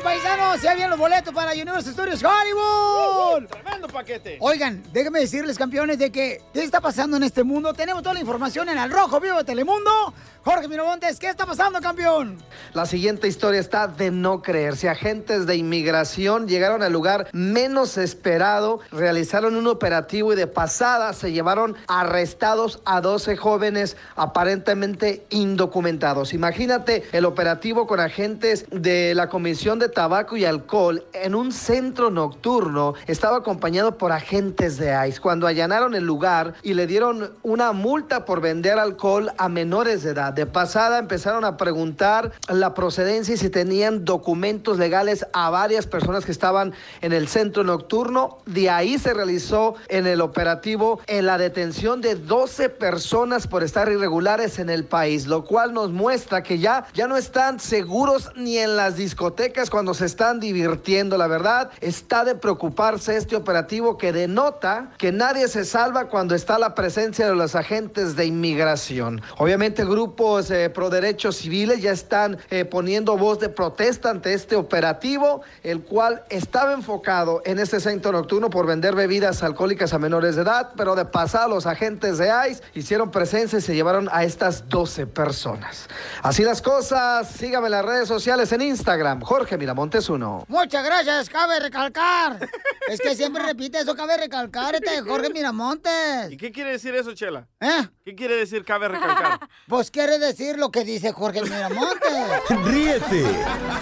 paisanos. 0.00 0.62
Ya 0.62 0.74
vienen 0.74 0.90
los 0.90 0.98
boletos 0.98 1.34
para 1.34 1.52
Universal 1.52 1.92
Studios 1.92 2.22
Hollywood. 2.22 3.48
Tremendo 3.48 3.88
paquete. 3.88 4.38
Oigan, 4.40 4.82
déjenme 4.92 5.20
decirles, 5.20 5.58
campeones, 5.58 5.98
de 5.98 6.10
que 6.10 6.42
¿qué 6.52 6.62
está 6.62 6.80
pasando 6.80 7.16
en 7.16 7.22
este 7.22 7.44
mundo? 7.44 7.72
Tenemos 7.72 8.02
toda 8.02 8.14
la 8.14 8.20
información 8.20 8.68
en 8.68 8.78
el 8.78 8.90
Rojo 8.90 9.20
Vivo 9.20 9.38
de 9.38 9.44
Telemundo. 9.44 10.14
Jorge 10.44 10.68
Miramontes, 10.68 11.18
¿qué 11.18 11.28
está 11.28 11.44
pasando, 11.44 11.80
campeón? 11.80 12.38
La 12.72 12.86
siguiente 12.86 13.28
historia 13.28 13.60
está 13.60 13.86
de 13.86 14.10
no 14.10 14.40
creerse. 14.40 14.88
Agentes 14.88 15.46
de 15.46 15.56
inmigración 15.56 16.48
llegaron 16.48 16.82
al 16.82 16.92
lugar 16.92 17.28
menos 17.32 17.98
esperado, 17.98 18.80
realizaron 18.90 19.56
un 19.56 19.66
operativo 19.66 20.32
y 20.32 20.36
de 20.36 20.46
pasada 20.46 21.12
se 21.12 21.32
llevaron 21.32 21.76
arrestados 21.86 22.80
a 22.86 23.00
12 23.00 23.36
jóvenes 23.36 23.96
aparentemente 24.16 25.26
indocumentados. 25.28 26.32
Imagínate 26.32 27.04
el 27.12 27.26
operativo 27.26 27.86
con 27.86 28.00
agentes 28.00 28.64
de 28.70 29.14
la 29.14 29.28
Comisión 29.28 29.78
de 29.78 29.87
Tabaco 29.90 30.36
y 30.36 30.44
Alcohol 30.44 31.04
en 31.12 31.34
un 31.34 31.52
centro 31.52 32.10
nocturno. 32.10 32.94
Estaba 33.06 33.38
acompañado 33.38 33.98
por 33.98 34.12
agentes 34.12 34.76
de 34.78 34.94
ICE. 35.08 35.20
Cuando 35.20 35.46
allanaron 35.46 35.94
el 35.94 36.04
lugar 36.04 36.54
y 36.62 36.74
le 36.74 36.86
dieron 36.86 37.32
una 37.42 37.72
multa 37.72 38.24
por 38.24 38.40
vender 38.40 38.78
alcohol 38.78 39.32
a 39.38 39.48
menores 39.48 40.02
de 40.02 40.10
edad. 40.10 40.32
De 40.32 40.46
pasada 40.46 40.98
empezaron 40.98 41.44
a 41.44 41.56
preguntar 41.56 42.32
la 42.48 42.74
procedencia 42.74 43.34
y 43.34 43.36
si 43.36 43.50
tenían 43.50 44.04
documentos 44.04 44.78
legales 44.78 45.26
a 45.32 45.50
varias 45.50 45.86
personas 45.86 46.24
que 46.24 46.32
estaban 46.32 46.72
en 47.00 47.12
el 47.12 47.28
centro 47.28 47.64
nocturno. 47.64 48.38
De 48.46 48.70
ahí 48.70 48.98
se 48.98 49.14
realizó 49.14 49.74
en 49.88 50.06
el 50.06 50.20
operativo 50.20 51.00
en 51.06 51.26
la 51.26 51.38
detención 51.38 52.00
de 52.00 52.14
12 52.14 52.68
personas 52.68 53.46
por 53.46 53.62
estar 53.62 53.90
irregulares 53.90 54.58
en 54.58 54.70
el 54.70 54.84
país, 54.84 55.26
lo 55.26 55.44
cual 55.44 55.72
nos 55.72 55.90
muestra 55.90 56.42
que 56.42 56.58
ya, 56.58 56.86
ya 56.94 57.06
no 57.06 57.16
están 57.16 57.60
seguros 57.60 58.30
ni 58.36 58.58
en 58.58 58.76
las 58.76 58.96
discotecas 58.96 59.70
cuando 59.78 59.94
se 59.94 60.06
están 60.06 60.40
divirtiendo. 60.40 61.16
La 61.16 61.28
verdad, 61.28 61.70
está 61.80 62.24
de 62.24 62.34
preocuparse 62.34 63.16
este 63.16 63.36
operativo 63.36 63.96
que 63.96 64.12
denota 64.12 64.90
que 64.98 65.12
nadie 65.12 65.46
se 65.46 65.64
salva 65.64 66.08
cuando 66.08 66.34
está 66.34 66.58
la 66.58 66.74
presencia 66.74 67.28
de 67.28 67.36
los 67.36 67.54
agentes 67.54 68.16
de 68.16 68.26
inmigración. 68.26 69.22
Obviamente 69.36 69.84
grupos 69.84 70.50
eh, 70.50 70.68
pro 70.68 70.90
derechos 70.90 71.36
civiles 71.36 71.80
ya 71.80 71.92
están 71.92 72.38
eh, 72.50 72.64
poniendo 72.64 73.16
voz 73.16 73.38
de 73.38 73.50
protesta 73.50 74.10
ante 74.10 74.34
este 74.34 74.56
operativo, 74.56 75.42
el 75.62 75.82
cual 75.82 76.24
estaba 76.28 76.72
enfocado 76.72 77.40
en 77.44 77.60
este 77.60 77.78
centro 77.78 78.10
nocturno 78.10 78.50
por 78.50 78.66
vender 78.66 78.96
bebidas 78.96 79.44
alcohólicas 79.44 79.94
a 79.94 80.00
menores 80.00 80.34
de 80.34 80.42
edad, 80.42 80.70
pero 80.76 80.96
de 80.96 81.04
pasada 81.04 81.46
los 81.46 81.66
agentes 81.66 82.18
de 82.18 82.32
ICE 82.50 82.64
hicieron 82.74 83.12
presencia 83.12 83.60
y 83.60 83.62
se 83.62 83.76
llevaron 83.76 84.08
a 84.10 84.24
estas 84.24 84.68
12 84.68 85.06
personas. 85.06 85.86
Así 86.24 86.42
las 86.42 86.62
cosas, 86.62 87.30
sígame 87.30 87.66
en 87.66 87.72
las 87.72 87.84
redes 87.84 88.08
sociales 88.08 88.50
en 88.50 88.62
Instagram, 88.62 89.20
Jorge 89.20 89.56
Miramontes 89.68 90.08
1. 90.08 90.46
Muchas 90.48 90.82
gracias, 90.82 91.28
cabe 91.28 91.60
recalcar. 91.60 92.48
es 92.88 92.98
que 92.98 93.14
siempre 93.14 93.42
repite 93.42 93.78
eso, 93.78 93.94
cabe 93.94 94.16
recalcar, 94.16 94.74
este 94.74 94.92
de 94.92 95.02
Jorge 95.02 95.28
Miramontes. 95.28 96.32
¿Y 96.32 96.38
qué 96.38 96.50
quiere 96.50 96.70
decir 96.70 96.94
eso, 96.94 97.12
Chela? 97.12 97.46
¿Eh? 97.60 97.86
¿Qué 98.02 98.14
quiere 98.14 98.36
decir 98.36 98.64
cabe 98.64 98.88
recalcar? 98.88 99.40
Pues 99.68 99.90
quiere 99.90 100.18
decir 100.18 100.56
lo 100.56 100.70
que 100.70 100.84
dice 100.84 101.12
Jorge 101.12 101.42
Miramontes. 101.42 102.10
Ríete 102.64 103.24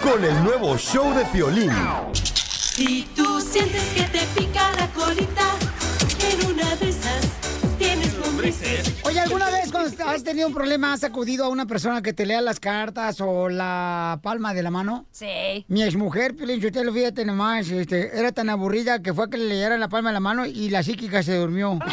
con 0.02 0.24
el 0.24 0.42
nuevo 0.42 0.76
show 0.76 1.14
de 1.14 1.24
Piolín. 1.26 1.70
Si 2.12 3.02
tú 3.14 3.40
sientes 3.40 3.84
que 3.94 4.02
te 4.02 4.26
pica 4.34 4.72
la 4.72 4.88
colita, 4.88 5.25
Oye, 9.02 9.18
¿alguna 9.18 9.50
vez 9.50 9.72
cuando 9.72 10.04
has 10.06 10.22
tenido 10.22 10.46
un 10.46 10.54
problema 10.54 10.92
has 10.92 11.02
acudido 11.02 11.44
a 11.44 11.48
una 11.48 11.66
persona 11.66 12.00
que 12.00 12.12
te 12.12 12.24
lea 12.26 12.40
las 12.40 12.60
cartas 12.60 13.20
o 13.20 13.48
la 13.48 14.20
palma 14.22 14.54
de 14.54 14.62
la 14.62 14.70
mano? 14.70 15.06
Sí. 15.10 15.64
Mi 15.66 15.82
exmujer, 15.82 16.36
Piolín, 16.36 16.64
usted 16.64 16.84
lo 16.84 16.92
fíjate 16.92 17.24
nomás, 17.24 17.68
este, 17.70 18.16
era 18.16 18.30
tan 18.30 18.48
aburrida 18.48 19.02
que 19.02 19.12
fue 19.12 19.24
a 19.24 19.28
que 19.28 19.36
le 19.36 19.46
leyera 19.48 19.76
la 19.78 19.88
palma 19.88 20.10
de 20.10 20.14
la 20.14 20.20
mano 20.20 20.46
y 20.46 20.70
la 20.70 20.84
psíquica 20.84 21.24
se 21.24 21.36
durmió. 21.36 21.78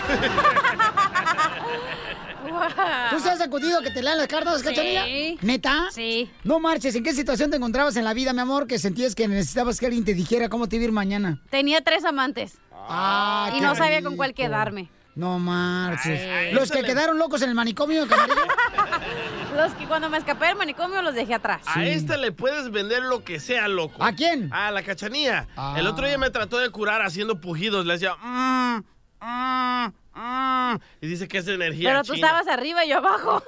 ¿Tú 3.09 3.19
se 3.19 3.29
has 3.31 3.41
acudido 3.41 3.79
a 3.79 3.81
que 3.81 3.89
te 3.89 4.03
lean 4.03 4.17
las 4.19 4.27
cartas, 4.27 4.59
Sí. 4.61 4.65
cachanilla? 4.67 5.05
¿Neta? 5.41 5.87
Sí. 5.91 6.29
No 6.43 6.59
marches, 6.59 6.95
¿en 6.95 7.03
qué 7.03 7.13
situación 7.13 7.49
te 7.49 7.57
encontrabas 7.57 7.95
en 7.95 8.03
la 8.05 8.13
vida, 8.13 8.31
mi 8.31 8.41
amor, 8.41 8.67
que 8.67 8.77
sentías 8.77 9.15
que 9.15 9.27
necesitabas 9.27 9.79
que 9.79 9.87
alguien 9.87 10.05
te 10.05 10.13
dijera 10.13 10.49
cómo 10.49 10.69
te 10.69 10.75
iba 10.75 10.83
a 10.83 10.85
ir 10.85 10.91
mañana? 10.91 11.41
Tenía 11.49 11.81
tres 11.81 12.05
amantes. 12.05 12.59
Ah, 12.71 13.51
y 13.57 13.61
no 13.61 13.73
sabía 13.75 14.03
con 14.03 14.15
cuál 14.15 14.33
quedarme. 14.35 14.89
No 15.15 15.37
marches. 15.37 16.19
Ay, 16.21 16.53
Los 16.53 16.71
que 16.71 16.81
le- 16.81 16.87
quedaron 16.87 17.17
locos 17.19 17.41
en 17.43 17.49
el 17.49 17.55
manicomio. 17.55 18.05
Los 19.55 19.71
que 19.73 19.85
cuando 19.85 20.09
me 20.09 20.17
escapé 20.17 20.47
del 20.47 20.55
manicomio 20.55 21.01
los 21.03 21.13
dejé 21.13 21.35
atrás. 21.35 21.61
A 21.67 21.85
esta 21.85 22.17
le 22.17 22.31
puedes 22.31 22.71
vender 22.71 23.03
lo 23.03 23.23
que 23.23 23.39
sea, 23.39 23.67
loco. 23.67 24.03
¿A 24.03 24.13
quién? 24.13 24.51
A 24.51 24.71
la 24.71 24.81
cachanía. 24.81 25.47
Ah. 25.55 25.75
El 25.77 25.85
otro 25.85 26.07
día 26.07 26.17
me 26.17 26.31
trató 26.31 26.57
de 26.57 26.71
curar 26.71 27.03
haciendo 27.03 27.39
pujidos. 27.39 27.85
Le 27.85 27.93
decía, 27.93 28.15
mmm, 28.15 28.77
mmm, 29.21 29.85
mmm. 30.15 30.75
Y 31.01 31.07
dice 31.07 31.27
que 31.27 31.37
es 31.37 31.45
de 31.45 31.53
energía 31.53 31.89
Pero 31.91 32.03
tú 32.03 32.15
china. 32.15 32.27
estabas 32.27 32.47
arriba 32.47 32.83
y 32.83 32.89
yo 32.89 32.97
abajo. 32.97 33.43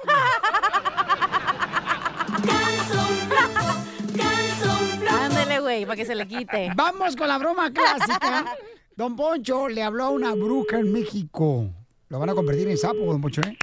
Ándale, 5.10 5.60
güey, 5.60 5.84
para 5.86 5.96
que 5.96 6.04
se 6.04 6.14
le 6.14 6.26
quite. 6.26 6.70
Vamos 6.74 7.16
con 7.16 7.28
la 7.28 7.38
broma 7.38 7.70
clásica. 7.72 8.44
Don 8.96 9.14
Poncho 9.14 9.68
le 9.68 9.82
habló 9.82 10.04
a 10.04 10.08
una 10.10 10.32
bruja 10.34 10.78
en 10.78 10.90
México. 10.90 11.66
Lo 12.08 12.18
van 12.18 12.30
a 12.30 12.34
convertir 12.34 12.66
en 12.68 12.78
sapo, 12.78 13.00
don 13.00 13.20
Poncho, 13.20 13.42
¿eh? 13.42 13.54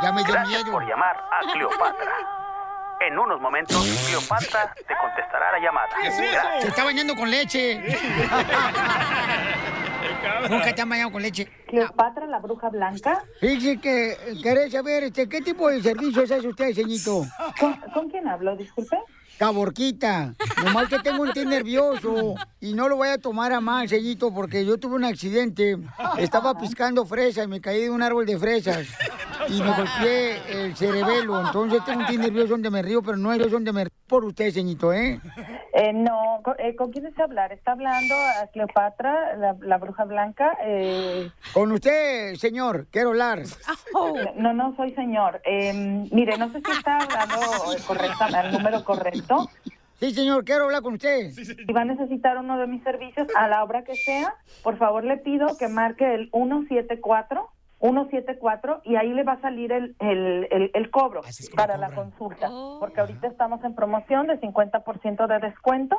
Ya 0.00 0.12
me 0.12 0.22
dio 0.22 0.32
Gracias 0.32 0.62
miedo. 0.64 0.72
por 0.72 0.88
llamar 0.88 1.16
a 1.16 1.40
Cleopatra. 1.52 2.12
En 3.00 3.18
unos 3.18 3.40
momentos, 3.40 3.76
Cleopatra 4.06 4.72
te 4.74 4.94
contestará 4.96 5.50
la 5.52 5.58
llamada. 5.58 5.88
Se 6.60 6.68
está 6.68 6.84
bañando 6.84 7.16
con 7.16 7.28
leche. 7.28 7.80
Nunca 10.48 10.72
te 10.74 10.82
han 10.82 10.88
bañado 10.88 11.10
con 11.10 11.20
leche. 11.20 11.46
Cleopatra, 11.66 12.26
la 12.26 12.38
bruja 12.38 12.68
blanca. 12.68 13.24
Fíjese 13.40 13.78
que 13.80 14.12
eh, 14.12 14.40
querés 14.42 14.70
saber 14.72 15.02
este, 15.04 15.28
qué 15.28 15.40
tipo 15.40 15.68
de 15.68 15.82
servicios 15.82 16.30
hace 16.30 16.46
usted, 16.46 16.72
señito. 16.74 17.24
¿Con, 17.58 17.74
con 17.92 18.08
quién 18.08 18.28
hablo? 18.28 18.54
Disculpe. 18.56 18.96
Caborquita, 19.40 20.34
nomás 20.62 20.90
que 20.90 20.98
tengo 20.98 21.22
un 21.22 21.32
té 21.32 21.46
nervioso 21.46 22.34
y 22.60 22.74
no 22.74 22.90
lo 22.90 22.96
voy 22.96 23.08
a 23.08 23.16
tomar 23.16 23.54
a 23.54 23.60
mal, 23.62 23.88
señito, 23.88 24.34
porque 24.34 24.66
yo 24.66 24.76
tuve 24.76 24.96
un 24.96 25.04
accidente. 25.04 25.78
Estaba 26.18 26.58
piscando 26.58 27.06
fresas 27.06 27.46
y 27.46 27.48
me 27.48 27.58
caí 27.58 27.84
de 27.84 27.88
un 27.88 28.02
árbol 28.02 28.26
de 28.26 28.38
fresas 28.38 28.86
y 29.48 29.62
me 29.62 29.72
golpeé 29.72 30.36
el 30.66 30.76
cerebelo. 30.76 31.40
Entonces 31.40 31.82
tengo 31.86 32.00
un 32.00 32.06
té 32.06 32.18
nervioso 32.18 32.48
donde 32.48 32.68
me 32.68 32.82
río, 32.82 33.00
pero 33.00 33.16
no 33.16 33.32
es 33.32 33.50
donde 33.50 33.72
me 33.72 33.84
río 33.84 33.92
por 34.06 34.26
usted, 34.26 34.50
señito, 34.52 34.92
¿eh? 34.92 35.18
Eh, 35.72 35.92
no, 35.94 36.40
¿con, 36.42 36.56
eh, 36.58 36.74
¿con 36.76 36.90
quién 36.90 37.04
desea 37.04 37.24
hablar? 37.24 37.52
¿Está 37.52 37.72
hablando 37.72 38.14
a 38.14 38.48
Cleopatra, 38.48 39.36
la, 39.36 39.56
la 39.60 39.78
bruja 39.78 40.04
blanca? 40.04 40.58
Eh, 40.64 41.30
Con 41.54 41.70
usted, 41.72 42.34
señor, 42.34 42.88
quiero 42.90 43.10
hablar. 43.10 43.44
no, 44.36 44.52
no 44.52 44.74
soy 44.76 44.92
señor. 44.94 45.40
Eh, 45.44 45.72
mire, 46.10 46.36
no 46.38 46.50
sé 46.52 46.60
si 46.60 46.72
está 46.72 46.98
hablando 46.98 47.36
eh, 47.72 47.78
correcta, 47.86 48.26
al 48.26 48.52
número 48.52 48.84
correcto. 48.84 49.29
Sí, 49.98 50.12
señor, 50.12 50.44
quiero 50.44 50.64
hablar 50.64 50.82
con 50.82 50.94
usted. 50.94 51.30
Si 51.32 51.72
va 51.72 51.82
a 51.82 51.84
necesitar 51.84 52.38
uno 52.38 52.56
de 52.58 52.66
mis 52.66 52.82
servicios 52.82 53.28
a 53.36 53.48
la 53.48 53.62
hora 53.62 53.84
que 53.84 53.94
sea, 53.96 54.34
por 54.62 54.78
favor 54.78 55.04
le 55.04 55.18
pido 55.18 55.56
que 55.58 55.68
marque 55.68 56.14
el 56.14 56.30
174. 56.30 57.50
174 57.80 58.82
y 58.84 58.96
ahí 58.96 59.08
le 59.14 59.24
va 59.24 59.32
a 59.32 59.40
salir 59.40 59.72
el, 59.72 59.96
el, 60.00 60.46
el, 60.50 60.70
el 60.74 60.90
cobro 60.90 61.22
para 61.56 61.78
la 61.78 61.90
consulta, 61.94 62.50
porque 62.78 63.00
ahorita 63.00 63.26
estamos 63.26 63.64
en 63.64 63.74
promoción 63.74 64.26
de 64.26 64.38
50% 64.38 65.26
de 65.26 65.38
descuento 65.38 65.98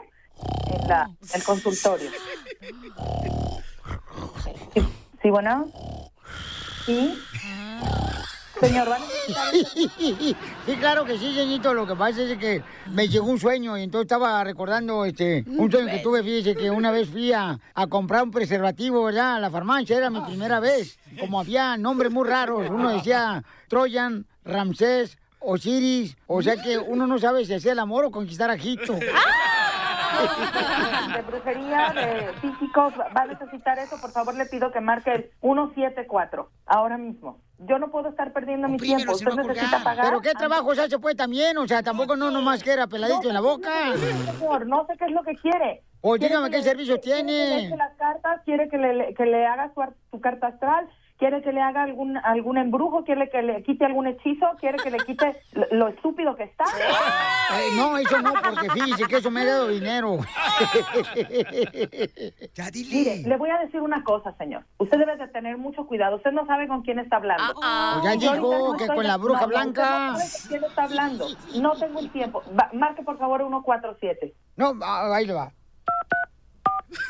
en 0.79 0.87
la, 0.87 1.09
el 1.33 1.43
consultorio. 1.43 2.09
Sí, 4.73 4.81
sí, 5.21 5.29
bueno. 5.29 5.65
Sí. 6.85 7.17
Señor, 8.61 8.91
¿va 8.91 8.95
a 8.95 8.99
Sí, 10.65 10.75
claro 10.79 11.03
que 11.03 11.17
sí, 11.17 11.33
señorito. 11.33 11.73
Lo 11.73 11.87
que 11.87 11.95
pasa 11.95 12.21
es 12.21 12.37
que 12.37 12.61
me 12.91 13.07
llegó 13.07 13.25
un 13.25 13.39
sueño 13.39 13.75
y 13.75 13.81
entonces 13.81 14.05
estaba 14.05 14.43
recordando 14.43 15.03
este 15.03 15.43
un 15.47 15.71
sueño 15.71 15.91
que 15.91 15.97
tuve. 15.99 16.21
Fíjese 16.21 16.55
que 16.55 16.69
una 16.69 16.91
vez 16.91 17.09
fui 17.09 17.33
a, 17.33 17.57
a 17.73 17.87
comprar 17.87 18.21
un 18.21 18.29
preservativo, 18.29 19.03
¿verdad? 19.03 19.37
A 19.37 19.39
la 19.39 19.49
farmacia, 19.49 19.97
era 19.97 20.11
mi 20.11 20.21
primera 20.21 20.59
vez. 20.59 20.99
Como 21.19 21.39
había 21.39 21.75
nombres 21.75 22.11
muy 22.11 22.27
raros, 22.27 22.69
uno 22.69 22.91
decía 22.91 23.43
Troyan, 23.67 24.27
Ramsés, 24.45 25.17
Osiris. 25.39 26.15
O 26.27 26.43
sea 26.43 26.61
que 26.61 26.77
uno 26.77 27.07
no 27.07 27.17
sabe 27.17 27.43
si 27.45 27.55
hacía 27.55 27.71
el 27.71 27.79
amor 27.79 28.05
o 28.05 28.11
conquistar 28.11 28.51
a 28.51 28.53
Egipto. 28.53 28.93
de 31.15 31.21
brujería, 31.23 31.91
de 31.93 32.33
físicos, 32.41 32.93
va 33.15 33.23
a 33.23 33.25
necesitar 33.25 33.79
eso, 33.79 33.99
por 33.99 34.11
favor 34.11 34.35
le 34.35 34.45
pido 34.45 34.71
que 34.71 34.81
marque 34.81 35.13
el 35.13 35.31
174, 35.41 36.49
ahora 36.67 36.97
mismo. 36.97 37.39
Yo 37.67 37.79
no 37.79 37.89
puedo 37.91 38.09
estar 38.09 38.31
perdiendo 38.33 38.67
mi 38.67 38.77
tiempo. 38.77 39.13
Usted 39.13 39.31
necesita 39.33 39.83
pagar. 39.83 40.05
Pero 40.05 40.21
qué 40.21 40.31
trabajo 40.33 40.73
se 40.75 40.81
hace 40.81 40.99
pues 40.99 41.15
también, 41.15 41.57
o 41.57 41.67
sea, 41.67 41.83
tampoco 41.83 42.15
no 42.15 42.31
nomás 42.31 42.63
que 42.63 42.71
era 42.73 42.87
peladito 42.87 43.27
en 43.27 43.33
la 43.33 43.41
boca. 43.41 43.69
Señor, 43.95 44.65
no 44.67 44.85
sé 44.87 44.97
qué 44.97 45.05
es 45.05 45.11
lo 45.11 45.23
que 45.23 45.35
quiere. 45.35 45.83
O 46.01 46.11
¿Quiere 46.13 46.29
dígame 46.29 46.49
qué 46.49 46.63
servicio 46.63 46.99
quiere 46.99 47.19
que 47.19 47.25
le 47.33 47.57
tiene. 47.59 47.77
las 47.77 47.95
cartas? 47.95 48.41
¿Quiere 48.43 48.69
que 48.69 48.77
le, 48.77 49.13
que 49.13 49.25
le 49.25 49.45
haga 49.45 49.71
su, 49.73 49.81
ar- 49.81 49.93
su 50.09 50.19
carta 50.19 50.47
astral? 50.47 50.89
¿Quiere 51.21 51.43
que 51.43 51.51
le 51.51 51.61
haga 51.61 51.83
algún 51.83 52.17
algún 52.17 52.57
embrujo? 52.57 53.03
¿Quiere 53.03 53.29
que 53.29 53.43
le 53.43 53.61
quite 53.61 53.85
algún 53.85 54.07
hechizo? 54.07 54.47
¿Quiere 54.59 54.79
que 54.79 54.89
le 54.89 54.97
quite 54.97 55.39
lo, 55.53 55.67
lo 55.69 55.87
estúpido 55.89 56.35
que 56.35 56.45
está? 56.45 56.63
Eh, 56.63 57.75
no, 57.75 57.95
eso 57.95 58.19
no, 58.23 58.33
porque 58.33 58.67
fíjese 58.71 59.05
que 59.05 59.17
eso 59.17 59.29
me 59.29 59.41
ha 59.41 59.45
dado 59.45 59.67
dinero. 59.67 60.17
Mire, 62.89 63.17
le 63.17 63.37
voy 63.37 63.51
a 63.51 63.59
decir 63.59 63.81
una 63.81 64.03
cosa, 64.03 64.35
señor. 64.39 64.63
Usted 64.79 64.97
debe 64.97 65.15
de 65.15 65.27
tener 65.27 65.59
mucho 65.59 65.85
cuidado. 65.85 66.15
Usted 66.15 66.31
no 66.31 66.43
sabe 66.47 66.67
con 66.67 66.81
quién 66.81 66.97
está 66.97 67.17
hablando. 67.17 67.53
ah. 67.61 68.01
Ya 68.03 68.15
Y 68.15 68.17
yo 68.19 68.33
dijo 68.33 68.73
que 68.77 68.87
con 68.87 69.05
la 69.05 69.17
bruja 69.17 69.41
no, 69.41 69.47
blanca. 69.47 69.81
No 70.13 70.17
sabe 70.17 70.31
con 70.31 70.47
quién 70.49 70.63
está 70.63 70.83
hablando. 70.85 71.27
No 71.61 71.71
tengo 71.73 71.99
el 71.99 72.09
tiempo. 72.11 72.41
Va- 72.59 72.71
marque, 72.73 73.03
por 73.03 73.19
favor, 73.19 73.41
147. 73.41 74.33
No, 74.55 74.73
ah, 74.81 75.13
ahí 75.13 75.27
le 75.27 75.33
va. 75.33 75.51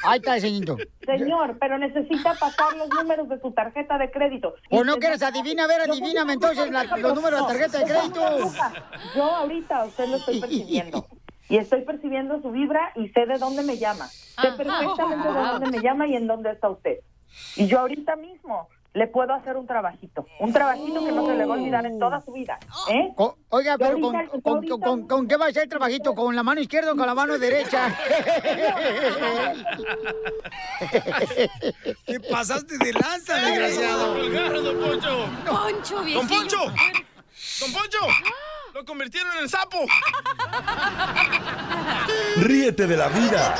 Ahí 0.03 0.19
está 0.19 0.35
el 0.35 0.41
señorito. 0.41 0.77
Señor, 1.05 1.57
pero 1.59 1.77
necesita 1.77 2.33
pasar 2.35 2.75
los 2.77 2.89
números 2.89 3.27
de 3.29 3.39
su 3.39 3.51
tarjeta 3.51 3.97
de 3.97 4.11
crédito. 4.11 4.53
¿O 4.69 4.83
no 4.83 4.97
quieres 4.97 5.21
adivina? 5.23 5.63
A 5.65 5.67
ver, 5.67 5.81
adivíname 5.81 6.33
entonces 6.33 6.69
la- 6.71 6.83
los 6.83 7.15
números 7.15 7.39
de 7.39 7.41
la 7.41 7.47
tarjeta 7.47 7.77
de 7.79 7.85
crédito. 7.85 8.21
Yo 9.15 9.23
ahorita 9.23 9.77
a 9.81 9.85
usted 9.85 10.07
lo 10.07 10.17
estoy 10.17 10.39
percibiendo. 10.39 11.05
Y 11.49 11.57
estoy 11.57 11.81
percibiendo 11.81 12.41
su 12.41 12.51
vibra 12.51 12.91
y 12.95 13.09
sé 13.09 13.25
de 13.25 13.37
dónde 13.37 13.63
me 13.63 13.77
llama. 13.77 14.07
Sé 14.07 14.51
perfectamente 14.55 15.27
de 15.27 15.33
dónde 15.33 15.69
me 15.69 15.79
llama 15.81 16.07
y 16.07 16.15
en 16.15 16.27
dónde 16.27 16.51
está 16.51 16.69
usted. 16.69 16.99
Y 17.57 17.67
yo 17.67 17.79
ahorita 17.79 18.15
mismo 18.15 18.69
le 18.93 19.07
puedo 19.07 19.33
hacer 19.33 19.55
un 19.55 19.65
trabajito. 19.65 20.25
Un 20.39 20.51
trabajito 20.51 21.05
que 21.05 21.11
no 21.13 21.25
se 21.25 21.33
le 21.35 21.45
va 21.45 21.55
a 21.55 21.57
olvidar 21.57 21.85
en 21.85 21.97
toda 21.97 22.19
su 22.21 22.33
vida. 22.33 22.59
¿eh? 22.89 23.13
O- 23.15 23.35
oiga, 23.49 23.77
pero 23.77 23.99
con, 24.01 24.15
ahorita- 24.15 24.35
yo 24.35 24.41
con- 24.41 24.55
ahorita- 24.55 24.85
con- 24.85 25.07
con 25.07 25.27
qué 25.27 25.37
va 25.37 25.45
a 25.47 25.51
ser 25.53 25.63
el 25.63 25.69
trabajito? 25.69 26.13
¿Con 26.13 26.35
la 26.35 26.43
mano 26.43 26.59
izquierda 26.59 26.91
o 26.91 26.95
con 26.97 27.05
la 27.07 27.15
mano 27.15 27.37
derecha? 27.37 27.95
Te 32.05 32.19
pasaste 32.19 32.77
de 32.77 32.93
lanza, 32.93 33.35
desgraciado. 33.35 34.13
Don 34.61 34.79
Poncho. 34.81 35.25
Poncho, 35.45 35.95
¡Don 35.95 36.05
viejillo. 36.05 36.27
Poncho! 36.27 36.57
¡Don 37.59 37.71
Poncho! 37.73 37.99
¡Lo 38.73 38.85
convirtieron 38.85 39.31
en 39.41 39.49
sapo! 39.49 39.85
Ríete 42.37 42.87
de 42.87 42.97
la 42.97 43.07
vida 43.09 43.55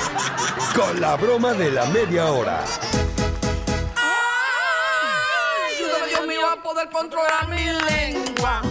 con 0.75 0.99
la 1.01 1.15
broma 1.17 1.53
de 1.53 1.71
la 1.71 1.85
media 1.85 2.31
hora. 2.31 2.63
Poder 6.81 6.89
controlar 6.89 7.47
mi 7.47 7.65
lengua. 7.65 8.61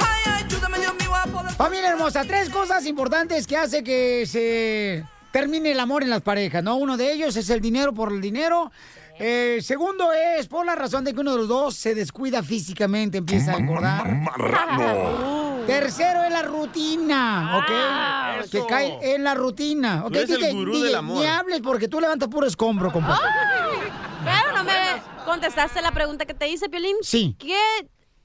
Ay, 0.00 0.44
ayúdame, 0.44 0.78
Dios 0.78 0.94
mío, 0.94 1.14
a 1.14 1.26
poder... 1.26 1.52
Familia 1.52 1.90
hermosa, 1.90 2.24
tres 2.24 2.48
cosas 2.48 2.86
importantes 2.86 3.46
que 3.46 3.56
hace 3.56 3.82
que 3.82 4.24
se 4.26 5.04
termine 5.30 5.72
el 5.72 5.80
amor 5.80 6.02
en 6.02 6.10
las 6.10 6.22
parejas, 6.22 6.62
¿no? 6.62 6.76
Uno 6.76 6.96
de 6.96 7.12
ellos 7.12 7.36
es 7.36 7.50
el 7.50 7.60
dinero 7.60 7.92
por 7.92 8.12
el 8.12 8.20
dinero. 8.20 8.70
Eh, 9.18 9.60
segundo 9.62 10.12
es 10.12 10.48
por 10.48 10.66
la 10.66 10.74
razón 10.74 11.04
de 11.04 11.14
que 11.14 11.20
uno 11.20 11.32
de 11.32 11.38
los 11.38 11.48
dos 11.48 11.76
se 11.76 11.94
descuida 11.94 12.42
físicamente, 12.42 13.18
empieza 13.18 13.52
a 13.52 13.56
engordar. 13.56 14.06
Tercero 15.66 16.24
es 16.24 16.30
la 16.30 16.42
rutina, 16.42 17.58
¿ok? 17.58 17.64
Ah, 17.70 18.36
que 18.50 18.58
eso. 18.58 18.66
cae 18.66 19.14
en 19.14 19.24
la 19.24 19.34
rutina. 19.34 20.04
¿ok? 20.04 20.12
Tú 20.12 20.18
eres 20.18 20.30
el 20.30 20.54
gurú 20.54 20.72
DJ, 20.74 20.84
del 20.86 20.94
amor. 20.96 21.18
Ni 21.18 21.26
hables 21.26 21.60
porque 21.62 21.88
tú 21.88 22.00
levantas 22.00 22.28
puro 22.28 22.46
escombro, 22.46 22.92
compadre. 22.92 23.22
Pero 24.24 24.56
no 24.56 24.64
me 24.64 24.72
contestaste 25.24 25.80
la 25.80 25.92
pregunta 25.92 26.26
que 26.26 26.34
te 26.34 26.48
hice, 26.48 26.68
Piolín. 26.68 26.96
Sí. 27.02 27.36
¿Qué? 27.38 27.56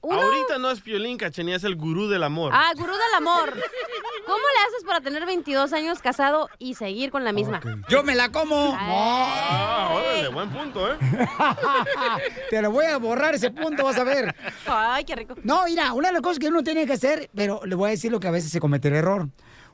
Uno... 0.02 0.20
Ahorita 0.20 0.58
no 0.58 0.70
es 0.70 0.80
Piolín, 0.80 1.18
Cachenía, 1.18 1.56
es 1.56 1.64
el 1.64 1.76
gurú 1.76 2.08
del 2.08 2.22
amor. 2.22 2.52
Ah, 2.54 2.72
gurú 2.74 2.92
del 2.92 3.14
amor. 3.16 3.50
¿Cómo 3.50 4.38
le 4.38 4.68
haces 4.68 4.84
para 4.86 5.00
tener 5.00 5.26
22 5.26 5.72
años 5.72 6.00
casado 6.00 6.48
y 6.58 6.74
seguir 6.74 7.10
con 7.10 7.24
la 7.24 7.32
misma? 7.32 7.60
Yo 7.88 8.02
me 8.02 8.14
la 8.14 8.30
como. 8.30 8.74
Ah, 8.78 9.90
órale, 9.92 10.28
buen 10.28 10.50
punto, 10.50 10.90
¿eh? 10.90 10.96
Te 12.50 12.62
lo 12.62 12.70
voy 12.70 12.86
a 12.86 12.96
borrar 12.96 13.34
ese 13.34 13.50
punto, 13.50 13.84
vas 13.84 13.98
a 13.98 14.04
ver. 14.04 14.34
Ay, 14.66 15.04
qué 15.04 15.16
rico. 15.16 15.34
No, 15.42 15.64
mira, 15.66 15.92
una 15.92 16.08
de 16.08 16.14
las 16.14 16.22
cosas 16.22 16.38
que 16.38 16.48
uno 16.48 16.62
tiene 16.62 16.86
que 16.86 16.94
hacer, 16.94 17.28
pero 17.34 17.60
le 17.64 17.74
voy 17.74 17.88
a 17.88 17.90
decir 17.90 18.10
lo 18.10 18.20
que 18.20 18.28
a 18.28 18.32
veces 18.32 18.50
se 18.50 18.60
comete 18.60 18.88
el 18.88 18.94
error. 18.94 19.28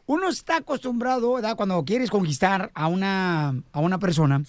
Uno 0.06 0.28
está 0.28 0.56
acostumbrado, 0.58 1.34
¿verdad? 1.34 1.56
Cuando 1.56 1.84
quieres 1.84 2.10
conquistar 2.10 2.70
a 2.74 2.86
una, 2.86 3.54
a 3.72 3.80
una 3.80 3.98
persona, 3.98 4.42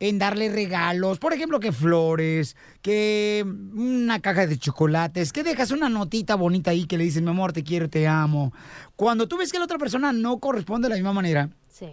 en 0.00 0.18
darle 0.18 0.48
regalos, 0.50 1.18
por 1.18 1.32
ejemplo, 1.34 1.60
que 1.60 1.72
flores, 1.72 2.56
que 2.82 3.44
una 3.74 4.18
caja 4.20 4.46
de 4.46 4.58
chocolates, 4.58 5.32
que 5.32 5.42
dejas 5.44 5.70
una 5.70 5.88
notita 5.90 6.34
bonita 6.34 6.70
ahí 6.70 6.86
que 6.86 6.96
le 6.98 7.04
dices, 7.04 7.22
mi 7.22 7.28
amor, 7.28 7.52
te 7.52 7.62
quiero, 7.62 7.88
te 7.90 8.08
amo. 8.08 8.52
Cuando 8.96 9.28
tú 9.28 9.36
ves 9.36 9.52
que 9.52 9.58
la 9.58 9.64
otra 9.66 9.78
persona 9.78 10.12
no 10.12 10.38
corresponde 10.38 10.86
de 10.86 10.90
la 10.90 10.96
misma 10.96 11.12
manera, 11.12 11.50
Sí. 11.68 11.86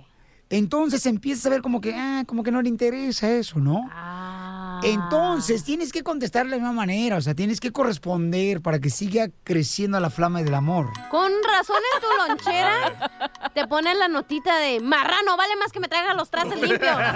entonces 0.50 1.06
empiezas 1.06 1.46
a 1.48 1.50
ver 1.50 1.62
como 1.62 1.82
que, 1.82 1.94
ah, 1.96 2.24
como 2.26 2.44
que 2.44 2.52
no 2.52 2.62
le 2.62 2.70
interesa 2.70 3.30
eso, 3.30 3.60
¿no? 3.60 3.90
Ah. 3.92 4.47
Entonces 4.84 5.64
tienes 5.64 5.92
que 5.92 6.04
contestar 6.04 6.46
de 6.46 6.52
la 6.52 6.58
misma 6.58 6.72
manera, 6.74 7.18
o 7.18 7.22
sea, 7.22 7.34
tienes 7.34 7.60
que 7.60 7.72
corresponder 7.72 8.62
para 8.62 8.80
que 8.80 8.90
siga 8.90 9.28
creciendo 9.44 10.00
la 10.00 10.10
flama 10.10 10.42
del 10.42 10.54
amor. 10.54 10.90
Con 11.10 11.32
razón 11.44 11.78
en 11.96 12.02
tu 12.02 12.08
lonchera 12.28 13.12
te 13.54 13.68
ponen 13.68 14.00
la 14.00 14.08
notita 14.08 14.58
de 14.58 14.80
marrano, 14.80 15.36
vale 15.38 15.56
más 15.58 15.72
que 15.72 15.80
me 15.80 15.88
traiga 15.88 16.14
los 16.14 16.30
trastes 16.30 16.62
limpios. 16.62 16.98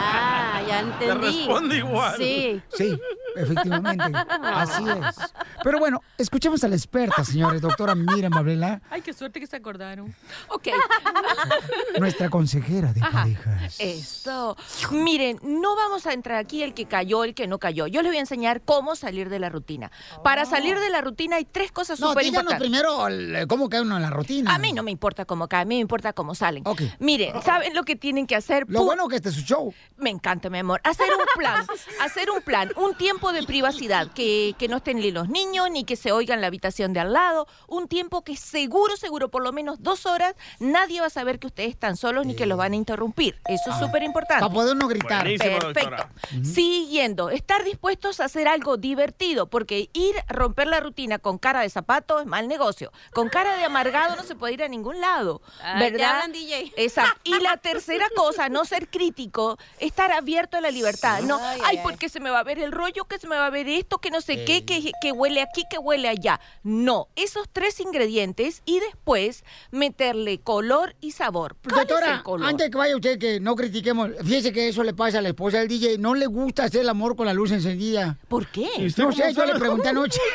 Ah, 0.00 0.62
ya 0.66 0.80
entendí. 0.80 1.26
responde 1.46 1.76
igual. 1.76 2.16
Sí. 2.18 2.60
Sí, 2.76 2.98
efectivamente, 3.42 4.04
así 4.42 4.84
es. 4.88 5.16
Pero 5.62 5.78
bueno, 5.78 6.00
escuchemos 6.16 6.62
a 6.64 6.68
la 6.68 6.76
experta, 6.76 7.24
señores, 7.24 7.60
doctora 7.60 7.94
Miriam 7.94 8.32
Mablela, 8.32 8.80
Ay, 8.90 9.00
qué 9.02 9.12
suerte 9.12 9.40
que 9.40 9.46
se 9.46 9.56
acordaron. 9.56 10.14
Ok. 10.48 10.68
nuestra 11.98 12.28
consejera 12.30 12.92
de 12.92 13.00
Ajá. 13.00 13.22
parejas. 13.22 13.76
Eso. 13.78 14.56
Miren, 14.90 15.38
no 15.42 15.76
vamos 15.76 16.06
a 16.06 16.12
entrar 16.12 16.38
aquí 16.38 16.62
el 16.62 16.74
que 16.74 16.86
cayó, 16.86 17.24
el 17.24 17.34
que 17.34 17.46
no 17.46 17.58
cayó. 17.58 17.86
Yo 17.86 18.02
les 18.02 18.10
voy 18.10 18.16
a 18.18 18.20
enseñar 18.20 18.62
cómo 18.62 18.96
salir 18.96 19.28
de 19.28 19.38
la 19.38 19.48
rutina. 19.48 19.90
Para 20.22 20.44
salir 20.44 20.78
de 20.78 20.90
la 20.90 21.00
rutina 21.00 21.36
hay 21.36 21.44
tres 21.44 21.72
cosas 21.72 21.98
No, 22.00 22.10
súper 22.10 22.26
importantes. 22.26 22.60
primero 22.60 23.06
el- 23.08 23.46
cómo 23.48 23.68
cae 23.68 23.80
uno 23.82 23.96
en 23.96 24.02
la 24.02 24.10
rutina. 24.10 24.54
A 24.54 24.58
mí 24.58 24.72
no 24.72 24.82
me 24.82 24.90
importa 24.90 25.24
cómo 25.24 25.48
caen, 25.48 25.62
a 25.62 25.64
mí 25.68 25.74
me 25.76 25.80
importa 25.80 26.12
cómo 26.12 26.34
salen. 26.34 26.62
Ok. 26.66 26.82
Miren, 26.98 27.40
¿saben 27.42 27.74
lo 27.74 27.84
que 27.84 27.96
tienen 27.96 28.26
que 28.26 28.36
hacer? 28.36 28.64
Lo 28.68 28.80
Pu- 28.82 28.84
bueno 28.86 29.08
que 29.08 29.16
este 29.16 29.28
es 29.30 29.34
su 29.34 29.42
show. 29.42 29.74
Me 29.96 30.10
encanta, 30.10 30.50
mi 30.50 30.58
amor. 30.58 30.80
Hacer 30.84 31.08
un 31.12 31.24
plan, 31.40 31.66
hacer 32.00 32.30
un 32.30 32.40
plan, 32.42 32.70
un 32.76 32.94
tiempo 32.96 33.27
de 33.32 33.42
privacidad, 33.42 34.08
que, 34.12 34.54
que 34.58 34.68
no 34.68 34.78
estén 34.78 34.98
ni 34.98 35.10
los 35.10 35.28
niños, 35.28 35.70
ni 35.70 35.84
que 35.84 35.96
se 35.96 36.12
oigan 36.12 36.36
en 36.38 36.40
la 36.42 36.46
habitación 36.48 36.92
de 36.92 37.00
al 37.00 37.12
lado, 37.12 37.46
un 37.66 37.88
tiempo 37.88 38.22
que 38.22 38.36
seguro, 38.36 38.96
seguro, 38.96 39.28
por 39.30 39.42
lo 39.42 39.52
menos 39.52 39.82
dos 39.82 40.06
horas, 40.06 40.34
nadie 40.58 41.00
va 41.00 41.06
a 41.06 41.10
saber 41.10 41.38
que 41.38 41.46
ustedes 41.46 41.70
están 41.70 41.96
solos 41.96 42.26
ni 42.26 42.34
que 42.34 42.46
los 42.46 42.58
van 42.58 42.72
a 42.72 42.76
interrumpir. 42.76 43.38
Eso 43.46 43.70
es 43.70 43.78
súper 43.78 44.02
importante. 44.02 44.42
Para 44.42 44.52
poder 44.52 44.74
uno 44.76 44.88
gritar. 44.88 45.22
Buenísimo, 45.22 45.58
Perfecto. 45.58 46.08
Siguiendo, 46.42 47.30
estar 47.30 47.64
dispuestos 47.64 48.20
a 48.20 48.24
hacer 48.24 48.48
algo 48.48 48.76
divertido, 48.76 49.46
porque 49.48 49.90
ir 49.92 50.14
a 50.26 50.32
romper 50.32 50.66
la 50.66 50.80
rutina 50.80 51.18
con 51.18 51.38
cara 51.38 51.60
de 51.60 51.70
zapato 51.70 52.20
es 52.20 52.26
mal 52.26 52.48
negocio. 52.48 52.92
Con 53.12 53.28
cara 53.28 53.56
de 53.56 53.64
amargado 53.64 54.16
no 54.16 54.24
se 54.24 54.34
puede 54.34 54.54
ir 54.54 54.62
a 54.62 54.68
ningún 54.68 55.00
lado, 55.00 55.40
Ay, 55.62 55.90
¿verdad? 55.90 56.16
hablan, 56.16 56.32
DJ. 56.32 56.72
Exacto. 56.76 57.20
Y 57.24 57.38
la 57.40 57.56
tercera 57.62 58.06
cosa, 58.16 58.48
no 58.48 58.64
ser 58.64 58.88
crítico, 58.88 59.58
estar 59.78 60.10
abierto 60.12 60.56
a 60.56 60.60
la 60.60 60.70
libertad. 60.70 61.20
No, 61.22 61.36
Ay, 61.38 61.44
ay, 61.44 61.60
ay, 61.64 61.76
ay. 61.76 61.80
porque 61.82 62.08
se 62.08 62.20
me 62.20 62.30
va 62.30 62.40
a 62.40 62.44
ver 62.44 62.58
el 62.58 62.72
rollo, 62.72 63.04
que 63.08 63.18
se 63.18 63.26
me 63.26 63.36
va 63.36 63.46
a 63.46 63.50
ver 63.50 63.68
esto, 63.68 63.98
que 63.98 64.10
no 64.10 64.20
sé 64.20 64.44
qué, 64.44 64.64
que, 64.64 64.92
que 65.00 65.12
huele 65.12 65.40
aquí, 65.42 65.64
que 65.70 65.78
huele 65.78 66.08
allá. 66.08 66.40
No, 66.62 67.08
esos 67.16 67.48
tres 67.52 67.80
ingredientes 67.80 68.62
y 68.64 68.80
después 68.80 69.44
meterle 69.70 70.38
color 70.40 70.94
y 71.00 71.12
sabor. 71.12 71.56
¿Cuál 71.68 71.80
es 71.82 71.88
Doctora, 71.88 72.14
el 72.16 72.22
color? 72.22 72.46
antes 72.48 72.70
que 72.70 72.76
vaya 72.78 72.94
usted, 72.94 73.18
que 73.18 73.40
no 73.40 73.56
critiquemos, 73.56 74.10
fíjese 74.22 74.52
que 74.52 74.68
eso 74.68 74.82
le 74.84 74.94
pasa 74.94 75.18
a 75.18 75.22
la 75.22 75.28
esposa 75.30 75.58
del 75.58 75.68
DJ, 75.68 75.98
no 75.98 76.14
le 76.14 76.26
gusta 76.26 76.64
hacer 76.64 76.82
el 76.82 76.88
amor 76.88 77.16
con 77.16 77.26
la 77.26 77.32
luz 77.34 77.50
encendida. 77.52 78.18
¿Por 78.28 78.46
qué? 78.48 78.68
¿Y 78.78 78.86
usted 78.86 79.02
No 79.04 79.12
sé, 79.12 79.32
yo 79.32 79.40
sabe? 79.40 79.52
le 79.54 79.58
pregunté 79.58 79.88
anoche. 79.88 80.20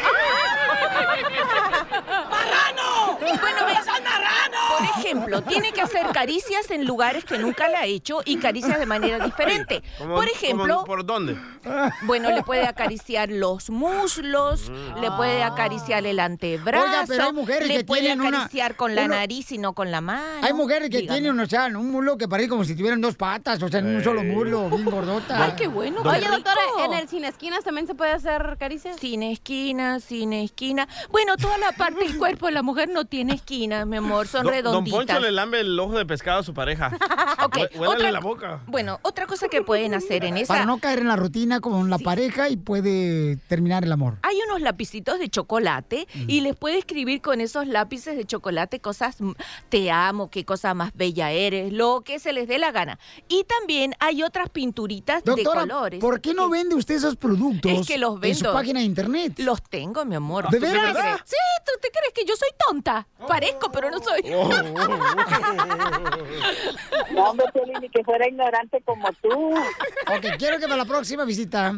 Bueno, 3.24 3.66
ve- 3.66 3.74
Por 4.88 5.00
ejemplo, 5.00 5.42
tiene 5.44 5.72
que 5.72 5.82
hacer 5.82 6.06
caricias 6.14 6.70
en 6.72 6.86
lugares 6.86 7.26
que 7.26 7.38
nunca 7.38 7.68
le 7.68 7.76
ha 7.78 7.86
hecho 7.86 8.22
y 8.26 8.38
caricias 8.38 8.80
de 8.80 8.86
manera 8.86 9.24
diferente. 9.24 9.82
¿Cómo- 9.98 10.16
Por 10.16 10.26
cómo- 10.26 10.36
ejemplo, 10.36 10.84
¿Por 10.86 11.06
dónde? 11.06 11.38
bueno, 12.04 12.30
le 12.32 12.44
puede 12.44 12.68
acariciar 12.68 13.30
los 13.30 13.70
muslos, 13.70 14.72
le 15.02 15.12
puede 15.12 15.44
acariciar 15.44 16.06
el 16.06 16.20
antebrazo, 16.20 16.86
Oiga, 16.86 17.04
pero 17.08 17.24
hay 17.26 17.34
mujeres 17.34 17.68
le 17.68 17.78
que 17.78 17.84
puede 17.86 18.02
tienen 18.02 18.22
una- 18.22 18.38
acariciar 18.40 18.76
con 18.76 18.96
la 18.96 19.06
uno- 19.06 19.16
nariz 19.16 19.52
y 19.52 19.58
no 19.58 19.74
con 19.74 19.92
la 19.92 20.02
mano. 20.02 20.24
Hay 20.42 20.54
mujeres 20.54 20.90
que 20.90 20.98
Dígame. 21.00 21.20
tienen, 21.22 21.40
o 21.40 21.46
sea, 21.46 21.68
un 21.68 21.92
muslo 21.92 22.18
que 22.18 22.28
parece 22.28 22.50
como 22.50 22.64
si 22.64 22.76
tuvieran 22.76 23.02
dos 23.02 23.16
patas, 23.16 23.62
o 23.64 23.70
sea, 23.70 23.80
en 23.80 23.96
un 23.96 24.04
solo 24.04 24.24
muslo, 24.24 24.70
bien 24.70 24.86
gordota. 24.86 25.46
Ay, 25.46 25.54
qué 25.58 25.68
bueno. 25.68 26.02
Oye, 26.02 26.28
doctora. 26.28 26.62
¿en 26.86 26.94
el 26.94 27.08
sin 27.08 27.24
esquinas 27.26 27.64
también 27.64 27.88
se 27.88 27.96
puede 27.96 28.12
hacer 28.12 28.58
caricias? 28.60 28.98
Sin 29.00 29.24
esquina, 29.24 30.00
sin 30.00 30.34
esquina. 30.34 30.88
Bueno, 31.12 31.38
toda 31.38 31.58
la 31.58 31.72
parte 31.72 32.00
del 32.04 32.18
cuerpo 32.18 32.48
de 32.48 32.52
la 32.54 32.62
mujer 32.64 32.90
no 32.90 33.06
tiene 33.06 33.34
esquinas, 33.36 33.86
mi 33.86 33.98
amor, 33.98 34.28
son 34.28 34.44
Do- 34.44 34.50
redonditas. 34.52 34.73
Don. 34.74 34.86
Poncho 34.86 35.20
le 35.20 35.32
lambe 35.32 35.60
el 35.62 35.80
ojo 35.80 35.98
de 35.98 36.06
pescado 36.06 36.40
a 36.40 36.44
su 36.44 36.54
pareja. 36.54 36.92
Ok, 37.44 37.58
otra- 37.80 38.12
la 38.12 38.20
boca. 38.22 38.62
Bueno, 38.68 39.00
otra 39.02 39.26
cosa 39.28 39.50
que 39.50 39.62
pueden 39.62 39.94
hacer 39.94 40.24
en 40.24 40.38
esa... 40.38 40.54
Para 40.54 40.66
no 40.66 40.78
caer 40.78 41.00
en 41.00 41.08
la 41.10 41.16
rutina 41.18 41.60
con 41.60 41.90
la 41.90 41.98
pareja 41.98 42.48
y 42.48 42.56
puede 42.56 43.36
terminar 43.48 43.84
el 43.84 43.92
amor. 43.92 44.18
Hay 44.22 44.38
unos 44.48 44.62
lapicitos 44.62 45.20
de 45.20 45.28
chocolate 45.30 46.08
y 46.28 46.40
les 46.42 46.56
puede 46.56 46.78
escribir 46.78 47.22
con 47.22 47.42
esos 47.42 47.68
lápices 47.68 48.16
de 48.16 48.26
chocolate 48.26 48.80
cosas, 48.80 49.18
te 49.70 49.92
amo, 49.92 50.30
qué 50.30 50.46
cosa 50.46 50.74
más 50.74 50.94
bella 50.94 51.32
eres, 51.32 51.74
lo 51.74 52.02
que 52.02 52.20
se 52.20 52.32
les 52.32 52.48
dé 52.48 52.60
la 52.60 52.72
gana. 52.72 52.98
Y 53.28 53.44
también 53.44 53.94
hay 54.00 54.24
otras 54.24 54.50
pinturitas 54.50 55.24
Doctora, 55.24 55.62
de 55.64 55.68
colores. 55.68 56.00
¿por 56.00 56.22
qué 56.22 56.34
no 56.34 56.50
vende 56.50 56.76
usted 56.76 56.96
esos 56.96 57.18
productos 57.18 57.72
Es 57.72 57.88
que 57.88 57.98
los 57.98 58.16
en 58.24 58.36
su 58.36 58.44
vendo. 58.46 58.54
página 58.54 58.80
de 58.80 58.86
internet? 58.86 59.34
Los 59.40 59.62
tengo, 59.64 60.06
mi 60.06 60.16
amor. 60.16 60.50
¿De 60.50 60.60
crees? 60.60 60.74
Sí, 61.26 61.36
¿tú 61.66 61.72
te 61.82 61.90
crees 61.90 62.14
que 62.14 62.24
yo 62.26 62.36
soy 62.38 62.50
tonta? 62.68 63.06
Parezco, 63.28 63.70
pero 63.72 63.90
no 63.92 64.00
soy. 64.00 64.22
No, 67.12 67.30
hombre, 67.30 67.46
ni 67.82 67.90
que 67.90 68.04
fuera 68.04 68.28
ignorante 68.28 68.82
como 68.86 69.12
tú. 69.22 69.30
Ok, 69.56 70.26
quiero 70.38 70.58
que 70.58 70.64
para 70.64 70.78
la 70.78 70.86
próxima 70.86 71.26
visita 71.26 71.76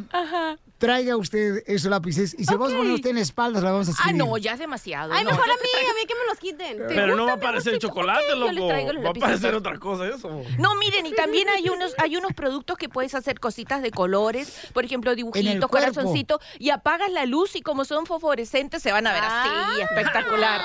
traiga 0.78 1.16
usted 1.16 1.64
esos 1.68 1.90
lápices 1.90 2.36
y 2.38 2.44
se 2.44 2.56
va 2.58 2.66
a 2.68 2.70
poner 2.70 2.92
usted 2.94 3.10
en 3.12 3.16
la 3.16 3.22
espalda, 3.22 3.62
la 3.62 3.72
vamos 3.72 3.88
a 3.88 3.92
Ah, 3.92 3.94
escribir. 3.98 4.18
no, 4.26 4.38
ya 4.38 4.54
es 4.54 4.60
demasiado. 4.60 5.14
Ay, 5.14 5.24
no, 5.24 5.32
mejor 5.32 5.46
a 5.50 5.54
mí, 5.54 5.60
traigo- 5.72 5.90
a 5.90 5.94
mí 5.94 6.06
que 6.06 6.14
me 6.16 6.26
los 6.28 6.38
quiten. 6.38 6.84
Pero 6.88 7.16
no 7.16 7.26
va 7.26 7.34
a 7.34 7.40
parecer 7.40 7.78
chocolate, 7.80 8.36
les 8.36 8.54
loco. 8.56 8.68
Va 9.04 9.10
a 9.10 9.14
parecer 9.14 9.56
otra 9.56 9.78
cosa 9.80 10.08
eso. 10.08 10.42
No, 10.60 10.76
miren, 10.76 11.06
y 11.06 11.14
también 11.14 11.48
hay 11.50 11.70
unos, 11.70 11.94
hay 11.98 12.18
unos 12.18 12.34
productos 12.34 12.78
que 12.78 12.90
puedes 12.90 13.16
hacer 13.16 13.40
cositas 13.40 13.82
de 13.82 13.92
colores, 13.92 14.68
por 14.74 14.84
ejemplo, 14.86 15.16
dibujitos, 15.16 15.70
cuerpo. 15.70 15.94
corazoncito, 15.94 16.40
y 16.60 16.70
apagas 16.72 17.10
la 17.12 17.26
luz 17.26 17.56
y 17.56 17.62
como 17.62 17.86
son 17.86 18.06
fosforescentes 18.06 18.82
se 18.84 18.92
van 18.92 19.08
a 19.08 19.14
ver 19.14 19.24
así, 19.26 19.82
espectacular. 19.82 20.62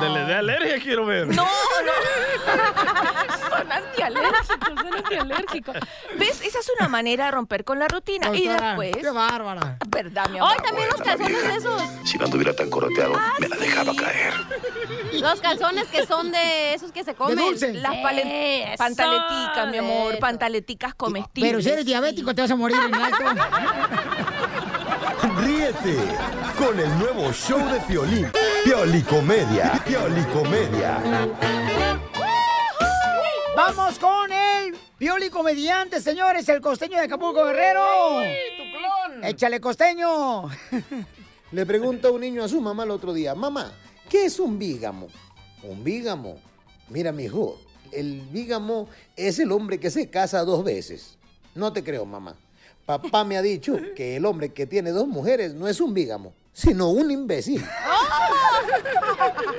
Donde 0.00 0.18
le 0.20 0.26
dé 0.26 0.34
alergia 0.34 0.78
quiero 0.82 1.06
ver. 1.06 1.28
No, 1.28 1.45
no. 1.84 3.48
son 3.48 3.72
antialérgicos, 3.72 4.46
son 4.82 4.94
antialérgicos. 4.94 5.76
¿Ves? 6.18 6.40
Esa 6.42 6.58
es 6.60 6.70
una 6.78 6.88
manera 6.88 7.26
de 7.26 7.30
romper 7.32 7.64
con 7.64 7.78
la 7.78 7.88
rutina. 7.88 8.34
y 8.34 8.46
después. 8.48 8.96
¡Qué 8.96 9.10
bárbara! 9.10 9.78
¿Verdad, 9.88 10.28
mi 10.30 10.38
amor? 10.38 10.52
Ay, 10.52 10.64
también 10.64 10.88
los 10.90 11.00
calzones 11.00 11.44
esos. 11.56 11.82
Si 12.04 12.18
no 12.18 12.24
anduviera 12.26 12.54
tan 12.54 12.70
coroteado, 12.70 13.14
me 13.38 13.48
la 13.48 13.56
dejaba 13.56 13.94
caer. 13.94 14.34
Los 15.14 15.40
calzones 15.40 15.86
que 15.88 16.06
son 16.06 16.30
de 16.32 16.74
esos 16.74 16.92
que 16.92 17.04
se 17.04 17.14
comen. 17.14 17.36
dulce. 17.36 17.72
Las 17.74 17.92
Sí, 17.96 18.76
pantaleticas, 18.78 19.68
mi 19.70 19.78
amor, 19.78 20.18
pantaleticas 20.18 20.94
comestibles. 20.94 21.50
Pero 21.50 21.62
si 21.62 21.70
eres 21.70 21.84
diabético 21.86 22.34
te 22.34 22.42
vas 22.42 22.50
a 22.50 22.56
morir 22.56 22.76
en 22.76 22.94
el 22.94 23.02
acto. 23.02 23.24
Ríete 25.38 25.96
con 26.58 26.78
el 26.78 26.98
nuevo 26.98 27.32
show 27.32 27.58
de 27.70 27.80
Piolín. 27.80 28.30
Piolicomedia. 28.64 29.82
Piolicomedia. 29.86 31.00
Vamos 33.56 33.98
con 33.98 34.32
el 34.32 34.76
Pioli 34.98 35.30
comediante, 35.30 36.00
señores, 36.00 36.48
el 36.48 36.60
costeño 36.60 36.98
de 36.98 37.04
Acapulco 37.04 37.44
Guerrero. 37.44 38.22
Échale 39.22 39.60
costeño. 39.60 40.50
Le 41.52 41.66
pregunta 41.66 42.10
un 42.10 42.20
niño 42.20 42.44
a 42.44 42.48
su 42.48 42.60
mamá 42.60 42.84
el 42.84 42.90
otro 42.90 43.12
día, 43.12 43.34
mamá, 43.34 43.72
¿qué 44.08 44.26
es 44.26 44.40
un 44.40 44.58
bígamo? 44.58 45.08
Un 45.62 45.84
bígamo. 45.84 46.38
Mira, 46.88 47.12
mi 47.12 47.24
hijo, 47.24 47.58
el 47.92 48.22
bígamo 48.32 48.88
es 49.14 49.38
el 49.38 49.52
hombre 49.52 49.78
que 49.78 49.90
se 49.90 50.10
casa 50.10 50.44
dos 50.44 50.64
veces. 50.64 51.16
No 51.54 51.72
te 51.72 51.84
creo, 51.84 52.04
mamá. 52.04 52.36
Papá 52.86 53.24
me 53.24 53.36
ha 53.36 53.42
dicho 53.42 53.76
que 53.96 54.14
el 54.16 54.24
hombre 54.24 54.52
que 54.52 54.64
tiene 54.64 54.92
dos 54.92 55.08
mujeres 55.08 55.54
no 55.54 55.66
es 55.66 55.80
un 55.80 55.92
bígamo, 55.92 56.34
sino 56.52 56.88
un 56.90 57.10
imbécil. 57.10 57.64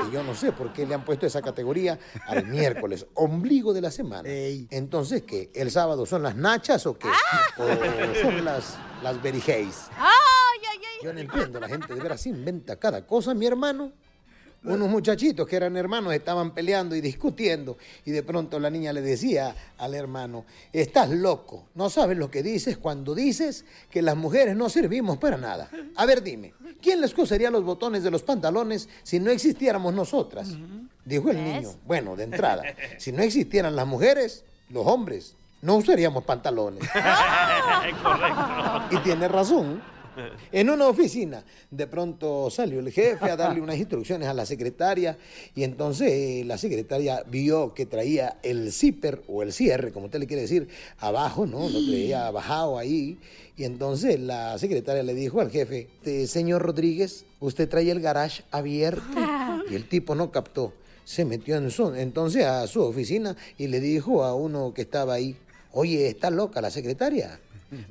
Y 0.07 0.13
yo 0.13 0.23
no 0.23 0.33
sé 0.33 0.53
por 0.53 0.71
qué 0.71 0.85
le 0.85 0.95
han 0.95 1.03
puesto 1.03 1.25
esa 1.25 1.41
categoría 1.41 1.99
al 2.25 2.47
miércoles, 2.47 3.05
ombligo 3.15 3.73
de 3.73 3.81
la 3.81 3.91
semana. 3.91 4.29
Entonces, 4.29 5.23
¿qué? 5.23 5.51
¿El 5.53 5.71
sábado 5.71 6.05
son 6.05 6.23
las 6.23 6.37
nachas 6.37 6.85
o 6.85 6.97
qué? 6.97 7.09
¿O 7.57 8.21
son 8.21 8.45
las, 8.45 8.77
las 9.03 9.21
berijeis? 9.21 9.89
Ay, 9.97 10.61
ay, 10.71 10.79
ay. 10.79 11.03
Yo 11.03 11.11
no 11.11 11.19
entiendo, 11.19 11.59
la 11.59 11.67
gente 11.67 11.93
de 11.93 12.01
veras 12.01 12.25
inventa 12.27 12.77
cada 12.77 13.05
cosa, 13.05 13.33
mi 13.33 13.45
hermano. 13.45 13.91
Unos 14.67 14.89
muchachitos 14.89 15.47
que 15.47 15.55
eran 15.55 15.77
hermanos 15.77 16.13
estaban 16.13 16.51
peleando 16.51 16.95
y 16.95 17.01
discutiendo 17.01 17.77
y 18.05 18.11
de 18.11 18.21
pronto 18.21 18.59
la 18.59 18.69
niña 18.69 18.91
le 18.93 19.01
decía 19.01 19.55
al 19.77 19.95
hermano, 19.95 20.45
estás 20.73 21.09
loco, 21.09 21.65
no 21.75 21.89
sabes 21.89 22.17
lo 22.17 22.29
que 22.29 22.43
dices 22.43 22.77
cuando 22.77 23.15
dices 23.15 23.65
que 23.89 24.01
las 24.01 24.15
mujeres 24.15 24.55
no 24.55 24.69
servimos 24.69 25.17
para 25.17 25.37
nada. 25.37 25.69
A 25.95 26.05
ver, 26.05 26.21
dime, 26.21 26.53
¿quién 26.81 27.01
les 27.01 27.13
cosería 27.13 27.49
los 27.49 27.63
botones 27.63 28.03
de 28.03 28.11
los 28.11 28.23
pantalones 28.23 28.89
si 29.03 29.19
no 29.19 29.31
existiéramos 29.31 29.93
nosotras? 29.93 30.49
Dijo 31.05 31.29
el 31.29 31.43
niño, 31.43 31.73
bueno, 31.85 32.15
de 32.15 32.25
entrada, 32.25 32.63
si 32.97 33.11
no 33.11 33.21
existieran 33.23 33.75
las 33.75 33.87
mujeres, 33.87 34.43
los 34.69 34.85
hombres, 34.85 35.35
no 35.61 35.75
usaríamos 35.75 36.23
pantalones. 36.23 36.83
Y 38.91 38.97
tiene 38.97 39.27
razón. 39.27 39.81
En 40.51 40.69
una 40.69 40.87
oficina, 40.87 41.43
de 41.69 41.87
pronto 41.87 42.49
salió 42.49 42.79
el 42.79 42.91
jefe 42.91 43.29
a 43.29 43.35
darle 43.35 43.61
unas 43.61 43.77
instrucciones 43.77 44.27
a 44.27 44.33
la 44.33 44.45
secretaria 44.45 45.17
y 45.55 45.63
entonces 45.63 46.11
eh, 46.11 46.43
la 46.45 46.57
secretaria 46.57 47.23
vio 47.29 47.73
que 47.73 47.85
traía 47.85 48.37
el 48.43 48.71
zipper 48.71 49.21
o 49.27 49.43
el 49.43 49.53
cierre, 49.53 49.91
como 49.91 50.05
usted 50.07 50.19
le 50.19 50.27
quiere 50.27 50.41
decir, 50.43 50.67
abajo, 50.99 51.45
¿no? 51.45 51.69
Lo 51.69 51.83
traía 51.85 52.29
bajado 52.31 52.77
ahí. 52.77 53.17
Y 53.57 53.63
entonces 53.63 54.19
la 54.19 54.57
secretaria 54.59 55.01
le 55.03 55.13
dijo 55.15 55.41
al 55.41 55.49
jefe, 55.51 55.87
"Eh, 56.05 56.27
señor 56.27 56.61
Rodríguez, 56.61 57.25
usted 57.39 57.67
trae 57.67 57.89
el 57.91 57.99
garage 58.01 58.43
abierto. 58.51 59.01
Y 59.69 59.75
el 59.75 59.89
tipo 59.89 60.15
no 60.15 60.31
captó. 60.31 60.73
Se 61.03 61.25
metió 61.25 61.55
en 61.57 61.71
su- 61.71 61.93
entonces 61.95 62.45
a 62.45 62.65
su 62.67 62.81
oficina 62.81 63.35
y 63.57 63.67
le 63.67 63.79
dijo 63.81 64.23
a 64.23 64.33
uno 64.35 64.73
que 64.73 64.81
estaba 64.83 65.15
ahí, 65.15 65.35
oye, 65.73 66.07
está 66.07 66.29
loca 66.29 66.61
la 66.61 66.69
secretaria. 66.71 67.39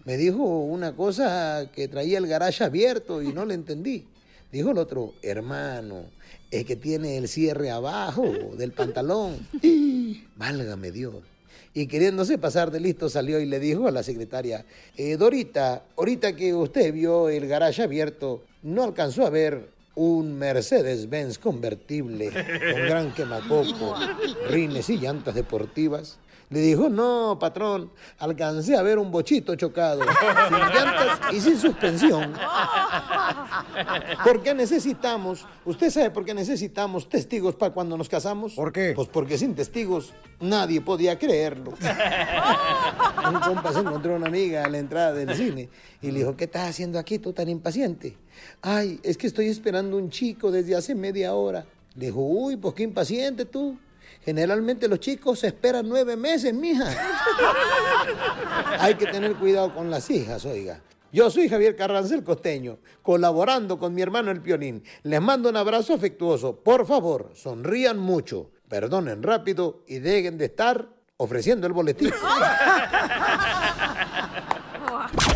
Me 0.04 0.16
dijo 0.16 0.42
una 0.42 0.94
cosa 0.96 1.70
que 1.74 1.88
traía 1.88 2.18
el 2.18 2.26
garaje 2.26 2.64
abierto 2.64 3.22
y 3.22 3.32
no 3.32 3.44
le 3.44 3.54
entendí. 3.54 4.04
Dijo 4.52 4.70
el 4.70 4.78
otro, 4.78 5.14
hermano, 5.22 6.04
es 6.50 6.64
que 6.64 6.76
tiene 6.76 7.18
el 7.18 7.28
cierre 7.28 7.70
abajo 7.70 8.24
del 8.56 8.72
pantalón. 8.72 9.46
Válgame 10.36 10.90
Dios. 10.92 11.16
Y 11.74 11.88
queriéndose 11.88 12.38
pasar 12.38 12.70
de 12.70 12.80
listo 12.80 13.10
salió 13.10 13.38
y 13.38 13.44
le 13.44 13.60
dijo 13.60 13.86
a 13.86 13.90
la 13.90 14.02
secretaria, 14.02 14.64
"Eh, 14.96 15.16
Dorita, 15.18 15.84
ahorita 15.96 16.34
que 16.34 16.54
usted 16.54 16.92
vio 16.94 17.28
el 17.28 17.46
garaje 17.46 17.82
abierto, 17.82 18.44
¿no 18.62 18.82
alcanzó 18.82 19.26
a 19.26 19.30
ver 19.30 19.68
un 19.94 20.38
Mercedes-Benz 20.38 21.38
convertible 21.38 22.30
con 22.30 22.82
gran 22.86 23.12
quemacoco, 23.12 23.94
rines 24.50 24.88
y 24.88 24.96
llantas 24.98 25.34
deportivas? 25.34 26.18
Le 26.48 26.60
dijo, 26.60 26.88
no, 26.88 27.38
patrón, 27.40 27.90
alcancé 28.18 28.76
a 28.76 28.82
ver 28.82 28.98
un 28.98 29.10
bochito 29.10 29.56
chocado, 29.56 30.02
sin 30.02 30.58
llantas 30.58 31.20
y 31.32 31.40
sin 31.40 31.58
suspensión. 31.58 32.32
¿Por 34.22 34.42
qué 34.42 34.54
necesitamos? 34.54 35.44
¿Usted 35.64 35.90
sabe 35.90 36.10
por 36.10 36.24
qué 36.24 36.34
necesitamos 36.34 37.08
testigos 37.08 37.56
para 37.56 37.74
cuando 37.74 37.96
nos 37.96 38.08
casamos? 38.08 38.54
¿Por 38.54 38.72
qué? 38.72 38.92
Pues 38.94 39.08
porque 39.08 39.36
sin 39.38 39.56
testigos 39.56 40.14
nadie 40.38 40.80
podía 40.80 41.18
creerlo. 41.18 41.72
Un 43.28 43.40
compa 43.40 43.72
se 43.72 43.80
encontró 43.80 44.14
una 44.14 44.28
amiga 44.28 44.64
a 44.64 44.68
la 44.68 44.78
entrada 44.78 45.12
del 45.14 45.34
cine 45.34 45.68
y 46.00 46.12
le 46.12 46.20
dijo, 46.20 46.36
¿qué 46.36 46.44
estás 46.44 46.70
haciendo 46.70 47.00
aquí 47.00 47.18
tú 47.18 47.32
tan 47.32 47.48
impaciente? 47.48 48.16
Ay, 48.62 49.00
es 49.02 49.16
que 49.16 49.26
estoy 49.26 49.48
esperando 49.48 49.96
un 49.96 50.10
chico 50.10 50.52
desde 50.52 50.76
hace 50.76 50.94
media 50.94 51.34
hora. 51.34 51.66
Le 51.96 52.06
dijo, 52.06 52.20
uy, 52.20 52.56
pues 52.56 52.74
qué 52.74 52.84
impaciente 52.84 53.46
tú. 53.46 53.76
Generalmente 54.26 54.88
los 54.88 54.98
chicos 54.98 55.38
se 55.38 55.46
esperan 55.46 55.88
nueve 55.88 56.16
meses, 56.16 56.52
mija. 56.52 56.84
Hay 58.80 58.96
que 58.96 59.06
tener 59.06 59.36
cuidado 59.36 59.72
con 59.72 59.88
las 59.88 60.10
hijas, 60.10 60.44
oiga. 60.44 60.80
Yo 61.12 61.30
soy 61.30 61.48
Javier 61.48 61.76
Carranza 61.76 62.16
el 62.16 62.24
Costeño, 62.24 62.78
colaborando 63.02 63.78
con 63.78 63.94
mi 63.94 64.02
hermano 64.02 64.32
el 64.32 64.42
Pionín. 64.42 64.82
Les 65.04 65.22
mando 65.22 65.48
un 65.48 65.56
abrazo 65.56 65.94
afectuoso. 65.94 66.56
Por 66.56 66.88
favor, 66.88 67.30
sonrían 67.36 67.98
mucho, 67.98 68.50
perdonen 68.68 69.22
rápido 69.22 69.84
y 69.86 70.00
dejen 70.00 70.38
de 70.38 70.46
estar 70.46 70.88
ofreciendo 71.18 71.68
el 71.68 71.72
boletín. 71.72 72.12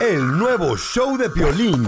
El 0.01 0.37
nuevo 0.37 0.77
show 0.77 1.17
de 1.17 1.31
Piolín. 1.31 1.87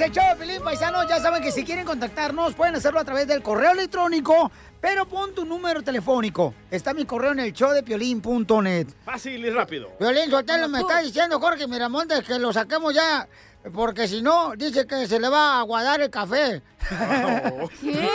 Es 0.00 0.06
el 0.06 0.12
show 0.12 0.24
de 0.30 0.36
Pelín 0.36 0.62
Paisano. 0.62 1.06
Ya 1.06 1.20
saben 1.20 1.42
que 1.42 1.52
si 1.52 1.64
quieren 1.64 1.84
contactarnos, 1.84 2.54
pueden 2.54 2.74
hacerlo 2.74 3.00
a 3.00 3.04
través 3.04 3.26
del 3.26 3.42
correo 3.42 3.72
electrónico, 3.72 4.50
pero 4.80 5.06
pon 5.06 5.34
tu 5.34 5.44
número 5.44 5.82
telefónico. 5.82 6.54
Está 6.70 6.94
mi 6.94 7.04
correo 7.04 7.32
en 7.32 7.40
el 7.40 7.52
show 7.52 7.72
de 7.72 7.82
piolín.net. 7.82 8.86
Fácil 9.04 9.44
y 9.44 9.50
rápido. 9.50 9.90
Violín 10.00 10.30
Sotelo 10.30 10.68
me 10.68 10.80
está 10.80 11.00
diciendo 11.00 11.38
Jorge 11.38 11.66
Miramontes 11.66 12.24
que 12.24 12.38
lo 12.38 12.52
saquemos 12.52 12.94
ya, 12.94 13.28
porque 13.74 14.08
si 14.08 14.22
no, 14.22 14.54
dice 14.56 14.86
que 14.86 15.06
se 15.06 15.20
le 15.20 15.28
va 15.28 15.56
a 15.56 15.60
aguadar 15.60 16.00
el 16.00 16.08
café. 16.08 16.62
¿Qué? 17.80 18.08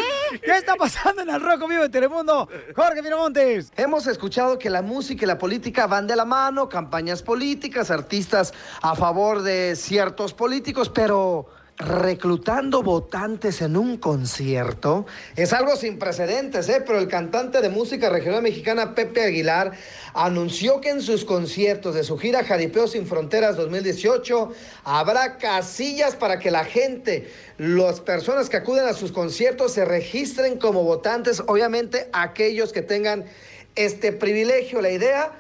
¿Qué 0.44 0.51
está 0.58 0.75
pasando 0.75 1.22
en 1.22 1.30
el 1.30 1.39
Rojo 1.39 1.68
Vivo 1.68 1.84
de 1.84 1.89
Telemundo? 1.89 2.50
Jorge 2.75 3.01
Miramontes. 3.04 3.72
Hemos 3.75 4.08
escuchado 4.08 4.58
que 4.58 4.72
la 4.72 4.82
música 4.82 5.24
y 5.24 5.27
la 5.27 5.38
política 5.38 5.86
van 5.86 6.08
de 6.08 6.15
la 6.15 6.25
mano, 6.25 6.68
campañas 6.68 7.22
políticas, 7.22 7.92
artistas 7.92 8.54
a 8.82 8.96
favor 8.96 9.44
de 9.44 9.75
ciertos 9.75 10.34
políticos, 10.34 10.89
pero 10.89 11.48
reclutando 11.77 12.84
votantes 12.84 13.62
en 13.62 13.75
un 13.75 13.98
concierto. 13.98 15.05
Es 15.36 15.51
algo 15.51 15.75
sin 15.75 16.00
precedentes, 16.00 16.70
¿eh? 16.70 16.82
pero 16.86 17.00
el 17.00 17.08
cantante 17.08 17.62
de 17.62 17.70
música 17.70 18.10
regional 18.10 18.41
mexicana 18.41 18.96
Pepe 18.96 19.24
Aguilar 19.24 19.74
anunció 20.13 20.79
que 20.79 20.89
en 20.89 21.01
sus 21.01 21.25
conciertos 21.25 21.94
de 21.96 22.05
su 22.05 22.17
gira 22.17 22.46
Jaripeo 22.46 22.88
sin 22.88 23.05
Fronteras 23.05 23.58
2018 23.58 24.53
habrá 24.86 25.38
casillas 25.38 26.15
para 26.15 26.39
que 26.39 26.50
la 26.50 26.63
gente, 26.63 27.29
las 27.58 28.00
personas 28.00 28.50
que 28.50 28.58
acuden 28.58 28.86
a 28.86 28.94
sus 28.94 29.12
conciertos 29.12 29.74
se 29.74 29.84
registren 29.84 30.58
como 30.58 30.84
votantes, 30.84 31.44
obviamente 31.46 32.10
aquellos 32.13 32.72
que 32.72 32.84
tengan 32.84 33.25
este 33.75 34.13
privilegio. 34.13 34.82
La 34.82 34.91
idea 34.91 35.34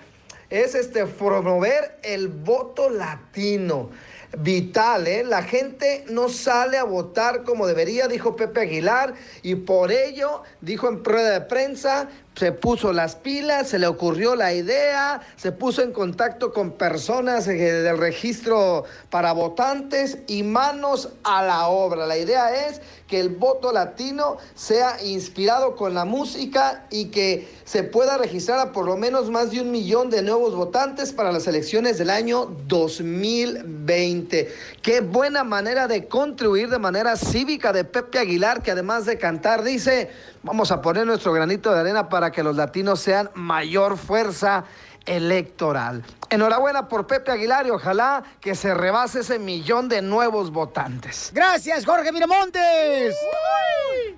es 0.49 0.75
este 0.75 1.05
promover 1.05 1.97
el 2.03 2.27
voto 2.27 2.89
latino. 2.89 3.89
Vital, 4.37 5.07
¿eh? 5.07 5.23
La 5.23 5.43
gente 5.43 6.03
no 6.09 6.29
sale 6.29 6.77
a 6.77 6.83
votar 6.83 7.43
como 7.43 7.67
debería, 7.67 8.07
dijo 8.07 8.35
Pepe 8.35 8.61
Aguilar, 8.61 9.13
y 9.41 9.55
por 9.55 9.91
ello, 9.91 10.43
dijo 10.61 10.89
en 10.89 11.03
prueba 11.03 11.29
de 11.29 11.41
prensa, 11.41 12.09
se 12.35 12.51
puso 12.51 12.91
las 12.91 13.15
pilas, 13.15 13.69
se 13.69 13.79
le 13.79 13.87
ocurrió 13.87 14.35
la 14.35 14.53
idea, 14.53 15.21
se 15.37 15.53
puso 15.53 15.81
en 15.81 15.93
contacto 15.93 16.51
con 16.51 16.71
personas 16.71 17.47
eh, 17.47 17.53
del 17.53 17.97
registro 17.97 18.83
para 19.09 19.31
votantes 19.31 20.17
y 20.27 20.43
manos 20.43 21.09
a 21.23 21.43
la 21.43 21.67
obra. 21.67 22.05
La 22.05 22.17
idea 22.17 22.67
es 22.67 22.81
que 23.07 23.19
el 23.19 23.29
voto 23.29 23.71
latino 23.71 24.37
sea 24.55 25.03
inspirado 25.03 25.75
con 25.75 25.93
la 25.93 26.05
música 26.05 26.87
y 26.89 27.05
que 27.05 27.47
se 27.63 27.83
pueda 27.83 28.17
registrar 28.17 28.59
a 28.59 28.71
por 28.71 28.85
lo 28.85 28.97
menos 28.97 29.29
más 29.29 29.51
de 29.51 29.61
un 29.61 29.71
millón 29.71 30.09
de 30.09 30.21
nuevos 30.21 30.55
votantes 30.55 31.13
para 31.13 31.31
las 31.31 31.47
elecciones 31.47 31.97
del 31.97 32.09
año 32.09 32.45
2020. 32.67 34.51
Qué 34.81 35.01
buena 35.01 35.43
manera 35.43 35.87
de 35.87 36.07
contribuir 36.07 36.69
de 36.69 36.79
manera 36.79 37.15
cívica 37.15 37.71
de 37.73 37.83
Pepe 37.83 38.19
Aguilar, 38.19 38.63
que 38.63 38.71
además 38.71 39.05
de 39.05 39.17
cantar 39.17 39.63
dice, 39.63 40.09
vamos 40.43 40.71
a 40.71 40.81
poner 40.81 41.05
nuestro 41.05 41.31
granito 41.31 41.71
de 41.71 41.79
arena 41.79 42.09
para 42.09 42.31
que 42.31 42.43
los 42.43 42.55
latinos 42.55 42.99
sean 42.99 43.29
mayor 43.35 43.97
fuerza 43.97 44.65
electoral. 45.05 46.03
Enhorabuena 46.29 46.87
por 46.87 47.07
Pepe 47.07 47.31
Aguilar 47.31 47.67
y 47.67 47.69
ojalá 47.69 48.23
que 48.39 48.55
se 48.55 48.73
rebase 48.73 49.19
ese 49.19 49.39
millón 49.39 49.89
de 49.89 50.01
nuevos 50.01 50.51
votantes. 50.51 51.31
Gracias, 51.33 51.85
Jorge 51.85 52.11
Miramontes. 52.11 53.15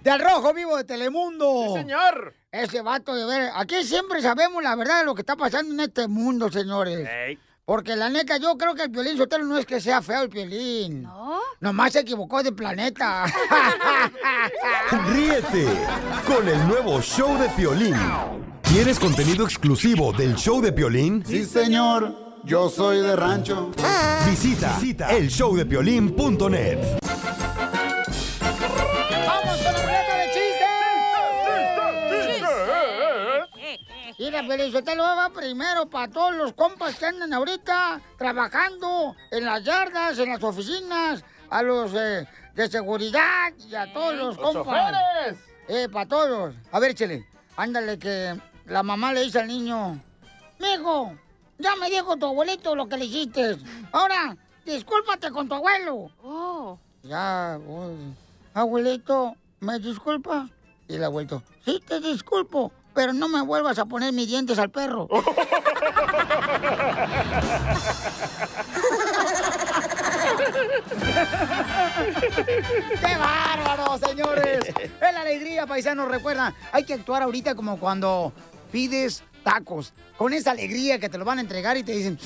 De 0.01 0.11
Al 0.11 0.19
Rojo 0.19 0.53
Vivo 0.53 0.77
de 0.77 0.83
Telemundo. 0.83 1.65
Sí, 1.67 1.79
señor. 1.81 2.33
Ese 2.51 2.81
vato 2.81 3.13
de 3.13 3.25
ver. 3.25 3.51
Aquí 3.55 3.83
siempre 3.83 4.21
sabemos 4.21 4.63
la 4.63 4.75
verdad 4.75 4.99
de 4.99 5.05
lo 5.05 5.15
que 5.15 5.21
está 5.21 5.35
pasando 5.35 5.73
en 5.73 5.79
este 5.81 6.07
mundo, 6.07 6.49
señores. 6.51 7.07
Porque 7.65 7.97
la 7.97 8.09
neta, 8.09 8.37
yo 8.37 8.57
creo 8.57 8.73
que 8.75 8.83
el 8.83 8.89
violín 8.89 9.17
sotelo 9.17 9.43
no 9.43 9.57
es 9.57 9.65
que 9.65 9.81
sea 9.81 10.01
feo 10.01 10.21
el 10.21 10.29
violín. 10.29 11.03
¿No? 11.03 11.41
Nomás 11.59 11.91
se 11.91 11.99
equivocó 11.99 12.41
de 12.41 12.53
planeta. 12.53 13.25
Ríete 15.11 15.67
con 16.25 16.47
el 16.47 16.67
nuevo 16.67 17.01
show 17.01 17.37
de 17.37 17.49
Piolín. 17.49 17.95
¿Quieres 18.77 18.99
contenido 18.99 19.43
exclusivo 19.43 20.13
del 20.13 20.35
show 20.35 20.61
de 20.61 20.71
Piolín? 20.71 21.25
Sí, 21.25 21.45
señor. 21.45 22.13
Yo 22.43 22.69
soy 22.69 22.99
de 22.99 23.15
rancho. 23.15 23.71
Visita, 24.29 24.75
visita 24.75 25.09
el 25.17 25.29
showdepiolín.net. 25.29 26.99
¡Vamos 29.25 29.55
con 29.55 29.63
la 29.63 29.81
ruleta 29.81 30.17
de 30.17 30.25
chistes! 30.27 30.67
Mira, 34.19 34.47
Pelizotelo 34.47 35.01
va 35.01 35.31
primero 35.33 35.89
para 35.89 36.11
todos 36.11 36.35
los 36.35 36.53
compas 36.53 36.97
que 36.97 37.07
andan 37.07 37.33
ahorita 37.33 37.99
trabajando 38.15 39.15
en 39.31 39.43
las 39.43 39.63
yardas, 39.63 40.19
en 40.19 40.29
las 40.29 40.43
oficinas, 40.43 41.23
a 41.49 41.63
los 41.63 41.95
eh, 41.95 42.27
de 42.53 42.67
seguridad 42.69 43.53
y 43.57 43.73
a 43.73 43.91
todos 43.91 44.13
los 44.15 44.37
¡Los 44.37 44.53
compas. 44.53 44.93
Eh, 45.67 45.89
para 45.91 46.07
todos. 46.07 46.53
A 46.71 46.79
ver, 46.79 46.93
Chele, 46.93 47.25
ándale 47.55 47.97
que 47.97 48.37
la 48.67 48.83
mamá 48.83 49.13
le 49.13 49.23
dice 49.23 49.39
al 49.39 49.47
niño, 49.47 49.99
Mijo, 50.59 51.13
ya 51.57 51.75
me 51.77 51.89
dijo 51.89 52.17
tu 52.17 52.25
abuelito 52.25 52.75
lo 52.75 52.87
que 52.87 52.97
le 52.97 53.05
hiciste. 53.05 53.57
Ahora, 53.91 54.35
discúlpate 54.65 55.31
con 55.31 55.47
tu 55.47 55.55
abuelo. 55.55 56.11
Oh. 56.23 56.77
Ya, 57.03 57.59
pues, 57.65 57.97
abuelito, 58.53 59.35
¿me 59.61 59.79
disculpa? 59.79 60.49
Y 60.87 60.95
el 60.95 61.03
abuelito, 61.03 61.43
sí 61.63 61.81
te 61.85 61.99
disculpo, 61.99 62.71
pero 62.93 63.13
no 63.13 63.29
me 63.29 63.41
vuelvas 63.41 63.79
a 63.79 63.85
poner 63.85 64.13
mis 64.13 64.27
dientes 64.27 64.59
al 64.59 64.69
perro. 64.69 65.07
¡Qué 73.01 73.17
bárbaro, 73.17 73.97
señores! 73.97 74.59
Es 74.77 74.99
la 74.99 75.21
alegría, 75.21 75.65
paisanos. 75.65 76.09
Recuerda, 76.09 76.53
hay 76.71 76.83
que 76.83 76.93
actuar 76.93 77.23
ahorita 77.23 77.55
como 77.55 77.79
cuando 77.79 78.33
pides 78.67 79.23
tacos. 79.43 79.93
Con 80.17 80.33
esa 80.33 80.51
alegría 80.51 80.99
que 80.99 81.09
te 81.09 81.17
lo 81.17 81.23
van 81.25 81.37
a 81.37 81.41
entregar 81.41 81.77
y 81.77 81.83
te 81.83 81.91
dicen, 81.93 82.19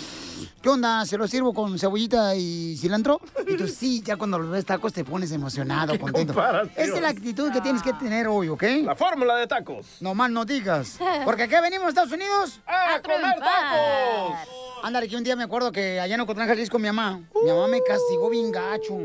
¿qué 0.62 0.70
onda? 0.70 1.06
¿Se 1.06 1.18
lo 1.18 1.28
sirvo 1.28 1.54
con 1.54 1.78
cebollita 1.78 2.36
y 2.36 2.76
cilantro? 2.78 3.20
Y 3.48 3.58
tú 3.58 3.68
sí, 3.68 4.02
ya 4.02 4.16
cuando 4.16 4.40
los 4.40 4.50
ves 4.50 4.66
tacos 4.66 4.94
te 4.94 5.04
pones 5.04 5.32
emocionado, 5.32 6.00
contento. 6.00 6.34
Esa 6.76 6.96
es 6.96 7.02
la 7.02 7.10
actitud 7.10 7.52
que 7.52 7.62
tienes 7.62 7.84
que 7.84 7.94
tener 7.94 8.28
hoy, 8.28 8.48
¿ok? 8.48 8.64
La 8.84 8.96
fórmula 8.96 9.36
de 9.36 9.46
tacos. 9.46 9.98
No 10.00 10.16
más 10.16 10.32
no 10.32 10.46
digas. 10.46 10.98
Porque 11.26 11.44
aquí 11.44 11.56
venimos 11.62 11.88
a 11.88 11.90
Estados 11.90 12.12
Unidos 12.14 12.60
¡A 12.66 13.00
comer 13.02 13.36
tacos! 13.40 14.40
Ándale, 14.84 15.08
que 15.08 15.16
un 15.16 15.24
día 15.24 15.36
me 15.36 15.44
acuerdo 15.44 15.72
que 15.72 16.00
allá 16.00 16.16
en 16.16 16.22
Ocotlán, 16.22 16.48
Jalisco, 16.48 16.80
mi 16.80 16.88
mamá, 16.88 17.22
mi 17.44 17.52
mamá 17.52 17.68
me 17.68 17.84
castigó 17.84 18.30
bien 18.30 18.52
gacho. 18.52 18.98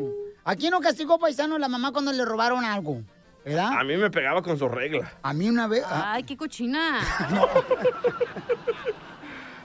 Aquí 0.45 0.71
no 0.71 0.81
castigó 0.81 1.19
paisano 1.19 1.59
la 1.59 1.69
mamá 1.69 1.93
cuando 1.93 2.13
le 2.13 2.25
robaron 2.25 2.65
algo, 2.65 3.03
¿verdad? 3.47 3.79
A 3.79 3.85
mí 3.85 3.97
me 3.97 4.11
pegaba 4.11 4.43
con 4.43 4.59
su 4.59 4.69
regla. 4.69 5.13
A 5.23 5.33
mí 5.33 5.49
una 5.49 5.67
vez... 5.69 5.83
ah, 5.87 6.13
Ay, 6.15 6.25
qué 6.25 6.37
cochina. 6.37 7.01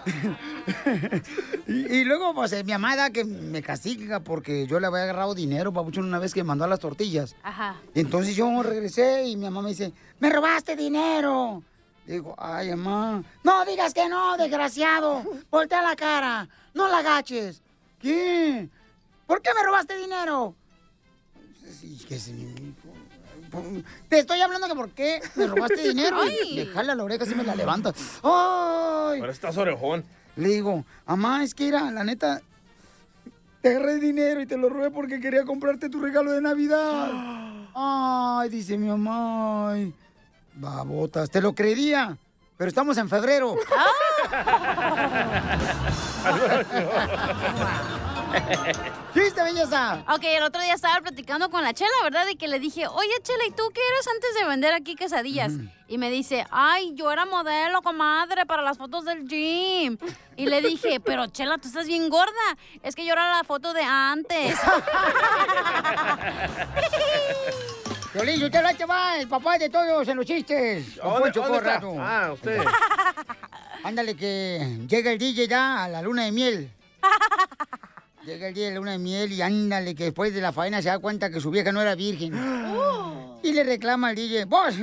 y, 1.68 1.74
y 1.98 2.04
luego, 2.06 2.34
pues, 2.34 2.54
eh, 2.54 2.64
mi 2.64 2.72
mamá 2.72 2.96
da 2.96 3.10
que 3.10 3.24
me 3.26 3.62
castiga 3.62 4.20
porque 4.20 4.68
yo 4.68 4.80
le 4.80 4.88
había 4.88 5.04
agarrado 5.04 5.34
dinero, 5.36 5.74
papuchón, 5.74 6.06
una 6.06 6.20
vez 6.20 6.34
que 6.34 6.44
mandó 6.44 6.64
a 6.64 6.68
las 6.68 6.80
tortillas. 6.80 7.36
Ajá. 7.44 7.76
Y 7.94 8.00
entonces 8.00 8.36
yo 8.36 8.64
regresé 8.64 9.26
y 9.26 9.36
mi 9.36 9.46
mamá 9.46 9.62
me 9.62 9.70
dice, 9.70 9.94
¡me 10.20 10.30
robaste 10.30 10.76
dinero! 10.76 11.64
Digo, 12.06 12.36
ay, 12.38 12.70
mamá. 12.76 13.24
No 13.44 13.66
digas 13.66 13.94
que 13.94 14.08
no, 14.10 14.36
desgraciado. 14.38 15.24
Voltea 15.50 15.82
la 15.82 15.96
cara. 15.96 16.48
No 16.74 16.88
la 16.88 17.00
agaches. 17.00 17.62
¿Qué? 18.00 18.68
¿Por 19.28 19.42
qué 19.42 19.52
me 19.56 19.64
robaste 19.64 19.96
dinero? 19.98 20.56
Sí, 21.80 22.04
que 22.08 22.18
sí. 22.20 22.54
Te 24.10 24.20
estoy 24.20 24.42
hablando 24.42 24.68
que 24.68 24.76
por 24.76 24.90
qué 24.92 25.22
me 25.36 25.48
robaste 25.48 25.88
dinero. 25.88 26.18
Y 26.26 26.56
le 26.56 26.66
jala 26.68 26.96
la 26.96 27.04
oreja 27.04 27.24
así 27.24 27.36
me 27.36 27.44
la 27.44 27.56
levanta. 27.56 27.94
¡Ay! 28.24 29.20
Ahora 29.20 29.32
estás 29.32 29.58
orejón. 29.58 30.04
Le 30.36 30.50
digo, 30.50 30.86
mamá, 31.06 31.44
es 31.44 31.54
que 31.54 31.68
era, 31.68 31.92
la 31.92 32.04
neta, 32.04 32.42
te 33.62 33.70
agarré 33.70 34.00
dinero 34.00 34.42
y 34.42 34.46
te 34.46 34.58
lo 34.58 34.70
robé 34.70 34.90
porque 34.90 35.20
quería 35.20 35.44
comprarte 35.44 35.90
tu 35.90 36.00
regalo 36.00 36.32
de 36.32 36.42
Navidad. 36.42 37.12
Ay, 37.76 38.50
dice 38.50 38.78
mi 38.78 38.88
mamá. 38.88 39.72
Ay, 39.72 39.94
babotas, 40.56 41.30
te 41.30 41.42
lo 41.42 41.54
creería. 41.54 42.18
Pero 42.58 42.70
estamos 42.70 42.98
en 42.98 43.10
febrero. 43.10 43.56
¿Viste, 49.16 49.44
belleza? 49.44 50.04
Ok, 50.14 50.24
el 50.24 50.44
otro 50.44 50.62
día 50.62 50.74
estaba 50.74 51.02
platicando 51.02 51.50
con 51.50 51.64
la 51.64 51.74
Chela, 51.74 51.92
¿verdad? 52.04 52.26
Y 52.30 52.36
que 52.36 52.48
le 52.48 52.60
dije, 52.60 52.88
oye, 52.88 53.12
Chela, 53.24 53.46
¿y 53.48 53.52
tú 53.52 53.64
qué 53.74 53.82
eres 53.94 54.08
antes 54.08 54.34
de 54.36 54.46
vender 54.48 54.74
aquí 54.74 54.96
quesadillas? 54.96 55.52
Y 55.88 55.98
me 55.98 56.10
dice, 56.10 56.46
ay, 56.52 56.94
yo 56.96 57.12
era 57.12 57.26
modelo, 57.26 57.82
comadre, 57.82 58.46
para 58.46 58.62
las 58.62 58.78
fotos 58.78 59.04
del 59.06 59.28
gym. 59.28 59.98
Y 60.38 60.46
le 60.46 60.62
dije, 60.62 61.00
pero 61.06 61.28
Chela, 61.28 61.58
tú 61.58 61.68
estás 61.68 61.88
bien 61.88 62.10
gorda. 62.10 62.32
Es 62.84 62.96
que 62.96 63.06
yo 63.06 63.14
era 63.14 63.36
la 63.38 63.44
foto 63.44 63.74
de 63.74 63.84
antes. 63.84 64.58
Violín, 68.14 68.44
usted 68.44 68.62
lo 68.80 68.88
va, 68.88 69.18
el 69.18 69.28
papá 69.28 69.58
de 69.58 69.70
todos 69.70 70.06
en 70.08 70.18
los 70.18 70.26
chistes. 70.26 70.96
¿Dónde- 70.98 71.20
Poncho 71.22 71.42
dónde 71.42 71.58
está? 71.60 71.82
Ah, 72.00 72.32
usted. 72.34 72.62
Ándale, 73.84 74.16
que 74.16 74.80
llega 74.88 75.12
el 75.12 75.18
DJ 75.18 75.48
ya 75.48 75.84
a 75.86 75.90
la 75.90 76.02
luna 76.02 76.24
de 76.24 76.32
miel. 76.32 76.72
Llega 78.26 78.50
el 78.50 78.54
día 78.54 78.70
de 78.70 78.76
luna 78.76 78.92
de 78.92 79.00
miel 79.00 79.32
y 79.32 79.42
ándale, 79.42 79.96
que 79.96 80.06
después 80.06 80.34
de 80.34 80.42
la 80.42 80.52
faena 80.52 80.82
se 80.82 80.90
da 80.90 81.00
cuenta 81.00 81.32
que 81.32 81.40
su 81.40 81.50
vieja 81.50 81.72
no 81.72 81.82
era 81.82 81.96
virgen. 81.96 82.34
Y 83.44 83.54
le 83.54 83.64
reclama 83.64 84.10
al 84.10 84.16
DJ, 84.16 84.46
vos, 84.46 84.76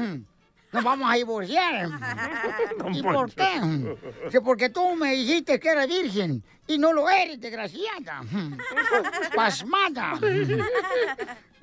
nos 0.73 0.83
vamos 0.83 1.09
a 1.09 1.15
divorciar. 1.15 1.89
¿Y 2.93 3.03
por 3.05 3.33
qué? 3.33 4.41
Porque 4.45 4.69
tú 4.71 4.97
me 4.97 5.13
dijiste 5.13 5.61
que 5.61 5.69
era 5.69 5.87
virgen 5.87 6.43
y 6.67 6.77
no 6.77 6.93
lo 6.93 7.09
eres, 7.09 7.41
desgraciada. 7.41 8.23
Pasmada. 9.37 10.19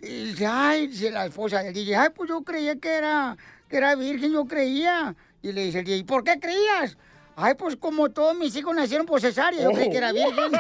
Y 0.01 0.25
dice, 0.27 0.45
ay, 0.45 0.87
dice 0.87 1.11
la 1.11 1.25
esposa 1.25 1.63
del 1.63 1.73
DJ, 1.73 1.97
ay, 1.97 2.09
pues 2.15 2.29
yo 2.29 2.41
creía 2.43 2.77
que 2.77 2.93
era, 2.93 3.35
que 3.67 3.75
era 3.75 3.95
virgen, 3.95 4.31
yo 4.31 4.45
creía. 4.45 5.13
Y 5.41 5.51
le 5.51 5.65
dice 5.65 5.79
el 5.79 5.85
DJ, 5.85 6.05
¿por 6.05 6.23
qué 6.23 6.39
creías? 6.39 6.97
Ay, 7.37 7.53
pues 7.55 7.75
como 7.75 8.09
todos 8.11 8.33
mis 8.35 8.55
hijos 8.55 8.73
nacieron 8.73 9.05
por 9.05 9.19
cesárea, 9.19 9.61
yo 9.61 9.71
creí 9.71 9.89
que 9.89 9.97
era 9.97 10.13
virgen. 10.13 10.51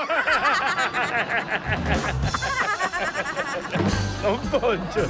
Don 4.21 4.39
Poncho. 4.49 5.07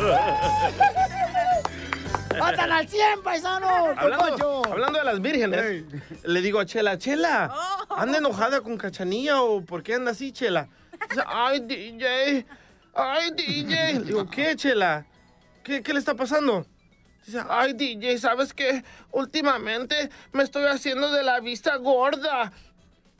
¡Matan 2.37 2.71
al 2.71 2.87
100, 2.87 3.23
paisano! 3.23 3.67
Hablando, 3.97 4.61
hablando 4.69 4.99
de 4.99 5.05
las 5.05 5.19
vírgenes, 5.21 5.85
le 6.23 6.41
digo 6.41 6.59
a 6.59 6.65
Chela, 6.65 6.99
Chela, 6.99 7.51
¿anda 7.89 8.19
enojada 8.19 8.61
con 8.61 8.77
Cachanilla 8.77 9.41
o 9.41 9.61
por 9.61 9.81
qué 9.81 9.95
anda 9.95 10.11
así, 10.11 10.31
Chela? 10.31 10.67
Dice, 11.09 11.23
ay, 11.25 11.61
DJ, 11.61 12.45
ay, 12.93 13.31
DJ. 13.31 13.93
Le 13.93 13.99
digo, 14.05 14.29
¿qué, 14.29 14.55
Chela? 14.55 15.07
¿Qué, 15.63 15.81
qué 15.81 15.93
le 15.93 15.99
está 15.99 16.13
pasando? 16.13 16.67
Dice, 17.25 17.41
ay, 17.49 17.73
DJ, 17.73 18.19
¿sabes 18.19 18.53
qué? 18.53 18.83
Últimamente 19.11 20.09
me 20.31 20.43
estoy 20.43 20.65
haciendo 20.65 21.11
de 21.11 21.23
la 21.23 21.39
vista 21.39 21.75
gorda. 21.77 22.51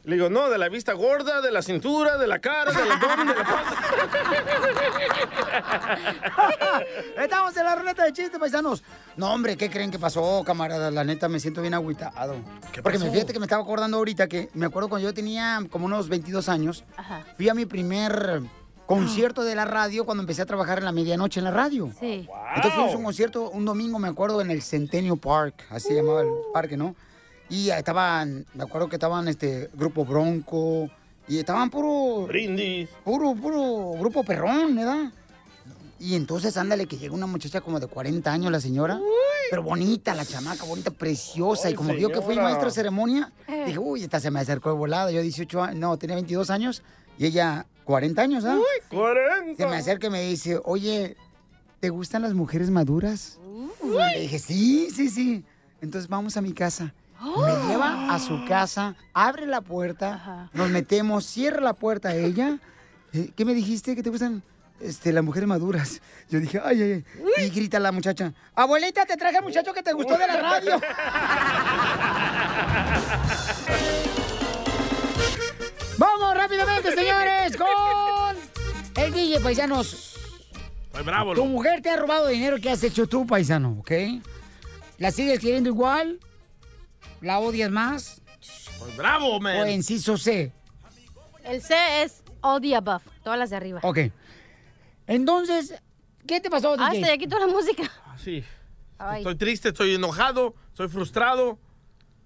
Le 0.03 0.17
digo, 0.17 0.29
no, 0.29 0.51
de 0.51 0.59
la 0.59 0.69
vista 0.69 0.93
gorda, 0.93 1.41
de 1.41 1.51
la 1.51 1.63
cintura, 1.63 2.19
de 2.19 2.27
la 2.27 2.37
cara, 2.37 2.71
del 2.71 2.91
abdomen, 2.91 3.27
de 3.27 3.33
la 3.33 3.43
panza. 3.43 3.75
Estamos 7.23 7.57
en 7.57 7.63
la 7.63 7.75
ruleta 7.75 8.03
de 8.03 8.13
chistes, 8.13 8.39
paisanos. 8.39 8.83
No, 9.17 9.33
hombre, 9.33 9.57
¿qué 9.57 9.67
creen 9.71 9.89
que 9.89 9.97
pasó, 9.97 10.43
camarada? 10.45 10.91
La 10.91 11.03
neta, 11.03 11.27
me 11.27 11.39
siento 11.39 11.61
bien 11.61 11.73
agüitado. 11.73 12.35
Porque 12.61 12.99
me 12.99 13.05
pasó? 13.05 13.11
fíjate 13.11 13.33
que 13.33 13.39
me 13.39 13.45
estaba 13.45 13.63
acordando 13.63 13.97
ahorita 13.97 14.27
que 14.27 14.49
me 14.53 14.67
acuerdo 14.67 14.89
cuando 14.89 15.07
yo 15.07 15.13
tenía 15.15 15.59
como 15.71 15.87
unos 15.87 16.07
22 16.07 16.49
años, 16.49 16.83
fui 17.35 17.49
a 17.49 17.55
mi 17.55 17.65
primer 17.65 18.43
concierto 18.86 19.43
de 19.43 19.56
la 19.56 19.65
radio 19.65 20.06
cuando 20.06 20.21
empecé 20.21 20.41
a 20.41 20.45
trabajar 20.45 20.78
en 20.80 20.86
la 20.86 20.91
medianoche 20.91 21.39
en 21.39 21.43
la 21.45 21.52
radio. 21.52 21.91
Sí. 22.00 22.28
Entonces 22.56 22.74
fuimos 22.74 22.93
a 22.93 22.98
un 22.98 23.04
concierto 23.04 23.50
un 23.50 23.65
domingo, 23.65 24.00
me 24.00 24.08
acuerdo, 24.08 24.41
en 24.41 24.52
el 24.52 24.62
Centennial 24.62 25.17
Park, 25.17 25.65
así 25.69 25.89
se 25.89 25.95
llamaba 25.95 26.21
el 26.21 26.30
parque, 26.54 26.78
¿no? 26.78 26.95
Y 27.50 27.69
estaban, 27.69 28.45
me 28.54 28.63
acuerdo 28.63 28.89
que 28.89 28.95
estaban 28.95 29.28
este 29.28 29.69
grupo 29.74 30.06
Bronco 30.06 30.89
y 31.28 31.38
estaban 31.39 31.69
puro 31.69 32.28
Brindis. 32.28 32.89
puro 33.04 33.36
puro 33.36 33.93
grupo 34.00 34.24
perrón, 34.24 34.76
¿verdad? 34.76 35.12
Y 36.00 36.15
entonces 36.15 36.58
ándale 36.58 36.88
que 36.88 36.98
llega 36.98 37.15
una 37.15 37.26
muchacha 37.28 37.62
como 37.62 37.80
de 37.80 37.88
40 37.88 38.32
años 38.32 38.52
la 38.52 38.60
señora, 38.60 39.00
pero 39.50 39.63
bonita 39.63 40.13
la 40.13 40.26
chamaca, 40.26 40.65
bonita, 40.65 40.91
preciosa 40.91 41.69
y 41.69 41.74
como 41.74 41.93
vio 41.93 42.10
que 42.10 42.21
fui 42.21 42.36
maestro 42.36 42.65
de 42.65 42.71
ceremonia, 42.71 43.32
dije, 43.65 43.80
"Uy, 43.80 44.04
esta 44.04 44.19
se 44.19 44.30
me 44.30 44.39
acercó 44.39 44.69
de 44.69 44.76
volada." 44.76 45.12
Yo 45.12 45.21
18 45.21 45.63
años, 45.63 45.80
no, 45.80 45.98
tenía 45.98 46.15
22 46.15 46.50
años 46.50 46.84
y 47.17 47.26
ella 47.26 47.65
40 47.86 48.21
años, 48.21 48.43
¿ah? 48.45 48.58
Uy, 48.58 48.63
40. 48.89 49.56
Se 49.63 49.69
me 49.69 49.78
acerca 49.78 50.08
y 50.08 50.10
me 50.10 50.21
dice, 50.24 50.60
"Oye, 50.65 51.15
¿te 51.80 51.89
gustan 51.89 52.24
las 52.24 52.34
mujeres 52.34 52.69
maduras?" 52.71 53.39
Le 53.84 54.21
dije, 54.21 54.39
"Sí, 54.39 54.89
sí, 54.91 55.10
sí." 55.10 55.45
Entonces 55.82 56.10
vamos 56.10 56.36
a 56.36 56.41
mi 56.41 56.52
casa. 56.54 56.93
Me 57.21 57.67
lleva 57.67 58.13
a 58.13 58.19
su 58.19 58.43
casa, 58.45 58.95
abre 59.13 59.45
la 59.48 59.62
puerta, 59.62 60.50
nos 60.54 60.69
metemos, 60.69 61.26
cierra 61.26 61.62
la 61.62 61.74
puerta 61.74 62.10
a 62.10 62.15
ella. 62.15 62.60
Eh, 63.13 63.32
¿Qué 63.36 63.45
me 63.45 63.54
dijiste? 63.54 63.95
¿Que 63.95 64.04
te 64.04 64.10
gustan 64.10 64.43
este, 64.82 65.13
las 65.13 65.24
mujeres 65.24 65.48
maduras? 65.48 66.02
Yo 66.30 66.39
dije, 66.39 66.60
ay, 66.63 66.82
ay, 66.82 66.91
ay. 67.38 67.45
Y 67.45 67.50
grita 67.50 67.80
la 67.80 67.91
muchacha, 67.91 68.34
abuelita, 68.54 69.06
te 69.06 69.15
traje 69.15 69.38
al 69.38 69.43
muchacho 69.43 69.74
que 69.74 69.82
te 69.82 69.93
gustó 69.93 70.17
de 70.17 70.28
la 70.28 70.41
radio. 70.41 70.82
Rápidamente, 76.49 76.91
señores, 76.93 77.58
con 77.58 79.03
el 79.03 79.12
DJ 79.12 79.39
Paisanos. 79.39 80.15
Soy 80.93 81.03
bravo, 81.03 81.34
Tu 81.34 81.43
mujer 81.43 81.81
te 81.81 81.89
ha 81.89 81.97
robado 81.97 82.27
dinero 82.27 82.58
que 82.62 82.69
has 82.69 82.84
hecho 82.84 83.08
tú, 83.08 83.25
paisano, 83.25 83.77
¿ok? 83.79 83.91
¿La 84.99 85.10
sigues 85.10 85.39
queriendo 85.39 85.69
igual? 85.69 86.19
¿La 87.21 87.39
odias 87.39 87.71
más? 87.71 88.21
Soy 88.41 88.95
bravo, 88.95 89.39
man. 89.39 89.58
O 89.58 89.65
inciso 89.67 90.19
C. 90.19 90.53
El 91.43 91.63
C 91.63 91.73
es 92.03 92.23
all 92.41 92.62
the 92.62 92.75
above, 92.75 93.01
todas 93.23 93.39
las 93.39 93.49
de 93.49 93.55
arriba. 93.55 93.79
Ok. 93.81 93.97
Entonces, 95.08 95.73
¿qué 96.27 96.41
te 96.41 96.51
pasó, 96.51 96.75
Ah, 96.77 96.91
DJ? 96.91 97.01
hasta 97.01 97.15
ya 97.15 97.17
quito 97.17 97.39
la 97.39 97.47
música. 97.47 97.89
Sí. 98.23 98.43
Ay. 98.99 99.21
Estoy 99.21 99.36
triste, 99.36 99.69
estoy 99.69 99.95
enojado, 99.95 100.53
estoy 100.69 100.89
frustrado. 100.89 101.58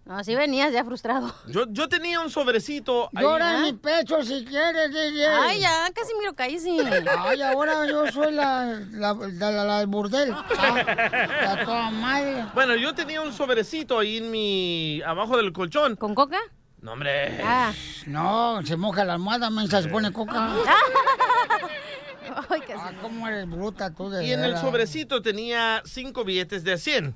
No, 0.10 0.18
así 0.18 0.34
venías 0.34 0.74
ya 0.74 0.84
frustrado. 0.84 1.32
Yo, 1.48 1.66
yo 1.70 1.88
tenía 1.88 2.20
un 2.20 2.32
sobrecito 2.32 3.12
ahí. 3.14 3.24
Llora 3.24 3.58
en 3.58 3.62
mi 3.62 3.74
pecho 3.74 4.24
si 4.24 4.44
quieres, 4.44 4.90
DJ. 4.90 5.28
Ay, 5.28 5.60
ya, 5.60 5.88
casi 5.94 6.16
miro 6.16 6.34
cállese. 6.34 6.72
Ay, 7.20 7.40
ahora 7.44 7.86
yo 7.86 8.12
soy 8.12 8.32
la, 8.34 8.66
la, 8.92 9.14
la, 9.14 9.52
la- 9.52 9.64
la 9.64 9.78
del 9.78 9.86
burdel. 9.88 10.34
Ah, 10.58 11.54
la 11.56 11.64
toda 11.64 11.90
madre. 11.92 12.44
Bueno, 12.56 12.76
yo 12.76 12.96
tenía 12.96 13.22
un 13.22 13.32
sobrecito 13.32 14.00
ahí 14.00 14.18
en 14.18 14.32
mi... 14.32 15.00
abajo 15.06 15.38
del 15.38 15.54
colchón. 15.54 15.96
¿Con 15.96 16.16
coca? 16.16 16.40
No, 16.82 16.94
hombre. 16.94 17.40
Ah. 17.44 17.72
No, 18.08 18.62
se 18.66 18.78
moja 18.78 19.06
la 19.06 19.14
almohada, 19.14 19.52
mensa, 19.52 19.80
se 19.84 19.90
pone 19.90 20.12
coca. 20.12 20.56
Ay, 22.50 22.62
qué 22.66 22.74
Ah, 22.74 22.94
¿cómo 23.02 23.28
eres 23.28 23.48
bruta 23.48 23.94
tú 23.94 24.10
de 24.10 24.26
Y 24.26 24.34
en 24.34 24.44
el 24.44 24.58
sobrecito 24.58 25.22
tenía 25.22 25.84
cinco 25.86 26.24
billetes 26.24 26.64
de 26.64 26.78
100. 26.80 27.16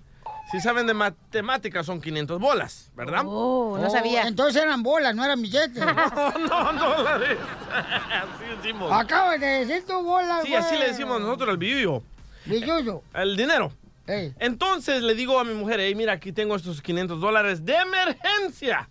Si 0.54 0.60
saben 0.60 0.86
de 0.86 0.94
matemáticas 0.94 1.84
son 1.84 2.00
500 2.00 2.40
bolas, 2.40 2.92
¿verdad? 2.96 3.24
Oh, 3.26 3.76
no 3.76 3.88
Oh, 3.88 3.90
sabía. 3.90 4.28
Entonces 4.28 4.62
eran 4.62 4.84
bolas, 4.84 5.16
no 5.16 5.26
eran 5.26 5.42
billetes. 5.42 5.84
no, 6.48 6.72
no, 6.74 7.04
la 7.04 7.18
de... 7.18 7.26
Así 7.74 8.46
decimos. 8.62 8.92
Acabas 8.94 9.40
de 9.40 9.66
decir 9.66 9.84
tu 9.88 10.00
bola, 10.04 10.44
Sí, 10.46 10.54
así 10.54 10.78
le 10.78 10.90
decimos 10.90 11.20
nosotros 11.20 11.50
al 11.50 11.58
billuyo. 11.58 12.04
Billuyo. 12.46 13.02
El 13.16 13.36
dinero. 13.36 13.72
Entonces 14.06 15.02
le 15.02 15.16
digo 15.16 15.40
a 15.40 15.44
mi 15.44 15.56
mujer, 15.56 15.80
hey, 15.80 15.96
mira, 15.96 16.14
aquí 16.14 16.32
tengo 16.32 16.56
estos 16.56 16.84
500 16.84 17.20
dólares 17.20 17.66
de 17.66 17.74
emergencia. 17.74 18.88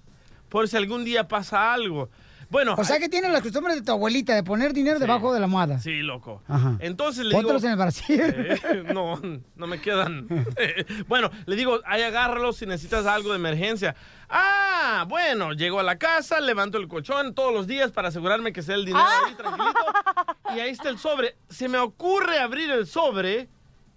Por 0.49 0.67
si 0.67 0.77
algún 0.77 1.05
día 1.05 1.29
pasa 1.29 1.73
algo. 1.73 2.09
Bueno. 2.53 2.75
O 2.77 2.85
sea 2.85 2.99
que 2.99 3.09
tienes 3.09 3.33
las 3.33 3.41
costumbres 3.41 3.77
de 3.77 3.83
tu 3.83 3.93
abuelita 3.93 4.35
de 4.35 4.43
poner 4.43 4.75
dinero 4.75 4.99
debajo 4.99 5.33
de 5.33 5.41
la 5.41 5.47
almohada. 5.47 5.79
Sí, 5.79 6.03
loco. 6.03 6.43
Ajá. 6.47 6.77
Entonces 6.81 7.25
le 7.25 7.31
digo... 7.31 7.41
Póntelos 7.41 7.65
en 7.65 7.71
el 7.71 7.77
brasier. 7.77 8.61
Eh, 8.73 8.85
no, 8.93 9.21
no 9.57 9.67
me 9.67 9.81
quedan. 9.81 10.29
bueno, 11.09 11.31
le 11.47 11.57
digo, 11.57 11.81
ahí 11.87 12.03
agárralo 12.03 12.53
si 12.53 12.67
necesitas 12.67 13.07
algo 13.07 13.31
de 13.31 13.37
emergencia. 13.37 13.97
Ah, 14.29 15.07
bueno, 15.09 15.53
llego 15.53 15.81
a 15.81 15.83
la 15.83 15.97
casa, 15.97 16.41
levanto 16.41 16.77
el 16.77 16.89
colchón 16.89 17.35
todos 17.35 17.55
los 17.55 17.67
días 17.67 17.91
para 17.91 18.09
asegurarme 18.09 18.53
que 18.53 18.63
sea 18.63 18.75
el 18.75 18.85
dinero 18.85 19.05
ahí 19.27 19.35
tranquilito. 19.35 19.81
Y 20.55 20.61
ahí 20.61 20.71
está 20.71 20.91
el 20.91 20.99
sobre. 20.99 21.37
Se 21.49 21.69
me 21.69 21.79
ocurre 21.79 22.39
abrir 22.39 22.71
el 22.71 22.87
sobre 22.87 23.49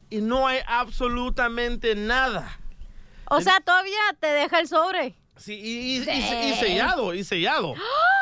y 0.09 0.21
no 0.21 0.47
hay 0.47 0.59
absolutamente 0.65 1.93
nada. 1.95 2.57
O 3.29 3.41
sea, 3.41 3.59
todavía 3.59 3.99
te 4.19 4.27
deja 4.27 4.59
el 4.59 4.67
sobre. 4.69 5.15
Sí, 5.37 5.53
y, 5.53 5.97
y- 5.97 6.09
y- 6.09 6.51
y 6.51 6.53
sellado, 6.55 7.13
y 7.13 7.23
sellado. 7.23 7.73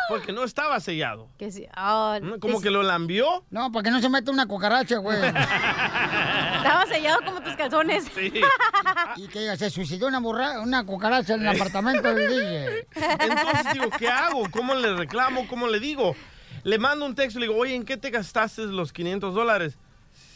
Porque 0.09 0.33
no 0.33 0.43
estaba 0.43 0.79
sellado. 0.79 1.29
Que 1.37 1.51
sí. 1.51 1.65
ah. 1.75 2.19
Como 2.41 2.59
que 2.59 2.69
lo 2.71 2.83
lambió. 2.83 3.45
No, 3.51 3.71
para 3.71 3.83
que 3.83 3.91
no 3.91 4.01
se 4.01 4.09
meta 4.09 4.31
una 4.31 4.47
cucaracha, 4.47 4.97
güey. 4.97 5.17
Estaba 5.23 6.85
sellado 6.87 7.19
como 7.25 7.41
tus 7.41 7.55
calzones. 7.55 8.05
Sí. 8.13 8.33
y 9.17 9.27
que 9.27 9.55
se 9.57 9.69
suicidó 9.69 10.07
una, 10.07 10.19
burra, 10.19 10.59
una 10.59 10.85
cucaracha 10.85 11.35
en 11.35 11.41
el 11.47 11.55
apartamento 11.55 12.13
del 12.13 12.29
DJ. 12.29 12.87
Entonces 12.95 13.73
digo, 13.73 13.85
¿qué 13.97 14.07
hago? 14.07 14.49
¿Cómo 14.51 14.73
le 14.75 14.93
reclamo? 14.95 15.47
¿Cómo 15.47 15.67
le 15.67 15.79
digo? 15.79 16.15
Le 16.63 16.77
mando 16.79 17.05
un 17.05 17.15
texto 17.15 17.39
y 17.39 17.41
le 17.41 17.47
digo, 17.47 17.59
oye, 17.59 17.75
¿en 17.75 17.83
qué 17.85 17.97
te 17.97 18.09
gastaste 18.09 18.63
los 18.63 18.91
500 18.93 19.33
dólares? 19.33 19.77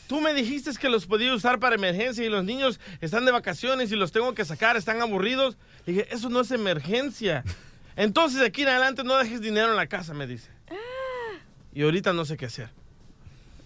Tú 0.08 0.22
me 0.22 0.34
dijiste 0.34 0.72
que 0.80 0.90
los 0.90 1.06
podía 1.06 1.34
usar 1.34 1.60
para 1.60 1.76
emergencia 1.76 2.24
y 2.26 2.30
los 2.30 2.44
niños 2.46 2.80
están 3.02 3.26
de 3.26 3.32
vacaciones 3.32 3.92
y 3.92 3.96
los 3.96 4.12
tengo 4.12 4.34
que 4.34 4.46
sacar, 4.46 4.78
están 4.78 5.02
aburridos. 5.02 5.58
Le 5.86 5.94
dije, 5.94 6.08
eso 6.12 6.30
no 6.30 6.42
es 6.42 6.52
emergencia. 6.52 7.44
Entonces, 7.98 8.40
de 8.40 8.46
aquí 8.46 8.62
en 8.62 8.70
adelante 8.70 9.04
no 9.04 9.18
dejes 9.18 9.42
dinero 9.42 9.70
en 9.72 9.76
la 9.76 9.88
casa, 9.88 10.14
me 10.14 10.28
dice. 10.28 10.50
Y 11.74 11.84
ahorita 11.84 12.14
no 12.14 12.26
sé 12.26 12.38
qué 12.38 12.46
hacer. 12.46 12.70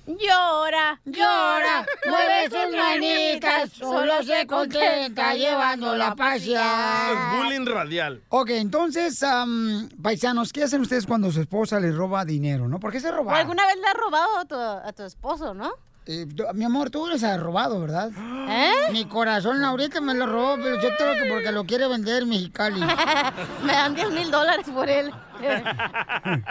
Llora, 0.08 1.00
Llora, 1.06 1.86
mueve 2.10 2.50
sus 2.50 2.76
manitas, 2.76 3.70
solo 3.72 4.24
se 4.24 4.48
contenta 4.48 5.36
llevándola 5.36 6.08
a 6.08 6.16
pasear. 6.16 7.14
Es 7.14 7.38
bullying 7.38 7.66
radial. 7.66 8.22
Ok, 8.30 8.50
entonces, 8.50 9.22
am, 9.22 9.90
paisanos, 10.02 10.52
¿qué 10.52 10.64
hacen 10.64 10.82
ustedes 10.82 11.06
cuando 11.06 11.32
su 11.32 11.40
esposa 11.40 11.80
les 11.80 11.96
roba 11.96 12.26
dinero, 12.26 12.68
no? 12.68 12.80
¿Por 12.80 12.92
qué 12.92 13.00
se 13.00 13.10
¿O 13.10 13.16
roba? 13.16 13.38
alguna 13.38 13.66
vez 13.68 13.78
le 13.78 13.88
has 13.88 13.94
robado 13.94 14.38
a 14.40 14.46
tu, 14.46 14.56
a 14.56 14.92
tu 14.92 15.04
esposo, 15.04 15.54
no? 15.54 15.72
Eh, 16.14 16.28
mi 16.56 16.66
amor, 16.66 16.90
tú 16.90 17.08
les 17.08 17.24
has 17.24 17.40
robado, 17.40 17.80
¿verdad? 17.80 18.12
¿Eh? 18.50 18.92
Mi 18.92 19.06
corazón 19.06 19.64
ahorita 19.64 20.02
me 20.02 20.14
lo 20.14 20.26
robó, 20.26 20.56
pero 20.58 20.76
yo 20.82 20.90
creo 20.98 21.14
que 21.14 21.30
porque 21.32 21.52
lo 21.54 21.64
quiere 21.64 21.88
vender 21.88 22.26
Mexicali. 22.26 22.82
Me 23.64 23.72
dan 23.72 23.96
10 23.96 24.12
mil 24.12 24.30
dólares 24.30 24.68
por 24.74 24.90
él. 24.90 25.10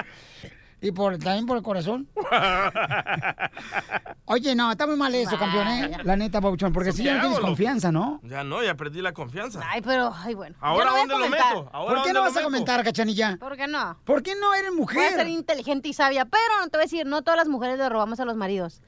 ¿Y 0.82 0.92
por, 0.92 1.18
también 1.18 1.44
por 1.44 1.58
el 1.58 1.62
corazón? 1.62 2.08
Oye, 4.24 4.54
no, 4.54 4.70
está 4.70 4.86
muy 4.86 4.96
mal 4.96 5.14
eso, 5.14 5.38
campeón, 5.38 5.68
¿eh? 5.68 5.98
La 6.04 6.16
neta, 6.16 6.40
Pauchón, 6.40 6.72
porque 6.72 6.92
si 6.92 7.02
ya 7.02 7.12
no 7.12 7.18
¿Qué 7.18 7.26
tienes 7.26 7.40
confianza, 7.40 7.92
¿no? 7.92 8.18
Ya 8.22 8.44
no, 8.44 8.62
ya 8.62 8.74
perdí 8.76 9.02
la 9.02 9.12
confianza. 9.12 9.60
Ay, 9.68 9.82
pero, 9.82 10.10
ay, 10.16 10.32
bueno. 10.34 10.56
¿Ahora 10.58 10.86
no 10.86 10.90
voy 10.92 11.00
a 11.00 11.02
dónde 11.02 11.14
lo 11.16 11.20
comentar. 11.24 11.54
meto? 11.54 11.70
¿Ahora 11.74 11.96
¿Por 11.96 12.04
qué 12.06 12.12
no 12.14 12.20
vas 12.22 12.36
a 12.38 12.42
comentar, 12.42 12.82
cachanilla? 12.82 13.36
¿Por 13.38 13.58
qué 13.58 13.66
no? 13.66 13.98
¿Por 14.06 14.22
qué 14.22 14.34
no 14.40 14.54
eres 14.54 14.70
Voy 14.70 14.78
a 14.78 14.80
mujer? 14.80 15.12
ser 15.12 15.28
inteligente 15.28 15.90
y 15.90 15.92
sabia, 15.92 16.24
pero 16.24 16.42
no 16.60 16.68
te 16.68 16.78
voy 16.78 16.82
a 16.82 16.86
decir, 16.86 17.04
no 17.04 17.20
todas 17.20 17.36
las 17.36 17.48
mujeres 17.48 17.76
le 17.76 17.86
robamos 17.86 18.18
a 18.18 18.24
los 18.24 18.36
maridos. 18.36 18.80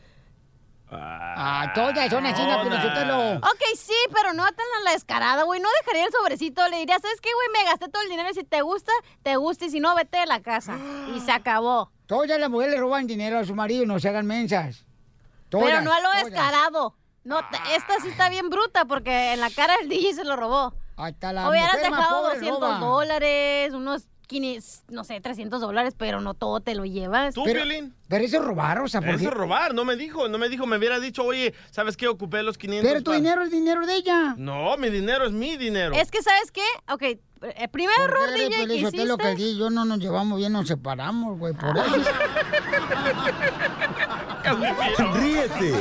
Ah, 0.95 1.73
todas 1.75 2.11
son 2.11 2.27
así, 2.27 2.43
no, 2.45 2.63
pero 2.63 2.77
yo 2.83 2.93
te 2.93 3.05
lo... 3.07 3.33
Ok, 3.39 3.61
sí, 3.77 3.95
pero 4.13 4.33
no 4.35 4.45
tan 4.45 4.67
a 4.81 4.85
la 4.85 4.91
descarada, 4.93 5.45
güey. 5.45 5.61
No 5.61 5.69
dejaría 5.81 6.05
el 6.07 6.13
sobrecito. 6.13 6.67
Le 6.69 6.79
diría, 6.79 6.99
¿sabes 7.01 7.21
qué, 7.21 7.31
güey? 7.35 7.49
Me 7.65 7.71
gasté 7.71 7.89
todo 7.89 8.03
el 8.03 8.09
dinero 8.11 8.29
y 8.31 8.35
si 8.35 8.45
te 8.45 8.61
gusta, 8.63 8.93
te 9.23 9.37
gusta 9.37 9.65
y 9.67 9.71
si 9.71 9.81
no, 9.81 9.95
vete 9.95 10.19
de 10.19 10.27
la 10.27 10.41
casa. 10.43 10.77
Y 11.15 11.21
se 11.21 11.33
acabó. 11.33 11.91
Todas 12.07 12.39
las 12.39 12.51
mujeres 12.51 12.75
le 12.75 12.81
roban 12.81 13.07
dinero 13.07 13.39
a 13.39 13.45
su 13.45 13.55
marido, 13.55 13.87
no 13.87 13.99
se 13.99 14.09
hagan 14.09 14.27
mensas. 14.27 14.85
Pero 15.51 15.81
no 15.83 15.93
a 15.93 16.01
lo 16.01 16.11
descarado. 16.25 16.95
No, 17.25 17.39
te- 17.49 17.77
esta 17.77 18.01
sí 18.01 18.09
está 18.09 18.29
bien 18.29 18.51
bruta 18.51 18.85
porque 18.85 19.33
en 19.35 19.41
la 19.41 19.51
cara 19.51 19.77
del 19.79 19.89
DJ 19.89 20.15
se 20.15 20.25
lo 20.25 20.37
robó. 20.37 20.75
Ahí 20.97 21.13
está 21.13 21.33
la 21.33 21.49
Hubieras 21.49 21.81
dejado 21.81 22.23
pobre 22.23 22.35
200 22.37 22.61
roba. 22.61 22.79
dólares, 22.79 23.73
unos 23.73 24.09
500, 24.27 24.83
no 24.89 25.05
sé, 25.05 25.21
300 25.21 25.61
dólares, 25.61 25.95
pero 25.97 26.21
no 26.21 26.35
todo 26.35 26.61
te 26.61 26.75
lo 26.75 26.85
llevas. 26.85 27.35
¿Tú, 27.35 27.45
Piolín? 27.45 27.95
Pero 28.09 28.25
eso 28.25 28.39
es 28.39 28.45
robar, 28.45 28.81
o 28.81 28.89
sea, 28.89 29.01
¿por 29.01 29.11
Eso 29.11 29.19
qué? 29.19 29.25
es 29.27 29.31
robar, 29.33 29.75
no 29.75 29.85
me 29.85 29.97
dijo, 29.97 30.29
no 30.29 30.39
me 30.39 30.49
dijo, 30.49 30.67
me 30.67 30.77
hubiera 30.77 31.01
dicho, 31.01 31.25
oye, 31.25 31.55
¿sabes 31.71 31.97
qué? 31.97 32.09
Ocupé 32.09 32.43
los 32.43 32.59
500. 32.59 32.89
Pero 32.89 33.01
tu 33.03 33.11
para-". 33.11 33.17
dinero 33.19 33.43
es 33.43 33.51
dinero 33.51 33.87
de 33.87 33.97
ella. 33.97 34.35
No, 34.37 34.77
mi 34.77 34.91
dinero 34.91 35.27
es 35.27 35.33
mi 35.33 35.57
dinero. 35.57 35.95
Es 35.95 36.11
que, 36.11 36.23
¿sabes 36.23 36.51
qué? 36.53 36.65
Ok, 36.91 37.03
el 37.57 37.69
primer 37.71 37.95
error, 38.01 38.29
¿Qué, 38.35 38.49
DJ, 38.49 38.67
que 38.69 38.81
Sotelo, 38.83 39.19
que 39.19 39.57
yo 39.57 39.71
no 39.71 39.85
nos 39.85 39.99
llevamos 39.99 40.39
bien, 40.39 40.53
nos 40.53 40.69
separamos, 40.69 41.39
güey, 41.39 41.55
por 41.55 41.77
eso. 41.77 41.97
Ríete 45.15 45.73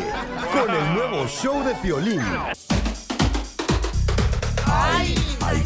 con 0.53 0.75
el 0.75 0.93
nuevo 0.93 1.27
show 1.27 1.63
de 1.63 1.73
Piolín. 1.75 2.21
Ahí 4.65 5.15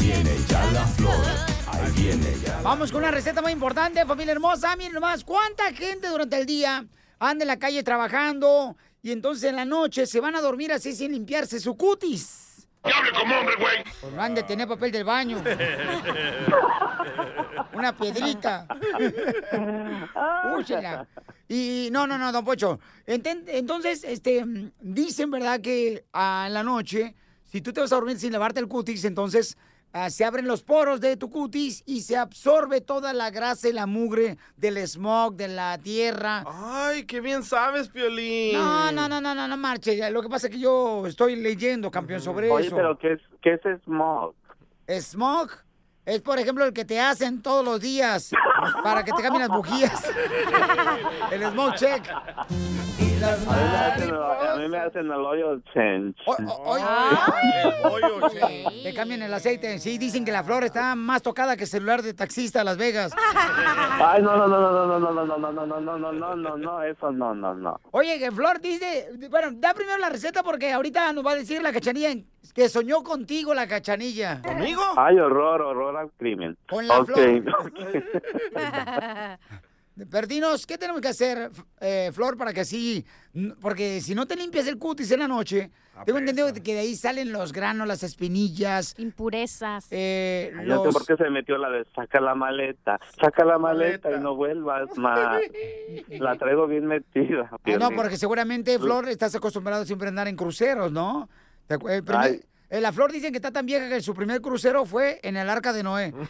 viene 0.00 0.36
ya 0.48 0.64
la 0.72 0.84
flor. 0.86 1.55
Ahí 1.82 1.92
viene 1.92 2.34
ya. 2.44 2.60
Vamos 2.62 2.90
con 2.90 3.02
una 3.02 3.10
receta 3.10 3.42
muy 3.42 3.52
importante, 3.52 4.04
familia 4.06 4.32
hermosa. 4.32 4.74
Miren 4.76 4.94
nomás, 4.94 5.24
¿cuánta 5.24 5.72
gente 5.72 6.08
durante 6.08 6.38
el 6.38 6.46
día 6.46 6.84
anda 7.18 7.44
en 7.44 7.48
la 7.48 7.58
calle 7.58 7.82
trabajando 7.82 8.76
y 9.02 9.12
entonces 9.12 9.44
en 9.50 9.56
la 9.56 9.64
noche 9.64 10.06
se 10.06 10.20
van 10.20 10.34
a 10.36 10.40
dormir 10.40 10.72
así 10.72 10.94
sin 10.94 11.12
limpiarse 11.12 11.60
su 11.60 11.76
cutis? 11.76 12.66
¡Hable 12.82 13.10
como 13.18 13.34
hombre, 13.38 13.54
güey! 13.58 13.84
Pues 14.00 14.12
no 14.12 14.22
han 14.22 14.34
de 14.34 14.42
tener 14.44 14.68
papel 14.68 14.92
del 14.92 15.04
baño. 15.04 15.42
Una 17.72 17.96
piedrita. 17.96 18.66
Úsela. 20.56 21.06
Y 21.48 21.88
no, 21.92 22.06
no, 22.06 22.18
no, 22.18 22.32
don 22.32 22.44
Pocho. 22.44 22.78
Enten- 23.06 23.44
Entonces, 23.48 24.04
este, 24.04 24.44
dicen, 24.80 25.30
¿verdad? 25.30 25.60
Que 25.60 26.04
ah, 26.12 26.44
en 26.46 26.54
la 26.54 26.62
noche, 26.62 27.14
si 27.44 27.60
tú 27.60 27.72
te 27.72 27.80
vas 27.80 27.92
a 27.92 27.96
dormir 27.96 28.18
sin 28.18 28.32
lavarte 28.32 28.60
el 28.60 28.68
cutis, 28.68 29.04
entonces 29.04 29.56
ah, 29.96 30.10
se 30.10 30.24
abren 30.24 30.46
los 30.46 30.62
poros 30.62 31.00
de 31.00 31.16
tu 31.16 31.30
cutis 31.30 31.82
y 31.86 32.02
se 32.02 32.16
absorbe 32.16 32.80
toda 32.80 33.12
la 33.12 33.30
grasa 33.30 33.68
y 33.68 33.72
la 33.72 33.86
mugre 33.86 34.38
del 34.56 34.78
smog, 34.86 35.34
de 35.34 35.48
la 35.48 35.78
tierra. 35.78 36.44
Ay, 36.46 37.04
qué 37.04 37.20
bien 37.20 37.42
sabes, 37.42 37.88
Piolín. 37.88 38.54
No, 38.54 38.92
no, 38.92 39.08
no, 39.08 39.20
no, 39.20 39.34
no, 39.34 39.48
no 39.48 39.56
marche. 39.56 40.10
Lo 40.10 40.22
que 40.22 40.28
pasa 40.28 40.48
es 40.48 40.52
que 40.52 40.58
yo 40.58 41.06
estoy 41.06 41.36
leyendo, 41.36 41.90
campeón, 41.90 42.20
sobre 42.20 42.50
Oye, 42.50 42.66
eso. 42.66 42.76
pero 42.76 42.98
¿qué 42.98 43.12
es, 43.14 43.20
qué 43.40 43.54
es 43.54 43.82
smog? 43.84 44.34
Smog 44.88 45.50
es, 46.04 46.20
por 46.20 46.38
ejemplo, 46.38 46.64
el 46.64 46.72
que 46.72 46.84
te 46.84 47.00
hacen 47.00 47.42
todos 47.42 47.64
los 47.64 47.80
días 47.80 48.30
para 48.84 49.04
que 49.04 49.12
te 49.12 49.22
cambien 49.22 49.48
las 49.48 49.56
bujías. 49.56 50.04
el 51.32 51.42
smog 51.42 51.74
check. 51.74 52.04
Las 53.20 53.46
A 53.48 53.54
mí 53.56 53.58
me 53.70 53.76
hacen, 53.78 54.14
a 54.14 54.56
mí 54.56 54.68
me 54.68 54.78
hacen 54.78 55.06
el 55.06 55.12
oil 55.12 55.62
change. 55.72 56.16
Te 58.82 58.94
cambian 58.94 59.22
el 59.22 59.32
aceite. 59.32 59.78
Sí, 59.78 59.98
dicen 59.98 60.24
que 60.24 60.32
la 60.32 60.44
flor 60.44 60.64
está 60.64 60.94
más 60.94 61.22
tocada 61.22 61.56
que 61.56 61.64
el 61.64 61.68
celular 61.68 62.02
de 62.02 62.14
taxista 62.14 62.60
a 62.60 62.64
Las 62.64 62.76
Vegas. 62.76 63.12
Ay, 63.16 64.22
no, 64.22 64.36
no, 64.36 64.46
no, 64.46 64.60
no, 64.60 64.86
no, 64.86 64.98
no, 64.98 65.10
no, 65.10 65.24
no, 65.24 65.36
no, 65.36 65.52
no, 65.52 65.66
no, 65.66 65.80
no, 65.80 65.98
no, 65.98 66.12
no, 66.12 66.36
no, 66.36 66.56
no, 66.56 66.82
eso 66.82 67.10
no, 67.10 67.34
no, 67.34 67.54
no. 67.54 67.80
Oye, 67.92 68.18
que 68.18 68.30
Flor 68.30 68.60
dice, 68.60 69.10
bueno, 69.30 69.48
da 69.54 69.72
primero 69.74 69.98
la 69.98 70.10
receta 70.10 70.42
porque 70.42 70.72
ahorita 70.72 71.12
nos 71.12 71.24
va 71.24 71.32
a 71.32 71.36
decir 71.36 71.62
la 71.62 71.72
cachanilla 71.72 72.10
que 72.54 72.68
soñó 72.68 73.02
contigo 73.02 73.54
la 73.54 73.66
cachanilla. 73.66 74.40
¿Conmigo? 74.42 74.82
Ay, 74.96 75.18
horror, 75.18 75.62
horror 75.62 75.96
al 75.96 76.10
crimen. 76.12 76.56
Con 76.68 76.86
la 76.86 77.00
Ok, 77.00 77.10
flor. 77.12 77.72
Ok. 80.00 80.08
Perdinos, 80.10 80.66
¿qué 80.66 80.78
tenemos 80.78 81.00
que 81.00 81.08
hacer, 81.08 81.50
eh, 81.80 82.10
Flor, 82.12 82.36
para 82.36 82.52
que 82.52 82.60
así, 82.60 83.04
porque 83.60 84.00
si 84.00 84.14
no 84.14 84.26
te 84.26 84.36
limpias 84.36 84.66
el 84.66 84.78
cutis 84.78 85.10
en 85.12 85.20
la 85.20 85.28
noche, 85.28 85.70
tengo 86.04 86.18
entendido 86.18 86.52
que 86.52 86.74
de 86.74 86.80
ahí 86.80 86.94
salen 86.94 87.32
los 87.32 87.52
granos, 87.52 87.88
las 87.88 88.02
espinillas. 88.02 88.94
Impurezas. 88.98 89.86
Eh, 89.90 90.52
Ay, 90.58 90.66
No 90.66 90.84
sé 90.84 90.90
por 90.90 91.06
qué 91.06 91.16
se 91.16 91.30
metió 91.30 91.56
la 91.56 91.70
de 91.70 91.86
saca 91.94 92.20
la 92.20 92.34
maleta, 92.34 93.00
saca 93.20 93.44
la 93.44 93.58
maleta 93.58 94.10
y 94.12 94.20
no 94.20 94.34
vuelvas 94.36 94.96
más. 94.98 95.40
La 96.08 96.36
traigo 96.36 96.66
bien 96.66 96.86
metida. 96.86 97.50
Ah, 97.50 97.58
no, 97.78 97.90
porque 97.90 98.16
seguramente, 98.16 98.78
Flor, 98.78 99.08
estás 99.08 99.34
acostumbrado 99.34 99.84
siempre 99.84 100.08
a 100.08 100.10
andar 100.10 100.28
en 100.28 100.36
cruceros, 100.36 100.92
¿no? 100.92 101.28
Ay. 102.08 102.40
Eh, 102.70 102.80
la 102.80 102.92
Flor 102.92 103.12
dicen 103.12 103.32
que 103.32 103.38
está 103.38 103.50
tan 103.52 103.66
vieja 103.66 103.88
que 103.88 104.00
su 104.00 104.14
primer 104.14 104.40
crucero 104.40 104.84
fue 104.84 105.20
en 105.22 105.36
el 105.36 105.48
Arca 105.48 105.72
de 105.72 105.82
Noé. 105.82 106.12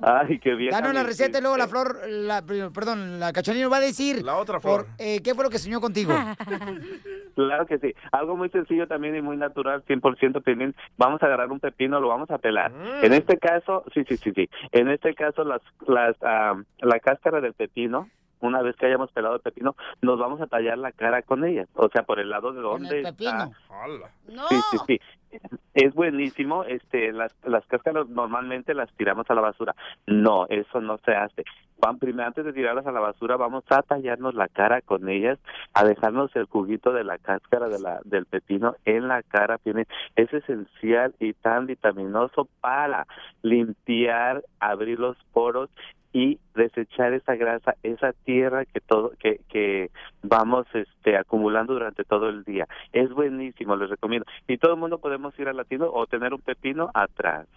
Ay, 0.00 0.38
qué 0.38 0.54
bien. 0.54 0.70
Danos 0.70 0.94
la 0.94 1.02
receta 1.02 1.38
y 1.38 1.40
luego 1.40 1.56
la 1.56 1.68
Flor, 1.68 1.98
la, 2.08 2.42
perdón, 2.42 3.18
la 3.20 3.32
cachanilla 3.32 3.68
va 3.68 3.78
a 3.78 3.80
decir 3.80 4.22
La 4.22 4.36
otra 4.36 4.60
por, 4.60 4.84
Flor. 4.84 4.94
eh, 4.98 5.20
qué 5.22 5.34
fue 5.34 5.44
lo 5.44 5.50
que 5.50 5.58
soñó 5.58 5.80
contigo. 5.80 6.12
Claro 7.34 7.66
que 7.66 7.78
sí. 7.78 7.92
Algo 8.12 8.36
muy 8.36 8.48
sencillo 8.50 8.86
también 8.86 9.16
y 9.16 9.20
muy 9.20 9.36
natural, 9.36 9.82
100% 9.88 10.40
Piolín. 10.44 10.72
Vamos 10.96 11.20
a 11.20 11.26
agarrar 11.26 11.50
un 11.50 11.58
pepino, 11.58 11.98
lo 11.98 12.06
vamos 12.06 12.30
a 12.30 12.38
pelar. 12.38 12.70
En 13.02 13.12
este 13.12 13.38
caso, 13.38 13.82
sí, 13.92 14.04
sí, 14.08 14.16
sí, 14.18 14.30
sí. 14.32 14.48
En 14.70 14.88
este 14.88 15.16
caso, 15.16 15.42
las, 15.42 15.60
las, 15.84 16.14
ah, 16.22 16.54
la 16.78 17.00
cáscara 17.00 17.40
del 17.40 17.52
pepino, 17.54 18.08
una 18.40 18.62
vez 18.62 18.76
que 18.76 18.86
hayamos 18.86 19.10
pelado 19.12 19.36
el 19.36 19.40
pepino, 19.40 19.74
nos 20.02 20.18
vamos 20.18 20.40
a 20.40 20.46
tallar 20.46 20.78
la 20.78 20.92
cara 20.92 21.22
con 21.22 21.44
ella. 21.44 21.66
O 21.74 21.88
sea, 21.88 22.02
por 22.02 22.20
el 22.20 22.30
lado 22.30 22.52
de 22.52 22.60
donde 22.60 23.00
está. 23.00 23.50
Sí, 24.48 24.56
sí, 24.70 24.78
sí. 24.86 25.00
Es 25.74 25.94
buenísimo. 25.94 26.64
Este, 26.64 27.12
las, 27.12 27.34
las 27.44 27.66
cáscaras 27.66 28.08
normalmente 28.08 28.74
las 28.74 28.92
tiramos 28.94 29.28
a 29.28 29.34
la 29.34 29.40
basura. 29.40 29.74
No, 30.06 30.46
eso 30.48 30.80
no 30.80 30.98
se 30.98 31.12
hace. 31.12 31.44
Van, 31.78 31.98
primero, 31.98 32.28
antes 32.28 32.44
de 32.44 32.52
tirarlas 32.52 32.86
a 32.86 32.92
la 32.92 33.00
basura, 33.00 33.36
vamos 33.36 33.64
a 33.68 33.82
tallarnos 33.82 34.34
la 34.34 34.48
cara 34.48 34.80
con 34.80 35.08
ellas, 35.08 35.38
a 35.74 35.84
dejarnos 35.84 36.34
el 36.36 36.44
juguito 36.44 36.92
de 36.92 37.04
la 37.04 37.18
cáscara 37.18 37.68
de 37.68 37.80
la, 37.80 38.00
del 38.04 38.26
pepino 38.26 38.76
en 38.84 39.08
la 39.08 39.22
cara. 39.22 39.58
Tiene, 39.58 39.86
es 40.14 40.32
esencial 40.32 41.14
y 41.18 41.32
tan 41.32 41.66
vitaminoso 41.66 42.48
para 42.60 43.06
limpiar, 43.42 44.44
abrir 44.60 45.00
los 45.00 45.16
poros 45.32 45.68
y 46.14 46.38
desechar 46.54 47.12
esa 47.12 47.34
grasa, 47.34 47.74
esa 47.82 48.12
tierra 48.24 48.64
que 48.64 48.80
todo 48.80 49.10
que, 49.18 49.40
que 49.48 49.90
vamos 50.22 50.64
este 50.72 51.16
acumulando 51.18 51.72
durante 51.74 52.04
todo 52.04 52.28
el 52.28 52.44
día. 52.44 52.68
Es 52.92 53.10
buenísimo, 53.10 53.74
les 53.74 53.90
recomiendo. 53.90 54.24
Y 54.46 54.56
todo 54.56 54.74
el 54.74 54.78
mundo 54.80 54.98
podemos 54.98 55.36
ir 55.40 55.48
al 55.48 55.56
latino 55.56 55.90
o 55.92 56.06
tener 56.06 56.32
un 56.32 56.40
pepino 56.40 56.88
atrás. 56.94 57.48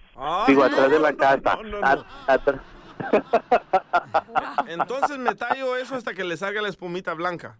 Digo, 0.47 0.63
atrás 0.63 0.89
de 0.89 0.99
la 0.99 1.13
casa. 1.13 1.59
At- 1.83 2.05
atrás. 2.27 2.61
Entonces 4.67 5.19
me 5.19 5.35
tallo 5.35 5.75
eso 5.77 5.93
hasta 5.95 6.15
que 6.15 6.23
le 6.23 6.35
salga 6.35 6.61
la 6.61 6.69
espumita 6.69 7.13
blanca. 7.13 7.57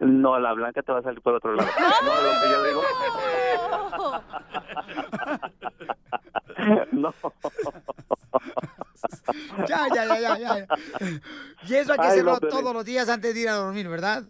No, 0.00 0.38
la 0.38 0.52
blanca 0.52 0.82
te 0.82 0.92
va 0.92 0.98
a 1.00 1.02
salir 1.02 1.20
por 1.20 1.34
otro 1.34 1.54
lado. 1.54 1.68
No, 2.04 2.14
lo 2.22 2.30
que 2.40 2.48
yo 2.50 2.64
digo. 2.64 2.82
No. 6.92 7.14
ya, 9.68 9.86
ya, 9.94 10.04
ya, 10.06 10.18
ya, 10.18 10.38
ya. 10.38 10.66
Y 11.68 11.74
eso 11.74 11.92
hay 11.92 11.98
que 11.98 12.04
Ay, 12.04 12.10
hacerlo 12.10 12.32
no, 12.32 12.40
pero- 12.40 12.52
todos 12.52 12.74
los 12.74 12.84
días 12.84 13.08
antes 13.08 13.34
de 13.34 13.40
ir 13.40 13.48
a 13.48 13.54
dormir, 13.54 13.88
¿verdad? 13.88 14.24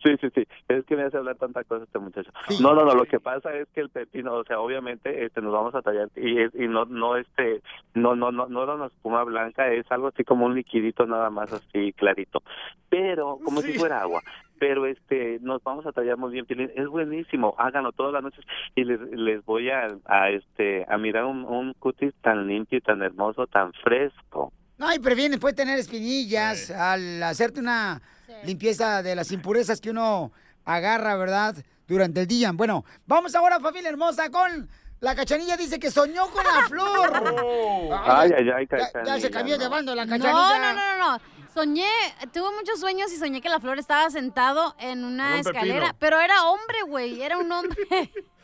Sí, 0.04 0.16
sí, 0.20 0.28
sí. 0.34 0.46
Es 0.68 0.84
que 0.86 0.96
me 0.96 1.02
hace 1.02 1.18
hablar 1.18 1.36
tanta 1.36 1.62
cosa 1.64 1.84
este 1.84 1.98
muchacho. 1.98 2.30
No, 2.60 2.74
no, 2.74 2.84
no. 2.84 2.94
Lo 2.94 3.04
que 3.04 3.20
pasa 3.20 3.52
es 3.54 3.68
que 3.74 3.80
el 3.80 3.90
pepino, 3.90 4.34
o 4.34 4.44
sea, 4.44 4.58
obviamente, 4.60 5.24
este, 5.24 5.42
nos 5.42 5.52
vamos 5.52 5.74
a 5.74 5.82
tallar 5.82 6.08
y, 6.16 6.40
y 6.40 6.68
no, 6.68 6.86
no, 6.86 7.16
este, 7.16 7.60
no, 7.94 8.16
no, 8.16 8.32
no, 8.32 8.46
no 8.48 8.62
era 8.62 8.74
una 8.74 8.86
espuma 8.86 9.24
blanca, 9.24 9.70
es 9.70 9.90
algo 9.92 10.08
así 10.08 10.24
como 10.24 10.46
un 10.46 10.54
liquidito 10.54 11.06
nada 11.06 11.28
más 11.28 11.52
así 11.52 11.92
clarito, 11.92 12.42
pero 12.88 13.38
como 13.44 13.60
si 13.60 13.74
fuera 13.74 14.00
agua. 14.00 14.22
Pero 14.58 14.86
este, 14.86 15.38
nos 15.40 15.62
vamos 15.62 15.86
a 15.86 15.92
tallar 15.92 16.18
muy 16.18 16.32
bien. 16.32 16.46
Es 16.74 16.86
buenísimo. 16.86 17.54
Háganlo 17.56 17.92
todas 17.92 18.12
las 18.12 18.22
noches 18.22 18.44
y 18.74 18.84
les, 18.84 19.00
les 19.00 19.42
voy 19.44 19.70
a, 19.70 19.88
a, 20.04 20.30
este, 20.30 20.84
a 20.86 20.98
mirar 20.98 21.24
un, 21.24 21.44
un 21.44 21.72
cutis 21.74 22.14
tan 22.20 22.46
limpio 22.46 22.76
y 22.76 22.82
tan 22.82 23.02
hermoso, 23.02 23.46
tan 23.46 23.72
fresco. 23.72 24.52
No, 24.76 24.94
y 24.94 24.98
previenes, 24.98 25.38
puedes 25.38 25.56
tener 25.56 25.78
espinillas 25.78 26.70
al 26.70 27.22
hacerte 27.22 27.60
una 27.60 28.02
limpieza 28.44 29.02
de 29.02 29.14
las 29.14 29.30
impurezas 29.32 29.80
que 29.80 29.90
uno 29.90 30.32
agarra, 30.64 31.16
¿verdad? 31.16 31.54
Durante 31.86 32.20
el 32.20 32.26
día. 32.26 32.52
Bueno, 32.52 32.84
vamos 33.06 33.34
ahora, 33.34 33.58
familia 33.60 33.88
hermosa, 33.90 34.30
con 34.30 34.68
la 35.00 35.14
cachanilla. 35.14 35.56
Dice 35.56 35.78
que 35.78 35.90
soñó 35.90 36.28
con 36.30 36.44
la 36.44 36.68
flor. 36.68 37.10
Ay, 38.04 38.30
ay, 38.36 38.50
ay, 38.56 38.68
ya, 39.04 39.18
se 39.20 39.30
cambió 39.30 39.58
de 39.58 39.68
bando 39.68 39.94
la 39.94 40.04
cachanilla. 40.06 40.32
no, 40.32 40.58
no, 40.58 40.74
no, 40.74 41.12
no. 41.12 41.20
Soñé, 41.52 41.88
tuve 42.32 42.54
muchos 42.56 42.78
sueños 42.78 43.12
y 43.12 43.16
soñé 43.16 43.40
que 43.40 43.48
la 43.48 43.58
flor 43.58 43.78
estaba 43.80 44.08
sentado 44.10 44.76
en 44.78 45.04
una 45.04 45.34
un 45.34 45.40
escalera, 45.40 45.80
pepino. 45.86 45.96
pero 45.98 46.20
era 46.20 46.44
hombre, 46.44 46.82
güey, 46.86 47.20
era 47.22 47.38
un 47.38 47.50
hombre. 47.50 47.76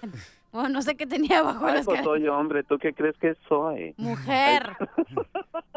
bueno, 0.53 0.68
no 0.70 0.83
sé 0.83 0.96
qué 0.96 1.07
tenía 1.07 1.38
abajo 1.38 1.66
de 1.66 1.72
la 1.72 1.79
Ay, 1.79 1.85
pues 1.85 1.99
escalera. 1.99 2.05
soy 2.05 2.27
hombre. 2.29 2.64
¿Tú 2.64 2.79
qué 2.79 2.92
crees 2.92 3.14
que 3.20 3.35
soy? 3.49 3.94
Mujer. 3.96 4.77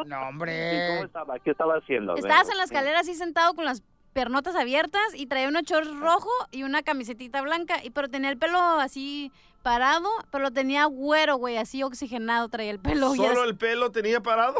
No, 0.05 0.17
¿Y 0.21 0.29
hombre. 0.29 0.87
cómo 0.95 1.05
estaba? 1.05 1.39
¿Qué 1.39 1.51
estaba 1.51 1.75
haciendo? 1.75 2.15
Estabas 2.15 2.43
Ven. 2.47 2.51
en 2.53 2.57
la 2.57 2.63
escalera 2.63 2.99
así 3.01 3.15
sentado 3.15 3.53
con 3.53 3.65
las 3.65 3.83
pernotas 4.13 4.55
abiertas 4.55 5.01
y 5.13 5.27
traía 5.27 5.47
unos 5.47 5.63
shorts 5.63 5.95
rojo 5.99 6.29
y 6.51 6.63
una 6.63 6.81
camisetita 6.81 7.41
blanca, 7.41 7.83
y 7.83 7.89
pero 7.91 8.09
tenía 8.09 8.29
el 8.29 8.37
pelo 8.37 8.59
así 8.59 9.31
parado, 9.61 10.09
pero 10.31 10.45
lo 10.45 10.51
tenía 10.51 10.85
güero, 10.85 11.37
güey, 11.37 11.57
así 11.57 11.83
oxigenado 11.83 12.47
traía 12.49 12.71
el 12.71 12.79
pelo. 12.79 13.13
y 13.13 13.17
¿Solo 13.17 13.43
el 13.43 13.55
pelo 13.57 13.91
tenía 13.91 14.21
parado? 14.21 14.55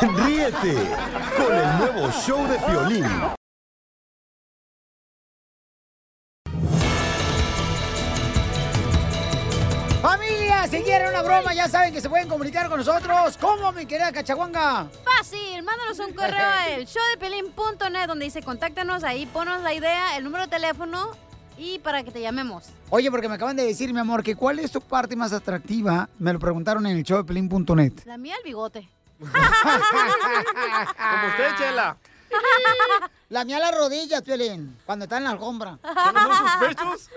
Ríete 0.00 0.88
con 1.36 1.54
el 1.54 1.78
nuevo 1.78 2.10
show 2.12 2.46
de 2.46 2.58
Piolín. 2.58 3.06
Familia, 10.04 10.68
si 10.68 10.82
quieren 10.82 11.08
una 11.08 11.22
broma, 11.22 11.54
ya 11.54 11.66
saben 11.66 11.90
que 11.90 11.98
se 11.98 12.10
pueden 12.10 12.28
comunicar 12.28 12.68
con 12.68 12.76
nosotros. 12.76 13.38
¿Cómo, 13.40 13.72
mi 13.72 13.86
querida 13.86 14.12
Cachaguanga? 14.12 14.86
Fácil, 15.02 15.62
mándanos 15.62 15.98
un 15.98 16.12
correo 16.12 16.46
a 16.46 16.68
el 16.68 16.84
showdepelín.net 16.84 18.06
donde 18.06 18.26
dice 18.26 18.42
contáctanos 18.42 19.02
ahí, 19.02 19.24
ponos 19.24 19.62
la 19.62 19.72
idea, 19.72 20.14
el 20.18 20.24
número 20.24 20.44
de 20.44 20.50
teléfono 20.50 21.12
y 21.56 21.78
para 21.78 22.02
que 22.02 22.10
te 22.10 22.20
llamemos. 22.20 22.66
Oye, 22.90 23.10
porque 23.10 23.30
me 23.30 23.36
acaban 23.36 23.56
de 23.56 23.64
decir, 23.64 23.94
mi 23.94 24.00
amor, 24.00 24.22
que 24.22 24.36
cuál 24.36 24.58
es 24.58 24.70
tu 24.70 24.82
parte 24.82 25.16
más 25.16 25.32
atractiva. 25.32 26.10
Me 26.18 26.34
lo 26.34 26.38
preguntaron 26.38 26.84
en 26.86 26.98
el 26.98 27.02
show 27.02 27.16
de 27.16 27.24
Pelín.net. 27.24 28.04
La 28.04 28.18
mía, 28.18 28.34
el 28.36 28.44
bigote. 28.44 28.86
Como 29.18 29.32
usted, 31.28 31.56
Chela. 31.56 31.96
La 33.30 33.42
mía 33.46 33.58
las 33.58 33.74
rodillas, 33.74 34.20
Piolín, 34.20 34.76
cuando 34.84 35.04
está 35.04 35.16
en 35.16 35.24
la 35.24 35.30
alfombra. 35.30 35.78
¿Cuáles 35.82 36.22
son 36.22 36.36
sus 36.36 36.68
pechos? 36.68 37.10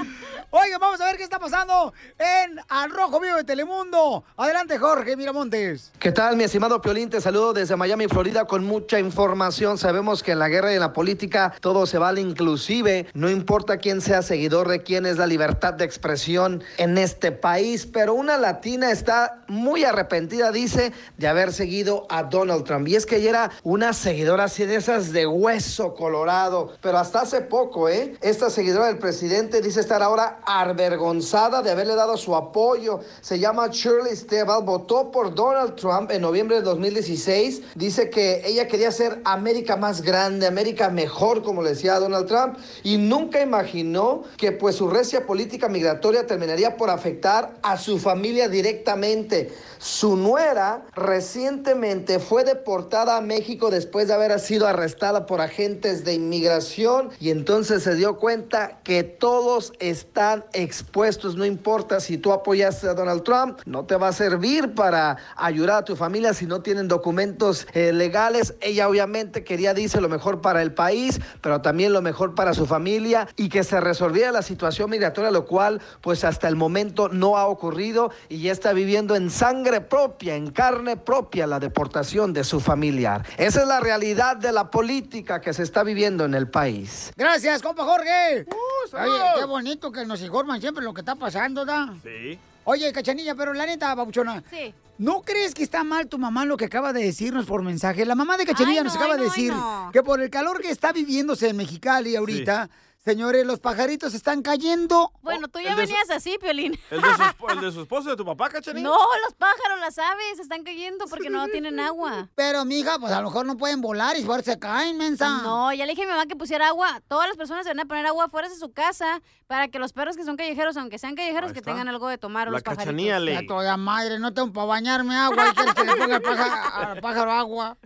Oigan, 0.50 0.80
vamos 0.80 1.00
a 1.00 1.04
ver 1.04 1.16
qué 1.16 1.22
está 1.22 1.38
pasando 1.38 1.94
en 2.18 2.58
Al 2.68 2.90
Rojo 2.90 3.20
Vivo 3.20 3.36
de 3.36 3.44
Telemundo. 3.44 4.24
Adelante, 4.36 4.78
Jorge 4.78 5.16
Miramontes. 5.16 5.92
¿Qué 6.00 6.10
tal, 6.10 6.36
mi 6.36 6.42
estimado 6.42 6.82
Piolín? 6.82 7.08
Te 7.08 7.20
saludo 7.20 7.52
desde 7.52 7.76
Miami, 7.76 8.08
Florida, 8.08 8.46
con 8.46 8.64
mucha 8.64 8.98
información. 8.98 9.78
Sabemos 9.78 10.24
que 10.24 10.32
en 10.32 10.40
la 10.40 10.48
guerra 10.48 10.72
y 10.72 10.74
en 10.74 10.80
la 10.80 10.92
política 10.92 11.54
todo 11.60 11.86
se 11.86 11.98
vale, 11.98 12.20
inclusive 12.20 13.06
no 13.14 13.30
importa 13.30 13.76
quién 13.76 14.00
sea 14.00 14.22
seguidor 14.22 14.66
de 14.66 14.82
quién 14.82 15.06
es 15.06 15.18
la 15.18 15.28
libertad 15.28 15.74
de 15.74 15.84
expresión 15.84 16.64
en 16.78 16.98
este 16.98 17.30
país. 17.30 17.86
Pero 17.86 18.14
una 18.14 18.38
latina 18.38 18.90
está 18.90 19.44
muy 19.46 19.84
arrepentida, 19.84 20.50
dice, 20.50 20.92
de 21.16 21.28
haber 21.28 21.52
seguido 21.52 22.08
a 22.10 22.24
Donald 22.24 22.64
Trump. 22.64 22.88
Y 22.88 22.96
es 22.96 23.06
que 23.06 23.18
ella 23.18 23.30
era 23.30 23.50
una 23.62 23.92
seguidora 23.92 24.44
así 24.44 24.66
de 24.66 24.79
de 24.80 25.26
hueso 25.26 25.94
colorado. 25.94 26.72
Pero 26.80 26.96
hasta 26.96 27.20
hace 27.20 27.42
poco, 27.42 27.90
¿eh? 27.90 28.16
Esta 28.22 28.48
seguidora 28.48 28.86
del 28.86 28.96
presidente 28.96 29.60
dice 29.60 29.80
estar 29.80 30.02
ahora 30.02 30.40
avergonzada 30.46 31.60
de 31.60 31.70
haberle 31.70 31.94
dado 31.94 32.16
su 32.16 32.34
apoyo. 32.34 33.00
Se 33.20 33.38
llama 33.38 33.68
Shirley 33.68 34.16
Steval, 34.16 34.64
votó 34.64 35.10
por 35.10 35.34
Donald 35.34 35.76
Trump 35.76 36.10
en 36.10 36.22
noviembre 36.22 36.56
de 36.56 36.62
2016. 36.62 37.74
Dice 37.74 38.08
que 38.08 38.40
ella 38.46 38.66
quería 38.68 38.90
ser 38.90 39.20
América 39.24 39.76
más 39.76 40.00
grande, 40.00 40.46
América 40.46 40.88
mejor, 40.88 41.42
como 41.42 41.62
le 41.62 41.70
decía 41.70 42.00
Donald 42.00 42.26
Trump, 42.26 42.56
y 42.82 42.96
nunca 42.96 43.42
imaginó 43.42 44.22
que 44.38 44.50
pues 44.50 44.76
su 44.76 44.88
recia 44.88 45.26
política 45.26 45.68
migratoria 45.68 46.26
terminaría 46.26 46.78
por 46.78 46.88
afectar 46.88 47.52
a 47.62 47.76
su 47.76 47.98
familia 47.98 48.48
directamente. 48.48 49.52
Su 49.78 50.16
nuera 50.16 50.86
recientemente 50.94 52.18
fue 52.18 52.44
deportada 52.44 53.16
a 53.16 53.20
México 53.20 53.70
después 53.70 54.08
de 54.08 54.14
haber 54.14 54.38
sido 54.38 54.69
arrestada 54.70 55.26
por 55.26 55.40
agentes 55.40 56.04
de 56.04 56.14
inmigración 56.14 57.10
y 57.20 57.30
entonces 57.30 57.82
se 57.82 57.94
dio 57.94 58.16
cuenta 58.16 58.80
que 58.82 59.02
todos 59.02 59.72
están 59.78 60.44
expuestos, 60.52 61.36
no 61.36 61.44
importa 61.44 62.00
si 62.00 62.18
tú 62.18 62.32
apoyaste 62.32 62.88
a 62.88 62.94
Donald 62.94 63.22
Trump, 63.22 63.60
no 63.66 63.84
te 63.84 63.96
va 63.96 64.08
a 64.08 64.12
servir 64.12 64.74
para 64.74 65.16
ayudar 65.36 65.78
a 65.78 65.84
tu 65.84 65.96
familia 65.96 66.34
si 66.34 66.46
no 66.46 66.62
tienen 66.62 66.88
documentos 66.88 67.66
eh, 67.72 67.92
legales. 67.92 68.54
Ella 68.60 68.88
obviamente 68.88 69.44
quería, 69.44 69.74
dice, 69.74 70.00
lo 70.00 70.08
mejor 70.08 70.40
para 70.40 70.62
el 70.62 70.72
país, 70.72 71.20
pero 71.40 71.60
también 71.60 71.92
lo 71.92 72.02
mejor 72.02 72.34
para 72.34 72.54
su 72.54 72.66
familia 72.66 73.28
y 73.36 73.48
que 73.48 73.64
se 73.64 73.80
resolviera 73.80 74.32
la 74.32 74.42
situación 74.42 74.90
migratoria, 74.90 75.30
lo 75.30 75.46
cual 75.46 75.80
pues 76.00 76.24
hasta 76.24 76.48
el 76.48 76.56
momento 76.56 77.08
no 77.08 77.36
ha 77.36 77.46
ocurrido 77.46 78.10
y 78.28 78.42
ya 78.42 78.52
está 78.52 78.72
viviendo 78.72 79.16
en 79.16 79.30
sangre 79.30 79.80
propia, 79.80 80.36
en 80.36 80.50
carne 80.50 80.96
propia 80.96 81.46
la 81.46 81.60
deportación 81.60 82.32
de 82.32 82.44
su 82.44 82.60
familiar. 82.60 83.24
Esa 83.36 83.62
es 83.62 83.68
la 83.68 83.80
realidad 83.80 84.36
de 84.36 84.52
la 84.52 84.59
política 84.68 85.40
que 85.40 85.52
se 85.54 85.62
está 85.62 85.84
viviendo 85.84 86.24
en 86.24 86.34
el 86.34 86.48
país. 86.50 87.12
Gracias, 87.16 87.62
compa 87.62 87.84
Jorge. 87.84 88.44
saludos. 88.90 89.20
Oye, 89.20 89.40
qué 89.40 89.44
bonito 89.46 89.92
que 89.92 90.04
nos 90.04 90.20
informan 90.20 90.60
siempre 90.60 90.82
lo 90.84 90.92
que 90.92 91.02
está 91.02 91.14
pasando, 91.14 91.64
¿da? 91.64 91.94
Sí. 92.02 92.36
Oye, 92.64 92.92
Cachanilla, 92.92 93.34
pero 93.34 93.54
la 93.54 93.64
neta, 93.64 93.94
babuchona. 93.94 94.42
Sí. 94.50 94.74
¿No 94.98 95.22
crees 95.22 95.54
que 95.54 95.62
está 95.62 95.82
mal 95.82 96.08
tu 96.08 96.18
mamá 96.18 96.44
lo 96.44 96.58
que 96.58 96.66
acaba 96.66 96.92
de 96.92 97.02
decirnos 97.02 97.46
por 97.46 97.62
mensaje? 97.62 98.04
La 98.04 98.14
mamá 98.14 98.36
de 98.36 98.44
Cachanilla 98.44 98.80
Ay, 98.80 98.84
nos 98.84 98.94
no, 98.94 99.00
acaba 99.00 99.14
ay, 99.14 99.20
de 99.20 99.24
ay, 99.24 99.30
decir 99.30 99.52
no. 99.52 99.90
que 99.92 100.02
por 100.02 100.20
el 100.20 100.28
calor 100.28 100.60
que 100.60 100.70
está 100.70 100.92
viviéndose 100.92 101.48
en 101.48 101.56
Mexicali 101.56 102.16
ahorita, 102.16 102.68
señores, 103.04 103.46
los 103.46 103.60
pajaritos 103.60 104.14
están 104.14 104.42
cayendo. 104.42 105.12
Bueno, 105.22 105.48
tú 105.48 105.58
el 105.58 105.64
ya 105.66 105.70
su- 105.72 105.78
venías 105.78 106.10
así, 106.10 106.36
Piolín. 106.40 106.78
¿El 106.90 107.00
de, 107.00 107.08
su, 107.08 107.48
el 107.48 107.60
de 107.60 107.72
su 107.72 107.80
esposo 107.82 108.10
de 108.10 108.16
tu 108.16 108.24
papá, 108.24 108.48
cachanilla? 108.50 108.86
No, 108.88 108.96
los 109.24 109.34
pájaros, 109.34 109.80
las 109.80 109.98
aves, 109.98 110.38
están 110.40 110.62
cayendo 110.64 111.06
porque 111.06 111.30
no 111.30 111.46
tienen 111.52 111.80
agua. 111.80 112.28
Pero, 112.34 112.64
mija, 112.64 112.98
pues 112.98 113.12
a 113.12 113.20
lo 113.20 113.28
mejor 113.28 113.46
no 113.46 113.56
pueden 113.56 113.80
volar 113.80 114.16
y 114.16 114.24
por 114.24 114.42
se 114.42 114.58
caen, 114.58 114.96
mensa. 114.98 115.28
No, 115.42 115.72
ya 115.72 115.86
le 115.86 115.92
dije 115.92 116.02
a 116.02 116.06
mi 116.06 116.12
mamá 116.12 116.26
que 116.26 116.36
pusiera 116.36 116.68
agua. 116.68 117.00
Todas 117.08 117.26
las 117.28 117.36
personas 117.36 117.64
se 117.64 117.70
van 117.70 117.80
a 117.80 117.84
poner 117.86 118.06
agua 118.06 118.28
fuera 118.28 118.48
de 118.48 118.54
su 118.56 118.72
casa 118.72 119.20
para 119.46 119.68
que 119.68 119.78
los 119.78 119.92
perros 119.92 120.16
que 120.16 120.24
son 120.24 120.36
callejeros, 120.36 120.76
aunque 120.76 120.98
sean 120.98 121.14
callejeros, 121.16 121.52
que 121.52 121.62
tengan 121.62 121.88
algo 121.88 122.06
de 122.08 122.18
tomar 122.18 122.48
o 122.48 122.50
La 122.50 122.56
los 122.58 122.62
pajaritos. 122.62 123.20
le- 123.22 123.32
Ya 123.34 123.46
toda 123.46 123.76
madre, 123.76 124.18
no 124.18 124.32
tengo 124.34 124.52
para 124.52 124.66
bañarme 124.66 125.16
agua 125.16 125.48
y 125.50 125.54
quieres 125.54 125.74
que 125.74 125.84
le 125.84 125.96
ponga 125.96 126.16
al 126.16 126.22
pájaro, 126.22 126.90
al 126.90 127.00
pájaro 127.00 127.32
agua. 127.32 127.76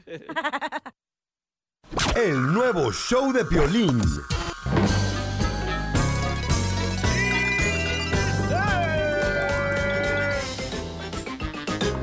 El 2.16 2.52
nuevo 2.52 2.92
show 2.92 3.32
de 3.32 3.44
Piolín. 3.44 4.00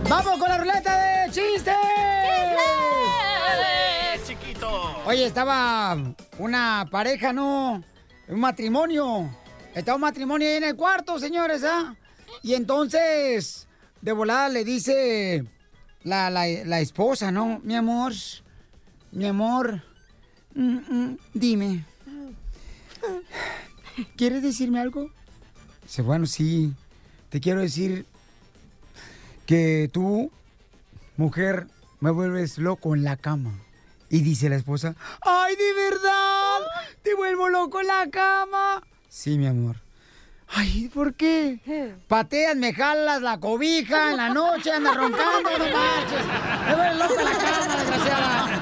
¡Vamos 0.09 0.37
con 0.39 0.49
la 0.49 0.57
ruleta 0.57 1.23
de 1.25 1.31
chistes! 1.31 1.73
chiquito! 4.25 4.69
Oye, 5.05 5.25
estaba 5.25 5.97
una 6.37 6.85
pareja, 6.91 7.33
¿no? 7.33 7.83
Un 8.27 8.39
matrimonio. 8.39 9.29
Estaba 9.73 9.95
un 9.95 10.01
matrimonio 10.01 10.47
ahí 10.47 10.55
en 10.55 10.63
el 10.65 10.75
cuarto, 10.75 11.17
señores, 11.17 11.63
¿ah? 11.63 11.95
Y 12.43 12.53
entonces, 12.55 13.67
de 14.01 14.11
volada 14.11 14.49
le 14.49 14.63
dice 14.65 15.45
la, 16.03 16.29
la- 16.29 16.45
la 16.65 16.79
esposa, 16.81 17.31
¿no? 17.31 17.59
Mi 17.63 17.75
amor, 17.75 18.13
mi 19.11 19.25
amor, 19.27 19.81
mm, 20.55 20.77
mm, 20.89 21.17
dime. 21.33 21.85
¿Quieres 24.15 24.41
decirme 24.41 24.79
algo? 24.79 25.09
Dice, 25.83 26.01
bueno, 26.01 26.25
sí. 26.25 26.73
Te 27.29 27.39
quiero 27.39 27.61
decir 27.61 28.05
que 29.45 29.89
tú, 29.91 30.31
mujer, 31.17 31.67
me 31.99 32.11
vuelves 32.11 32.57
loco 32.57 32.95
en 32.95 33.03
la 33.03 33.17
cama. 33.17 33.51
Y 34.09 34.21
dice 34.21 34.49
la 34.49 34.57
esposa, 34.57 34.95
¡ay, 35.21 35.55
de 35.55 35.73
verdad! 35.73 36.59
¿Te 37.01 37.13
vuelvo 37.15 37.47
loco 37.49 37.79
en 37.79 37.87
la 37.87 38.09
cama? 38.09 38.83
Sí, 39.07 39.37
mi 39.37 39.47
amor. 39.47 39.77
Ay, 40.53 40.89
¿por 40.93 41.13
qué? 41.13 41.95
Pateas, 42.09 42.57
me 42.57 42.73
jalas 42.73 43.21
la 43.21 43.39
cobija 43.39 44.11
en 44.11 44.17
la 44.17 44.29
noche, 44.29 44.73
andas 44.73 44.97
roncando, 44.97 45.49
no 45.57 45.65
marches. 45.65 46.25
Me 46.67 46.75
vuelves 46.75 46.97
loco 46.97 47.19
en 47.19 47.25
la 47.25 47.37
cama, 47.37 47.75
desgraciada. 47.77 48.60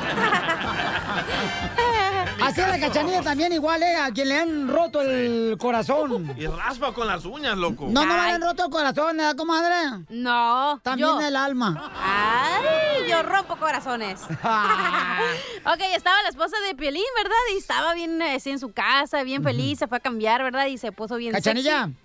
Así 2.49 2.61
es 2.61 2.67
la 2.67 2.79
cachanilla 2.79 3.21
también 3.21 3.53
igual, 3.53 3.81
¿eh? 3.83 3.95
A 3.95 4.11
quien 4.11 4.27
le 4.29 4.37
han 4.39 4.67
roto 4.67 5.01
el 5.01 5.55
corazón. 5.59 6.33
Y 6.37 6.47
raspa 6.47 6.93
con 6.93 7.07
las 7.07 7.25
uñas, 7.25 7.57
loco. 7.57 7.85
No, 7.89 8.05
no 8.05 8.13
me 8.13 8.19
han 8.31 8.41
roto 8.41 8.65
el 8.65 8.69
corazón, 8.71 9.17
¿verdad, 9.17 9.35
comadre? 9.35 10.03
No. 10.09 10.79
También 10.83 11.07
yo. 11.09 11.21
el 11.21 11.35
alma. 11.35 11.91
Ay, 11.95 13.09
yo 13.09 13.21
rompo 13.23 13.55
corazones. 13.57 14.21
ok, 14.23 15.81
estaba 15.95 16.21
la 16.23 16.29
esposa 16.29 16.55
de 16.67 16.75
Piolín, 16.75 17.03
¿verdad? 17.15 17.35
Y 17.53 17.57
estaba 17.57 17.93
bien 17.93 18.21
eh, 18.21 18.35
así 18.35 18.49
en 18.51 18.59
su 18.59 18.71
casa, 18.71 19.23
bien 19.23 19.43
feliz, 19.43 19.79
se 19.79 19.87
fue 19.87 19.97
a 19.97 20.01
cambiar, 20.01 20.43
¿verdad? 20.43 20.65
Y 20.67 20.77
se 20.77 20.91
puso 20.91 21.15
bien 21.17 21.33
Cachanilla. 21.33 21.85
sexy. 21.85 21.95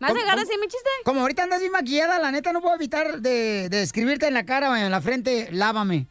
¿Me 0.00 0.08
vas 0.08 0.10
a 0.10 0.12
¿Cómo- 0.12 0.20
dejar 0.20 0.34
cómo- 0.36 0.46
decir 0.46 0.60
mi 0.60 0.66
chiste? 0.66 0.90
Como 1.04 1.20
ahorita 1.20 1.42
andas 1.44 1.60
bien 1.60 1.72
maquillada, 1.72 2.18
la 2.18 2.30
neta 2.30 2.52
no 2.52 2.60
puedo 2.60 2.74
evitar 2.74 3.20
de, 3.20 3.68
de 3.68 3.82
escribirte 3.82 4.26
en 4.26 4.34
la 4.34 4.44
cara 4.44 4.70
o 4.70 4.76
en 4.76 4.90
la 4.90 5.00
frente, 5.00 5.48
lávame. 5.52 6.06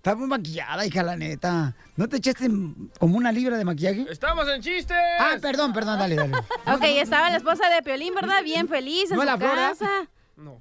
Estás 0.00 0.16
muy 0.16 0.28
maquillada, 0.28 0.86
hija, 0.86 1.02
la 1.02 1.14
neta. 1.14 1.74
¿No 1.94 2.08
te 2.08 2.16
echaste 2.16 2.48
como 2.98 3.18
una 3.18 3.30
libra 3.30 3.58
de 3.58 3.66
maquillaje? 3.66 4.06
¡Estamos 4.08 4.48
en 4.48 4.62
chistes! 4.62 4.96
Ah, 5.18 5.36
perdón, 5.42 5.74
perdón, 5.74 5.98
dale, 5.98 6.14
dale. 6.16 6.32
Ok, 6.74 6.82
estaba 6.84 7.28
la 7.28 7.36
esposa 7.36 7.68
de 7.68 7.82
Piolín, 7.82 8.14
¿verdad? 8.14 8.42
Bien 8.42 8.66
feliz 8.66 9.10
en 9.10 9.18
¿No 9.18 9.22
su 9.24 9.26
la 9.26 9.38
casa. 9.38 10.08
No. 10.36 10.58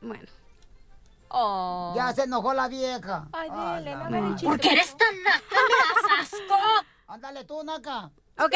Bueno. 0.00 0.24
Oh. 1.28 1.92
Ya 1.94 2.12
se 2.12 2.24
enojó 2.24 2.52
la 2.52 2.66
vieja. 2.66 3.28
Ay, 3.30 3.48
dile, 3.48 3.94
no 3.94 4.10
me 4.10 4.34
¿Por 4.42 4.58
qué 4.58 4.72
eres 4.72 4.96
tan 4.96 5.22
naca? 5.22 5.38
¡Me 5.48 6.18
das 6.18 6.32
asco! 6.32 6.56
Ándale 7.06 7.44
tú, 7.44 7.62
naca. 7.62 8.06
Ok, 8.38 8.54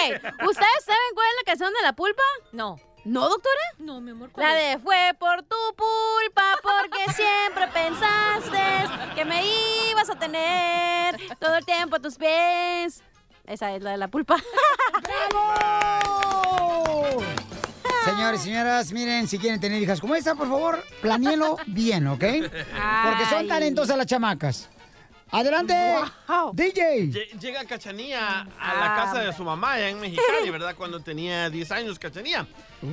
¿ustedes 0.48 0.84
saben 0.84 1.14
cuál 1.14 1.28
es 1.28 1.36
la 1.36 1.44
canción 1.46 1.72
de 1.72 1.82
la 1.84 1.92
pulpa? 1.92 2.24
No. 2.50 2.76
¿No, 3.06 3.20
doctora? 3.28 3.62
No, 3.78 4.00
mi 4.00 4.10
amor. 4.10 4.30
La 4.36 4.52
de 4.54 4.78
fue 4.80 5.12
por 5.16 5.44
tu 5.44 5.56
pulpa 5.76 6.56
porque 6.60 7.12
siempre 7.12 7.68
pensaste 7.72 9.14
que 9.14 9.24
me 9.24 9.44
ibas 9.92 10.10
a 10.10 10.18
tener 10.18 11.16
todo 11.38 11.54
el 11.54 11.64
tiempo 11.64 11.96
a 11.96 12.00
tus 12.00 12.16
pies. 12.16 13.04
Esa 13.44 13.72
es 13.76 13.82
la 13.84 13.92
de 13.92 13.98
la 13.98 14.08
pulpa. 14.08 14.36
Señores, 18.04 18.40
señoras, 18.40 18.92
miren, 18.92 19.28
si 19.28 19.38
quieren 19.38 19.60
tener 19.60 19.80
hijas 19.80 20.00
como 20.00 20.16
esta, 20.16 20.34
por 20.34 20.48
favor, 20.48 20.82
planíenlo 21.00 21.58
bien, 21.66 22.08
¿ok? 22.08 22.24
Porque 23.04 23.26
son 23.30 23.46
talentosas 23.46 23.96
las 23.96 24.06
chamacas. 24.06 24.68
Adelante, 25.30 25.74
DJ. 26.54 27.10
Lle- 27.10 27.38
Llega 27.40 27.64
Cachanía 27.64 28.46
a 28.60 28.74
la 28.74 28.94
casa 28.94 29.20
de 29.22 29.32
su 29.32 29.42
mamá 29.42 29.72
allá 29.72 29.88
en 29.88 29.98
Mexicali, 30.00 30.50
¿verdad? 30.50 30.74
Cuando 30.76 31.00
tenía 31.00 31.50
10 31.50 31.70
años, 31.72 31.98
Cachanía. 31.98 32.46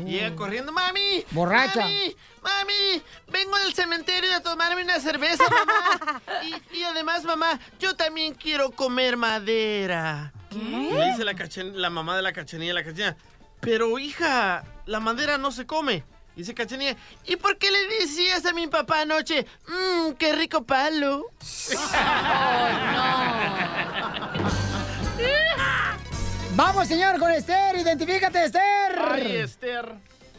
Llega 0.06 0.36
corriendo, 0.36 0.72
mami. 0.72 1.24
Borracha. 1.32 1.82
Mami, 1.82 2.16
mami, 2.42 3.02
vengo 3.32 3.58
del 3.60 3.74
cementerio 3.74 4.34
a 4.36 4.40
tomarme 4.42 4.84
una 4.84 5.00
cerveza, 5.00 5.44
mamá. 5.50 6.22
Y, 6.74 6.80
y 6.80 6.84
además, 6.84 7.24
mamá, 7.24 7.60
yo 7.80 7.96
también 7.96 8.34
quiero 8.34 8.72
comer 8.72 9.16
madera. 9.16 10.34
Y 10.52 10.92
le 10.92 11.06
dice 11.12 11.24
la, 11.24 11.34
Cachan- 11.34 11.74
la 11.74 11.90
mamá 11.90 12.16
de 12.16 12.22
la 12.24 12.34
Cachanía 12.34 12.72
a 12.72 12.76
la 12.76 12.84
Cachanía, 12.84 13.16
pero 13.60 13.98
hija, 14.00 14.64
la 14.86 15.00
madera 15.00 15.38
no 15.38 15.52
se 15.52 15.66
come. 15.66 16.04
Dice 16.36 16.54
Cachanía, 16.54 16.96
¿y 17.26 17.36
por 17.36 17.58
qué 17.58 17.70
le 17.70 17.88
decías 18.00 18.46
a 18.46 18.54
mi 18.54 18.68
papá 18.68 19.02
anoche, 19.02 19.46
mmm, 19.68 20.14
qué 20.14 20.34
rico 20.34 20.64
palo? 20.64 21.26
Vamos, 26.56 26.88
señor, 26.88 27.20
con 27.20 27.32
Esther. 27.32 27.76
Identifícate, 27.78 28.46
Esther. 28.46 29.02
Ay, 29.12 29.36
Esther. 29.38 29.94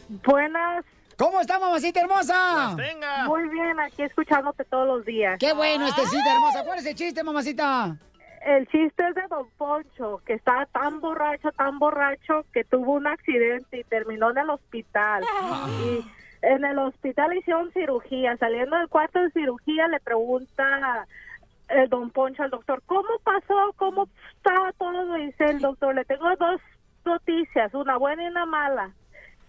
Buenas. 0.07 0.85
¿Cómo 1.17 1.39
está, 1.39 1.59
mamacita 1.59 2.01
hermosa? 2.01 2.75
Muy 3.27 3.49
bien, 3.49 3.79
aquí 3.79 4.03
escuchándote 4.03 4.65
todos 4.65 4.87
los 4.87 5.05
días. 5.05 5.37
Qué 5.39 5.53
bueno, 5.53 5.87
Estecita 5.87 6.33
hermosa. 6.33 6.63
¿Cuál 6.65 6.79
es 6.79 6.85
el 6.85 6.95
chiste, 6.95 7.23
mamacita? 7.23 7.97
El 8.45 8.67
chiste 8.67 9.07
es 9.07 9.15
de 9.15 9.23
Don 9.27 9.49
Poncho, 9.57 10.21
que 10.23 10.33
estaba 10.33 10.67
tan 10.67 11.01
borracho, 11.01 11.51
tan 11.53 11.79
borracho, 11.79 12.45
que 12.53 12.63
tuvo 12.63 12.93
un 12.93 13.07
accidente 13.07 13.79
y 13.79 13.83
terminó 13.85 14.29
en 14.29 14.37
el 14.37 14.51
hospital. 14.51 15.23
Y 15.83 16.05
en 16.43 16.63
el 16.63 16.77
hospital 16.77 17.35
hicieron 17.35 17.71
cirugía. 17.71 18.37
Saliendo 18.37 18.77
del 18.77 18.87
cuarto 18.87 19.19
de 19.19 19.31
cirugía 19.31 19.87
le 19.87 19.99
pregunta 19.99 21.07
el 21.69 21.89
Don 21.89 22.11
Poncho 22.11 22.43
al 22.43 22.51
doctor, 22.51 22.83
¿cómo 22.85 23.09
pasó? 23.23 23.73
¿Cómo 23.77 24.07
está 24.35 24.71
todo? 24.77 25.15
Dice 25.15 25.45
el 25.45 25.59
doctor, 25.59 25.95
le 25.95 26.05
tengo 26.05 26.29
dos 26.35 26.61
noticias, 27.03 27.73
una 27.73 27.97
buena 27.97 28.25
y 28.25 28.27
una 28.27 28.45
mala. 28.45 28.91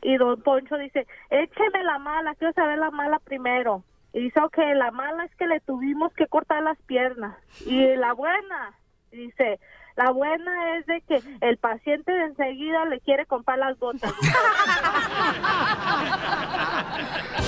Y 0.00 0.16
Don 0.16 0.40
Poncho 0.40 0.78
dice, 0.78 1.06
écheme 1.28 1.84
la 1.84 1.98
mala, 1.98 2.34
quiero 2.36 2.54
saber 2.54 2.78
la 2.78 2.90
mala 2.90 3.18
primero. 3.18 3.82
Y 4.14 4.20
dice, 4.20 4.40
ok, 4.40 4.56
la 4.74 4.90
mala 4.90 5.26
es 5.26 5.34
que 5.36 5.46
le 5.46 5.60
tuvimos 5.60 6.14
que 6.14 6.26
cortar 6.26 6.62
las 6.62 6.78
piernas. 6.82 7.36
Y 7.66 7.94
la 7.96 8.14
buena, 8.14 8.72
dice, 9.10 9.58
la 9.96 10.10
buena 10.10 10.78
es 10.78 10.86
de 10.86 11.00
que 11.02 11.22
el 11.40 11.56
paciente 11.58 12.12
de 12.12 12.24
enseguida 12.24 12.84
le 12.86 13.00
quiere 13.00 13.26
comprar 13.26 13.58
las 13.58 13.78
botas. 13.78 14.12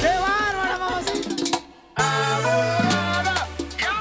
¡Qué 0.01 0.09
bárbara, 0.19 0.79
mamacita! 0.79 1.59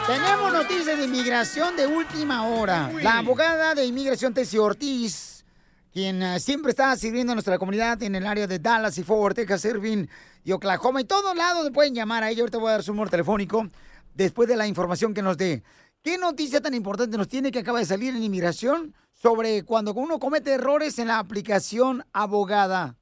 Tenemos 0.07 0.53
noticias 0.53 0.97
de 0.97 1.03
inmigración 1.03 1.75
de 1.75 1.85
última 1.85 2.47
hora. 2.47 2.89
La 3.01 3.17
abogada 3.17 3.75
de 3.75 3.83
inmigración 3.83 4.33
Tessie 4.33 4.57
Ortiz, 4.57 5.43
quien 5.91 6.23
eh, 6.23 6.39
siempre 6.39 6.69
está 6.69 6.95
sirviendo 6.95 7.33
a 7.33 7.35
nuestra 7.35 7.59
comunidad 7.59 8.01
en 8.01 8.15
el 8.15 8.25
área 8.25 8.47
de 8.47 8.59
Dallas 8.59 8.97
y 8.97 9.03
Fort 9.03 9.19
Worth, 9.19 9.35
Texas, 9.35 9.65
Irving 9.65 10.05
y 10.45 10.53
Oklahoma 10.53 11.01
y 11.01 11.03
todos 11.03 11.35
lados 11.35 11.69
pueden 11.73 11.93
llamar 11.93 12.23
a 12.23 12.29
ella. 12.29 12.39
Ahorita 12.43 12.57
voy 12.57 12.69
a 12.69 12.71
dar 12.73 12.83
su 12.83 12.93
número 12.93 13.09
telefónico 13.09 13.67
después 14.15 14.47
de 14.47 14.55
la 14.55 14.65
información 14.65 15.13
que 15.13 15.21
nos 15.21 15.37
dé. 15.37 15.61
¿Qué 16.07 16.17
noticia 16.17 16.61
tan 16.61 16.73
importante 16.73 17.17
nos 17.17 17.27
tiene 17.27 17.51
que 17.51 17.59
acaba 17.59 17.79
de 17.79 17.85
salir 17.85 18.15
en 18.15 18.23
inmigración 18.23 18.95
sobre 19.11 19.65
cuando 19.65 19.93
uno 19.93 20.19
comete 20.19 20.53
errores 20.53 20.99
en 20.99 21.09
la 21.09 21.19
aplicación 21.19 22.05
abogada? 22.13 22.95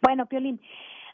Bueno, 0.00 0.24
Piolín, 0.26 0.60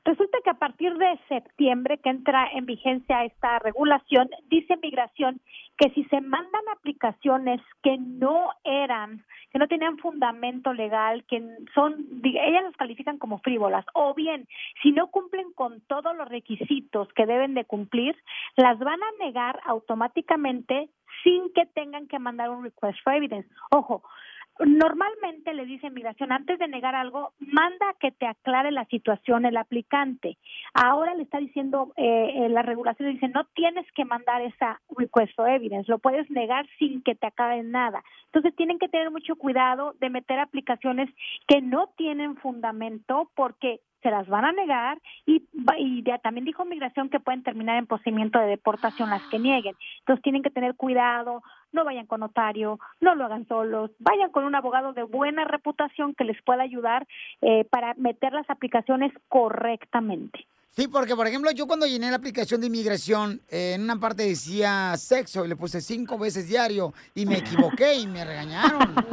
resulta 0.04 0.38
que 0.44 0.50
a 0.50 0.58
partir 0.58 0.96
de 0.96 1.18
septiembre 1.28 1.98
que 1.98 2.10
entra 2.10 2.48
en 2.52 2.66
vigencia 2.66 3.24
esta 3.24 3.58
regulación, 3.58 4.28
dice 4.48 4.76
Migración 4.82 5.40
que 5.78 5.90
si 5.90 6.04
se 6.04 6.20
mandan 6.20 6.62
aplicaciones 6.76 7.60
que 7.82 7.96
no 7.98 8.50
eran, 8.64 9.24
que 9.52 9.58
no 9.58 9.68
tenían 9.68 9.98
fundamento 9.98 10.72
legal, 10.72 11.24
que 11.28 11.42
son, 11.74 12.06
ellas 12.22 12.64
las 12.64 12.76
califican 12.76 13.18
como 13.18 13.38
frívolas, 13.38 13.84
o 13.94 14.14
bien 14.14 14.46
si 14.82 14.92
no 14.92 15.08
cumplen 15.08 15.52
con 15.52 15.80
todos 15.82 16.16
los 16.16 16.28
requisitos 16.28 17.08
que 17.14 17.26
deben 17.26 17.54
de 17.54 17.64
cumplir, 17.64 18.16
las 18.56 18.78
van 18.78 19.00
a 19.02 19.24
negar 19.24 19.60
automáticamente 19.64 20.90
sin 21.22 21.52
que 21.52 21.66
tengan 21.66 22.08
que 22.08 22.18
mandar 22.18 22.50
un 22.50 22.64
request 22.64 22.98
for 23.02 23.14
evidence. 23.14 23.48
Ojo, 23.70 24.02
Normalmente 24.64 25.54
le 25.54 25.66
dice 25.66 25.90
migración, 25.90 26.30
antes 26.30 26.58
de 26.58 26.68
negar 26.68 26.94
algo, 26.94 27.32
manda 27.40 27.94
que 27.98 28.12
te 28.12 28.26
aclare 28.26 28.70
la 28.70 28.84
situación 28.86 29.44
el 29.44 29.56
aplicante. 29.56 30.38
Ahora 30.74 31.14
le 31.14 31.24
está 31.24 31.38
diciendo, 31.38 31.92
eh, 31.96 32.32
eh, 32.36 32.48
la 32.48 32.62
regulación 32.62 33.12
dice, 33.12 33.28
no 33.28 33.44
tienes 33.54 33.86
que 33.92 34.04
mandar 34.04 34.40
esa 34.42 34.80
request 34.96 35.34
for 35.34 35.48
evidence, 35.48 35.90
lo 35.90 35.98
puedes 35.98 36.30
negar 36.30 36.66
sin 36.78 37.02
que 37.02 37.14
te 37.14 37.26
acabe 37.26 37.62
nada. 37.62 38.04
Entonces 38.26 38.54
tienen 38.54 38.78
que 38.78 38.88
tener 38.88 39.10
mucho 39.10 39.36
cuidado 39.36 39.94
de 40.00 40.10
meter 40.10 40.38
aplicaciones 40.38 41.10
que 41.46 41.60
no 41.60 41.88
tienen 41.96 42.36
fundamento 42.36 43.30
porque 43.34 43.80
se 44.02 44.10
las 44.10 44.26
van 44.28 44.44
a 44.44 44.52
negar 44.52 44.98
y, 45.26 45.44
y 45.78 46.02
ya 46.02 46.18
también 46.18 46.44
dijo 46.44 46.64
migración 46.64 47.08
que 47.08 47.20
pueden 47.20 47.42
terminar 47.42 47.78
en 47.78 47.86
procedimiento 47.86 48.38
de 48.38 48.46
deportación 48.46 49.10
las 49.10 49.22
que 49.28 49.38
nieguen. 49.38 49.76
Entonces 50.00 50.22
tienen 50.22 50.42
que 50.42 50.50
tener 50.50 50.74
cuidado, 50.74 51.42
no 51.72 51.84
vayan 51.84 52.06
con 52.06 52.20
notario, 52.20 52.78
no 53.00 53.14
lo 53.14 53.24
hagan 53.24 53.46
solos, 53.48 53.90
vayan 53.98 54.30
con 54.30 54.44
un 54.44 54.54
abogado 54.54 54.92
de 54.92 55.02
buena 55.02 55.44
reputación 55.44 56.14
que 56.14 56.24
les 56.24 56.40
pueda 56.42 56.62
ayudar 56.62 57.06
eh, 57.40 57.64
para 57.64 57.94
meter 57.94 58.32
las 58.32 58.48
aplicaciones 58.48 59.12
correctamente. 59.28 60.46
Sí, 60.74 60.88
porque 60.88 61.14
por 61.14 61.26
ejemplo, 61.26 61.50
yo 61.50 61.66
cuando 61.66 61.86
llené 61.86 62.08
la 62.08 62.16
aplicación 62.16 62.62
de 62.62 62.68
inmigración, 62.68 63.42
eh, 63.50 63.74
en 63.74 63.82
una 63.82 64.00
parte 64.00 64.22
decía 64.22 64.94
sexo 64.96 65.44
y 65.44 65.48
le 65.48 65.54
puse 65.54 65.82
cinco 65.82 66.16
veces 66.16 66.48
diario 66.48 66.94
y 67.14 67.26
me 67.26 67.36
equivoqué 67.36 67.96
y 67.96 68.06
me 68.06 68.24
regañaron. 68.24 68.94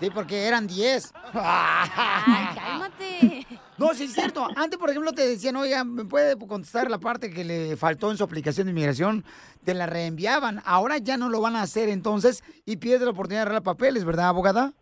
Sí, 0.00 0.10
porque 0.10 0.46
eran 0.46 0.66
diez. 0.66 1.12
cálmate. 1.32 3.46
No, 3.78 3.94
sí 3.94 4.04
es 4.04 4.12
cierto. 4.12 4.46
Antes, 4.56 4.78
por 4.78 4.90
ejemplo, 4.90 5.12
te 5.12 5.26
decían, 5.26 5.56
oiga, 5.56 5.84
¿me 5.84 6.04
puede 6.04 6.36
contestar 6.36 6.90
la 6.90 6.98
parte 6.98 7.30
que 7.30 7.44
le 7.44 7.76
faltó 7.76 8.10
en 8.10 8.16
su 8.16 8.24
aplicación 8.24 8.66
de 8.66 8.72
inmigración? 8.72 9.24
Te 9.64 9.74
la 9.74 9.86
reenviaban. 9.86 10.60
Ahora 10.64 10.98
ya 10.98 11.16
no 11.16 11.28
lo 11.28 11.40
van 11.40 11.56
a 11.56 11.62
hacer 11.62 11.71
entonces 11.76 12.42
y 12.64 12.76
pierde 12.76 13.04
la 13.04 13.12
oportunidad 13.12 13.40
de 13.40 13.42
arreglar 13.42 13.62
papeles, 13.62 14.04
¿verdad, 14.04 14.28
abogada? 14.28 14.72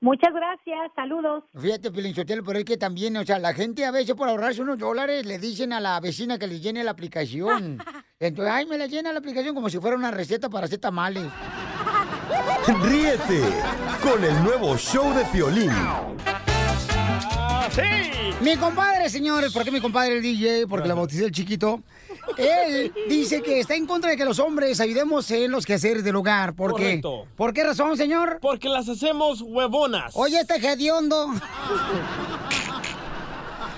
Muchas 0.01 0.35
gracias, 0.35 0.91
saludos. 0.95 1.45
Fíjate, 1.59 1.91
Pilinchotelo, 1.91 2.45
pero 2.45 2.59
es 2.59 2.65
que 2.67 2.77
también, 2.77 3.17
o 3.17 3.25
sea, 3.25 3.39
la 3.39 3.55
gente 3.55 3.87
a 3.87 3.91
veces 3.91 4.15
por 4.15 4.29
ahorrarse 4.29 4.61
unos 4.61 4.77
dólares 4.79 5.25
le 5.25 5.39
dicen 5.39 5.73
a 5.73 5.81
la 5.81 5.99
vecina 5.99 6.39
que 6.39 6.47
le 6.47 6.61
llene 6.61 6.85
la 6.85 6.91
aplicación. 6.91 7.79
Entonces, 8.21 8.55
ay, 8.55 8.67
me 8.67 8.77
la 8.77 8.87
llena 8.87 9.13
la 9.13 9.21
aplicación 9.21 9.55
como 9.55 9.71
si 9.71 9.79
fuera 9.79 9.97
una 9.97 10.11
receta 10.11 10.51
para 10.51 10.67
hacer 10.67 10.79
tamales. 10.79 11.25
Ríete 12.67 13.43
con 14.03 14.25
el 14.25 14.43
nuevo 14.43 14.77
show 14.79 15.13
de 15.13 15.25
Piolín. 15.27 15.71
Mi 18.41 18.57
compadre, 18.57 19.11
señores, 19.11 19.53
¿por 19.53 19.65
qué 19.65 19.71
mi 19.71 19.83
compadre 19.83 20.17
el 20.17 20.23
DJ? 20.23 20.67
Porque 20.67 20.89
le 20.89 20.95
bauticé 20.95 21.27
el 21.27 21.31
chiquito. 21.31 21.83
Él 22.39 22.91
dice 23.07 23.43
que 23.43 23.61
está 23.61 23.75
en 23.75 23.87
contra 23.87 24.11
de 24.11 24.17
que 24.17 24.25
los 24.25 24.39
hombres 24.39 24.81
ayudemos 24.81 25.31
en 25.31 25.51
los 25.51 25.67
quehaceres 25.67 26.05
del 26.05 26.17
hogar. 26.17 26.55
¿Por 26.55 26.75
qué? 26.75 26.85
Correcto. 26.85 27.27
¿Por 27.37 27.53
qué 27.53 27.65
razón, 27.65 27.99
señor? 27.99 28.39
Porque 28.41 28.71
las 28.71 28.89
hacemos 28.89 29.43
huevonas. 29.43 30.13
Oye, 30.15 30.41
este 30.41 30.57
hediondo. 30.57 31.35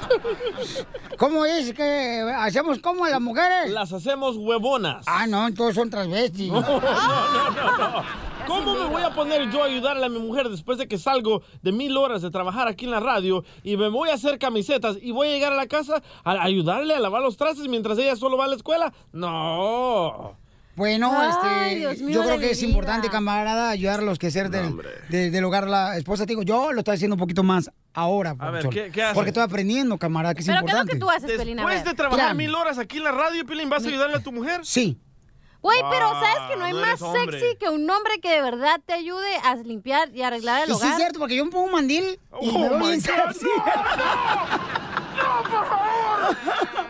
¿Cómo 1.19 1.45
es 1.45 1.73
que 1.73 2.21
hacemos 2.37 2.79
como 2.79 3.05
a 3.05 3.11
las 3.11 3.21
mujeres? 3.21 3.71
Las 3.71 3.93
hacemos 3.93 4.37
huevonas. 4.37 5.05
Ah, 5.07 5.27
no, 5.27 5.47
entonces 5.47 5.75
son 5.75 5.91
transvestis. 5.91 6.51
No, 6.53 6.61
no, 6.61 6.81
no, 6.81 7.51
no, 7.51 7.79
no. 7.79 8.27
¿Cómo 8.47 8.75
me 8.75 8.87
voy 8.87 9.03
a 9.03 9.11
poner 9.11 9.51
yo 9.51 9.63
a 9.63 9.67
ayudarle 9.67 10.07
a 10.07 10.09
mi 10.09 10.21
mujer 10.21 10.49
después 10.49 10.79
de 10.79 10.87
que 10.87 10.99
salgo 10.99 11.43
de 11.63 11.73
mil 11.73 11.97
horas 11.97 12.23
de 12.23 12.31
trabajar 12.31 12.69
aquí 12.69 12.85
en 12.85 12.93
la 12.93 13.01
radio 13.01 13.45
y 13.65 13.77
me 13.77 13.89
voy 13.89 14.11
a 14.11 14.15
hacer 14.15 14.39
camisetas 14.39 14.99
y 15.03 15.11
voy 15.11 15.29
a 15.29 15.31
llegar 15.33 15.53
a 15.53 15.57
la 15.57 15.67
casa 15.67 16.01
a 16.23 16.43
ayudarle 16.43 16.95
a 16.95 17.01
lavar 17.01 17.23
los 17.23 17.37
trastes 17.37 17.67
mientras 17.67 17.99
ella 17.99 18.15
solo 18.15 18.37
va 18.37 18.45
a 18.45 18.49
la 18.49 18.57
escuela? 18.57 18.93
No. 19.13 20.37
Bueno, 20.77 21.11
Ay, 21.19 21.85
este, 21.85 22.05
mío 22.05 22.21
yo 22.21 22.25
creo 22.27 22.39
que 22.39 22.51
es 22.51 22.59
vida. 22.61 22.69
importante, 22.69 23.09
camarada, 23.09 23.71
ayudar 23.71 24.01
a 24.01 24.03
los 24.03 24.19
que 24.19 24.31
ser 24.31 24.51
del, 24.51 24.77
de- 25.09 25.31
del 25.31 25.45
hogar 25.45 25.67
la 25.67 25.97
esposa. 25.97 26.25
Te 26.27 26.33
digo, 26.33 26.43
yo 26.43 26.71
lo 26.73 26.81
estoy 26.81 26.95
haciendo 26.97 27.15
un 27.15 27.21
poquito 27.21 27.43
más 27.43 27.71
ahora, 27.95 28.37
A 28.39 28.51
ver, 28.51 28.69
¿qué- 28.69 28.91
qué 28.93 29.03
haces? 29.03 29.15
Porque 29.15 29.31
estoy 29.31 29.43
aprendiendo, 29.43 29.97
camarada, 29.99 30.35
que 30.35 30.43
es 30.43 30.49
importante. 30.49 30.93
Después 30.95 31.85
de 31.85 31.95
trabajar 31.95 32.35
mil 32.35 32.55
horas 32.55 32.79
aquí 32.79 32.99
en 32.99 33.05
la 33.05 33.13
radio, 33.13 33.45
Pilín, 33.47 33.71
¿vas 33.71 33.85
a 33.85 33.89
ayudarle 33.89 34.17
a 34.17 34.21
tu 34.21 34.33
mujer? 34.33 34.61
Sí. 34.65 35.01
Güey, 35.63 35.79
pero 35.91 36.11
Ah, 36.15 36.21
¿sabes 36.23 36.51
que 36.51 36.57
no 36.59 36.65
hay 36.67 36.73
no 36.75 36.81
más 36.83 37.01
hombre. 37.03 37.41
sexy 37.41 37.57
que 37.59 37.69
un 37.71 37.89
hombre 37.91 38.21
que 38.21 38.31
de 38.31 38.43
verdad 38.43 38.79
te 38.85 38.93
ayude 38.93 39.37
a 39.43 39.57
limpiar 39.57 40.15
y 40.15 40.23
arreglar 40.23 40.63
el 40.65 40.71
Y 40.71 40.75
sí 40.75 40.77
hogar? 40.77 40.91
es 40.91 40.97
cierto, 40.97 41.19
porque 41.19 41.35
yo 41.37 41.45
me 41.45 41.51
pongo 41.51 41.65
un 41.65 41.73
mandil 41.73 42.05
y 42.05 42.19
Oh 42.51 42.77
me 42.77 42.87
bien 42.87 43.01
God, 43.01 43.33
sexy. 43.33 43.47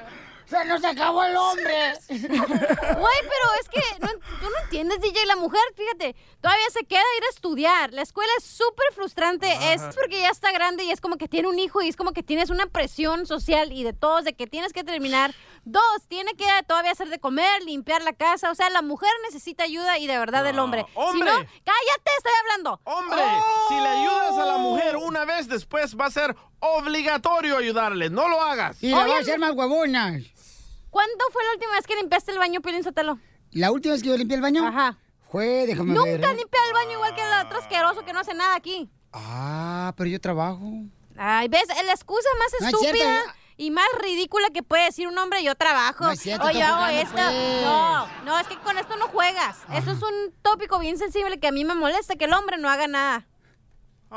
¡Se 0.47 0.65
nos 0.65 0.85
acabó 0.85 1.25
el 1.25 1.37
hombre! 1.37 1.95
Güey, 2.09 3.19
pero 3.23 3.49
es 3.61 3.69
que 3.69 3.81
no, 4.01 4.09
tú 4.09 4.51
no 4.51 4.63
entiendes, 4.65 5.01
DJ. 5.01 5.27
La 5.27 5.37
mujer, 5.37 5.61
fíjate, 5.75 6.15
todavía 6.41 6.71
se 6.73 6.85
queda 6.85 7.01
a 7.01 7.19
ir 7.19 7.25
a 7.25 7.31
estudiar. 7.31 7.93
La 7.93 8.03
escuela 8.03 8.31
es 8.39 8.45
súper 8.45 8.87
frustrante. 8.95 9.49
Es 9.73 9.83
porque 9.95 10.21
ya 10.21 10.31
está 10.31 10.53
grande 10.53 10.85
y 10.85 10.91
es 10.91 11.01
como 11.01 11.17
que 11.17 11.29
tiene 11.29 11.49
un 11.49 11.59
hijo 11.59 11.83
y 11.83 11.89
es 11.89 11.97
como 11.97 12.13
que 12.13 12.23
tienes 12.23 12.51
una 12.51 12.67
presión 12.67 13.27
social 13.27 13.73
y 13.73 13.83
de 13.83 13.93
todos 13.93 14.25
de 14.25 14.35
que 14.35 14.47
tienes 14.47 14.73
que 14.73 14.85
terminar. 14.85 15.35
Dos, 15.65 15.83
tiene 16.09 16.35
que 16.35 16.47
todavía 16.69 16.93
hacer 16.93 17.09
de 17.09 17.19
comer, 17.19 17.63
limpiar 17.65 18.03
la 18.03 18.13
casa. 18.13 18.51
O 18.51 18.55
sea, 18.55 18.71
la 18.71 18.83
mujer 18.83 19.11
necesita 19.25 19.65
ayuda 19.65 19.99
y 19.99 20.07
de 20.07 20.17
verdad 20.17 20.45
del 20.45 20.59
hombre. 20.61 20.87
hombre. 20.95 21.29
Si 21.29 21.37
no, 21.37 21.49
cállate, 21.65 22.11
estoy 22.19 22.33
hablando. 22.43 22.81
Hombre, 22.85 23.23
si 23.69 23.75
le 23.75 23.89
ayudas 23.89 24.39
a 24.39 24.45
la 24.45 24.59
mujer 24.59 24.97
una 24.97 25.25
vez, 25.25 25.49
después 25.49 25.97
va 25.97 26.07
a 26.07 26.11
ser 26.11 26.37
obligatorio 26.61 27.57
ayudarle. 27.57 28.11
No 28.11 28.29
lo 28.29 28.41
hagas. 28.41 28.83
Y 28.83 28.91
la 28.91 29.07
va 29.07 29.17
a 29.17 29.21
hacer 29.21 29.39
más 29.39 29.53
huevonas. 29.53 30.36
¿Cuándo 30.97 31.25
fue 31.31 31.45
la 31.45 31.51
última 31.53 31.73
vez 31.75 31.87
que 31.87 31.95
limpiaste 31.95 32.33
el 32.33 32.39
baño, 32.39 32.63
Piolín 32.63 32.83
Sotelo? 32.83 33.19
¿La 33.51 33.71
última 33.71 33.93
vez 33.93 34.03
que 34.03 34.09
yo 34.09 34.17
limpié 34.17 34.37
el 34.37 34.41
baño? 34.43 34.67
Ajá. 34.67 34.97
Fue, 35.31 35.67
déjame 35.67 35.93
Nunca 35.93 36.05
ver. 36.11 36.25
he 36.25 36.35
limpiado 36.35 36.67
el 36.69 36.73
baño 36.73 36.93
igual 36.93 37.15
que 37.15 37.21
el 37.21 37.47
otro 37.47 37.59
asqueroso 37.59 38.03
que 38.07 38.15
no 38.15 38.21
hace 38.21 38.33
nada 38.33 38.55
aquí. 38.57 38.89
Ah, 39.13 39.93
pero 39.99 40.09
yo 40.09 40.19
trabajo. 40.19 40.63
Ay, 41.19 41.49
¿ves? 41.49 41.65
La 41.85 41.93
excusa 41.93 42.27
más 42.39 42.53
No 42.63 42.69
es 42.69 42.73
estúpida 42.73 43.05
cierto. 43.05 43.31
y 43.59 43.71
más 43.73 43.85
ridícula 44.01 44.49
que 44.49 44.63
puede 44.63 44.87
decir 44.87 45.07
un 45.07 45.19
hombre, 45.19 45.45
yo 45.45 45.55
trabajo. 45.55 46.05
No 46.05 46.13
es 46.13 46.21
cierto, 46.21 46.47
o 46.47 46.51
yo 46.51 46.65
hago 46.65 46.87
esto. 46.87 47.13
pues. 47.15 47.63
No, 47.63 48.07
no, 48.25 48.39
es 48.39 48.47
que 48.49 48.57
con 48.61 48.79
esto 48.79 48.97
no 48.97 49.09
juegas. 49.09 49.59
Eso 49.75 49.91
es 49.91 50.03
un 50.03 50.33
tópico 50.41 50.79
bien 50.79 50.97
sensible 50.97 51.39
que 51.39 51.49
a 51.49 51.53
mí 51.53 51.63
me 51.67 51.75
molesta, 51.75 52.17
que 52.17 52.25
el 52.25 52.33
hombre 52.33 52.57
no 52.57 52.71
haga 52.71 52.87
nada. 52.87 53.27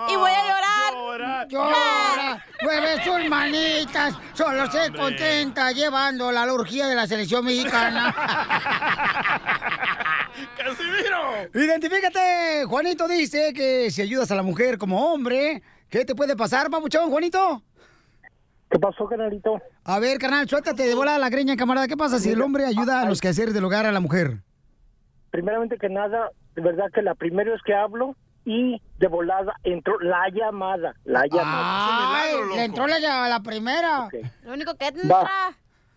Y 0.07 0.15
voy 0.15 0.31
a 0.31 0.43
llorar. 0.43 1.47
Llora, 1.49 2.45
mueve 2.61 3.03
sus 3.03 3.29
manitas, 3.29 4.15
solo 4.33 4.69
se 4.71 4.91
contenta 4.91 5.71
llevando 5.71 6.31
la 6.31 6.51
orgía 6.53 6.87
de 6.87 6.95
la 6.95 7.07
selección 7.07 7.43
mexicana. 7.45 8.13
¡Casimiro! 10.57 11.49
Identifícate, 11.53 12.65
Juanito 12.65 13.07
dice 13.07 13.53
que 13.53 13.89
si 13.91 14.01
ayudas 14.01 14.31
a 14.31 14.35
la 14.35 14.43
mujer 14.43 14.77
como 14.77 15.11
hombre, 15.11 15.61
¿qué 15.89 16.05
te 16.05 16.15
puede 16.15 16.35
pasar, 16.35 16.69
papuchón, 16.69 17.09
Juanito? 17.09 17.63
¿Qué 18.69 18.77
pasó, 18.77 19.07
canalito? 19.07 19.59
A 19.83 19.99
ver, 19.99 20.19
carnal, 20.19 20.47
suéltate 20.47 20.83
de 20.83 20.93
bola 20.93 21.17
la 21.17 21.29
greña, 21.29 21.55
camarada. 21.55 21.87
¿Qué 21.87 21.97
pasa 21.97 22.19
si 22.19 22.29
el 22.29 22.41
hombre 22.41 22.65
ayuda 22.65 23.01
a 23.01 23.05
los 23.05 23.19
quehaceres 23.19 23.53
del 23.53 23.65
hogar 23.65 23.85
a 23.87 23.91
la 23.91 23.99
mujer? 23.99 24.43
Primeramente 25.31 25.77
que 25.77 25.89
nada, 25.89 26.29
de 26.55 26.61
verdad 26.61 26.85
que 26.93 27.01
la 27.01 27.15
primera 27.15 27.51
vez 27.51 27.61
que 27.65 27.73
hablo 27.73 28.15
y 28.49 28.81
de 28.97 29.07
volada 29.07 29.53
entró 29.63 29.99
la 29.99 30.27
llamada, 30.29 30.95
la 31.05 31.27
llamada. 31.27 32.21
Ay, 32.23 32.31
le 32.55 32.63
entró 32.63 32.87
la, 32.87 32.97
la 33.29 33.39
primera. 33.41 34.09
Lo 34.43 34.53
único 34.53 34.73
que 34.73 34.85
Va. 34.85 35.21
entra. 35.21 35.29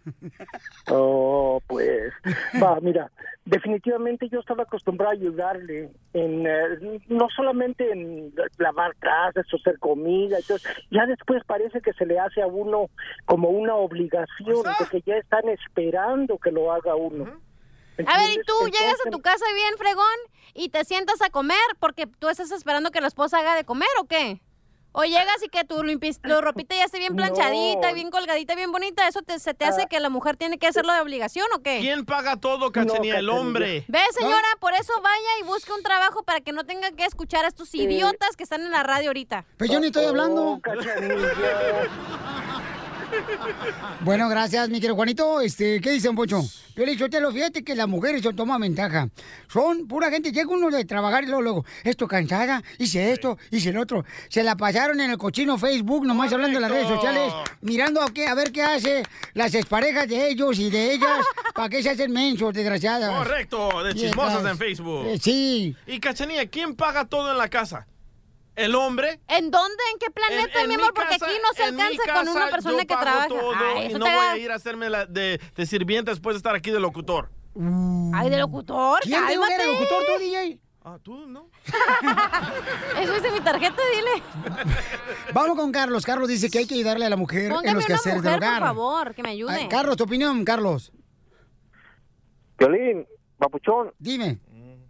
Oh, 0.90 1.62
pues, 1.68 2.12
va, 2.60 2.80
mira, 2.80 3.08
definitivamente 3.44 4.28
yo 4.28 4.40
estaba 4.40 4.64
acostumbrado 4.64 5.12
a 5.12 5.14
ayudarle 5.14 5.90
en, 6.12 6.44
eh, 6.44 7.00
no 7.06 7.28
solamente 7.36 7.88
en 7.92 8.34
lavar 8.58 8.96
casas, 8.96 9.46
hacer 9.46 9.78
comida, 9.78 10.40
y 10.40 10.42
todo. 10.42 10.58
ya 10.90 11.06
después 11.06 11.44
parece 11.46 11.80
que 11.80 11.92
se 11.92 12.04
le 12.04 12.18
hace 12.18 12.42
a 12.42 12.48
uno 12.48 12.90
como 13.26 13.50
una 13.50 13.76
obligación, 13.76 14.64
de 14.64 14.86
que 14.90 15.02
ya 15.02 15.16
están 15.18 15.48
esperando 15.48 16.36
que 16.36 16.50
lo 16.50 16.72
haga 16.72 16.96
uno. 16.96 17.40
A 18.06 18.18
ver, 18.18 18.30
¿y 18.30 18.42
tú 18.44 18.54
llegas 18.66 18.96
a 19.06 19.10
tu 19.10 19.20
casa 19.20 19.44
bien 19.54 19.76
fregón 19.78 20.04
y 20.54 20.68
te 20.70 20.84
sientas 20.84 21.20
a 21.22 21.30
comer 21.30 21.58
porque 21.78 22.06
tú 22.06 22.28
estás 22.28 22.50
esperando 22.50 22.90
que 22.90 23.00
la 23.00 23.08
esposa 23.08 23.38
haga 23.38 23.54
de 23.54 23.64
comer 23.64 23.88
o 24.00 24.04
qué? 24.04 24.40
O 24.94 25.04
llegas 25.04 25.42
y 25.42 25.48
que 25.48 25.64
tu 25.64 25.76
tu 25.76 26.40
ropita 26.42 26.76
ya 26.76 26.84
esté 26.84 26.98
bien 26.98 27.16
planchadita, 27.16 27.88
No. 27.88 27.94
bien 27.94 28.10
colgadita, 28.10 28.54
bien 28.54 28.70
bonita, 28.72 29.08
¿eso 29.08 29.22
te, 29.22 29.38
se 29.38 29.54
te 29.54 29.64
hace 29.64 29.86
que 29.86 29.98
la 30.00 30.10
mujer 30.10 30.36
tiene 30.36 30.58
que 30.58 30.66
hacerlo 30.66 30.92
de 30.92 31.00
obligación 31.00 31.46
o 31.54 31.62
qué? 31.62 31.78
¿Quién 31.80 32.04
paga 32.04 32.36
todo, 32.36 32.70
Cachanía? 32.72 33.18
el 33.18 33.30
hombre. 33.30 33.86
Ve, 33.88 34.00
señora, 34.18 34.46
por 34.60 34.74
eso 34.74 34.92
vaya 35.02 35.38
y 35.40 35.44
busque 35.44 35.72
un 35.72 35.82
trabajo 35.82 36.24
para 36.24 36.42
que 36.42 36.52
no 36.52 36.64
tenga 36.64 36.90
que 36.90 37.06
escuchar 37.06 37.46
a 37.46 37.48
estos 37.48 37.74
idiotas 37.74 38.36
que 38.36 38.42
están 38.42 38.60
en 38.60 38.70
la 38.70 38.82
radio 38.82 39.08
ahorita. 39.08 39.46
Pero 39.56 39.72
yo 39.72 39.80
ni 39.80 39.86
estoy 39.86 40.04
hablando. 40.04 40.60
Bueno, 44.00 44.28
gracias, 44.28 44.68
mi 44.68 44.76
querido 44.76 44.96
Juanito. 44.96 45.40
Este, 45.40 45.80
¿qué 45.80 45.90
dice, 45.92 46.10
Poncho? 46.12 46.42
Yo 46.74 46.86
le 46.86 46.96
te 46.96 47.20
lo 47.20 47.30
fíjate 47.32 47.62
que 47.62 47.74
las 47.74 47.86
mujeres 47.86 48.22
son 48.22 48.34
toman 48.34 48.60
ventaja. 48.60 49.08
Son 49.48 49.86
pura 49.86 50.10
gente, 50.10 50.32
llega 50.32 50.48
uno 50.48 50.70
de 50.70 50.84
trabajar 50.84 51.24
y 51.24 51.26
luego, 51.26 51.42
luego, 51.42 51.64
esto 51.84 52.08
cansada, 52.08 52.62
hice 52.78 53.12
esto, 53.12 53.38
hice 53.50 53.70
el 53.70 53.78
otro. 53.78 54.04
Se 54.28 54.42
la 54.42 54.56
pasaron 54.56 55.00
en 55.00 55.10
el 55.10 55.18
cochino 55.18 55.58
Facebook, 55.58 56.06
nomás 56.06 56.32
hablando 56.32 56.56
de 56.56 56.62
las 56.62 56.70
redes 56.70 56.88
sociales, 56.88 57.32
mirando 57.60 58.00
a, 58.02 58.12
qué, 58.12 58.26
a 58.26 58.34
ver 58.34 58.52
qué 58.52 58.62
hace 58.62 59.02
las 59.34 59.54
exparejas 59.54 60.08
de 60.08 60.28
ellos 60.28 60.58
y 60.58 60.70
de 60.70 60.94
ellas, 60.94 61.24
para 61.54 61.68
qué 61.68 61.82
se 61.82 61.90
hacen 61.90 62.10
mensos, 62.12 62.54
desgraciadas. 62.54 63.16
Correcto, 63.18 63.84
de 63.84 63.94
chismosas 63.94 64.44
en 64.44 64.56
Facebook. 64.56 65.06
Eh, 65.08 65.18
sí. 65.20 65.76
Y 65.86 66.00
Cachanía, 66.00 66.48
¿quién 66.48 66.74
paga 66.74 67.04
todo 67.04 67.30
en 67.30 67.38
la 67.38 67.48
casa? 67.48 67.86
¿El 68.54 68.74
hombre? 68.74 69.20
¿En 69.28 69.50
dónde? 69.50 69.82
¿En 69.92 69.98
qué 69.98 70.10
planeta, 70.10 70.58
En- 70.58 70.64
en 70.64 70.68
mi 70.68 70.76
mi 70.76 70.82
amor? 70.82 70.94
Porque 70.94 71.10
casa- 71.18 71.26
aquí 71.26 71.34
no 71.42 71.52
se 71.54 71.62
alcanza 71.64 72.12
con 72.14 72.28
una 72.28 72.48
persona 72.48 72.74
yo 72.74 72.80
que 72.80 72.86
pago 72.94 73.02
trabaja. 73.02 73.28
todo 73.28 73.52
Ay, 73.54 73.82
y 73.82 73.86
eso 73.86 73.98
no 73.98 74.04
te 74.04 74.14
voy 74.14 74.26
a 74.26 74.36
ir 74.38 74.50
a 74.50 74.54
hacerme 74.56 74.90
la 74.90 75.06
de, 75.06 75.40
de 75.56 75.66
sirvienta 75.66 76.10
después 76.10 76.34
de 76.34 76.38
estar 76.38 76.54
aquí 76.54 76.70
de 76.70 76.78
locutor. 76.80 77.30
Ay, 78.14 78.28
de 78.30 78.38
locutor, 78.38 79.00
¿Quién 79.02 79.20
te 79.26 79.32
que 79.34 79.38
cálmate. 79.38 79.66
locutor 79.66 80.02
tú, 80.06 80.18
DJ? 80.18 80.58
Ah, 80.84 80.98
tú, 81.02 81.26
¿no? 81.28 81.48
Eso 83.00 83.12
dice 83.14 83.30
mi 83.30 83.40
tarjeta, 83.40 83.80
dile. 83.94 84.22
Vamos 85.32 85.56
con 85.56 85.70
Carlos. 85.72 86.04
Carlos 86.04 86.28
dice 86.28 86.50
que 86.50 86.58
hay 86.58 86.66
que 86.66 86.74
ayudarle 86.74 87.06
a 87.06 87.10
la 87.10 87.16
mujer 87.16 87.52
en 87.62 87.74
los 87.74 87.86
quehaceres 87.86 88.22
del 88.22 88.32
mujer, 88.34 88.40
por 88.40 88.48
hogar. 88.48 88.60
favor, 88.62 89.14
que 89.14 89.22
me 89.22 89.30
ayude. 89.30 89.52
Ay, 89.54 89.68
Carlos, 89.68 89.96
tu 89.96 90.04
opinión, 90.04 90.44
Carlos. 90.44 90.92
Violín, 92.58 93.06
papuchón. 93.38 93.92
Dime. 93.98 94.38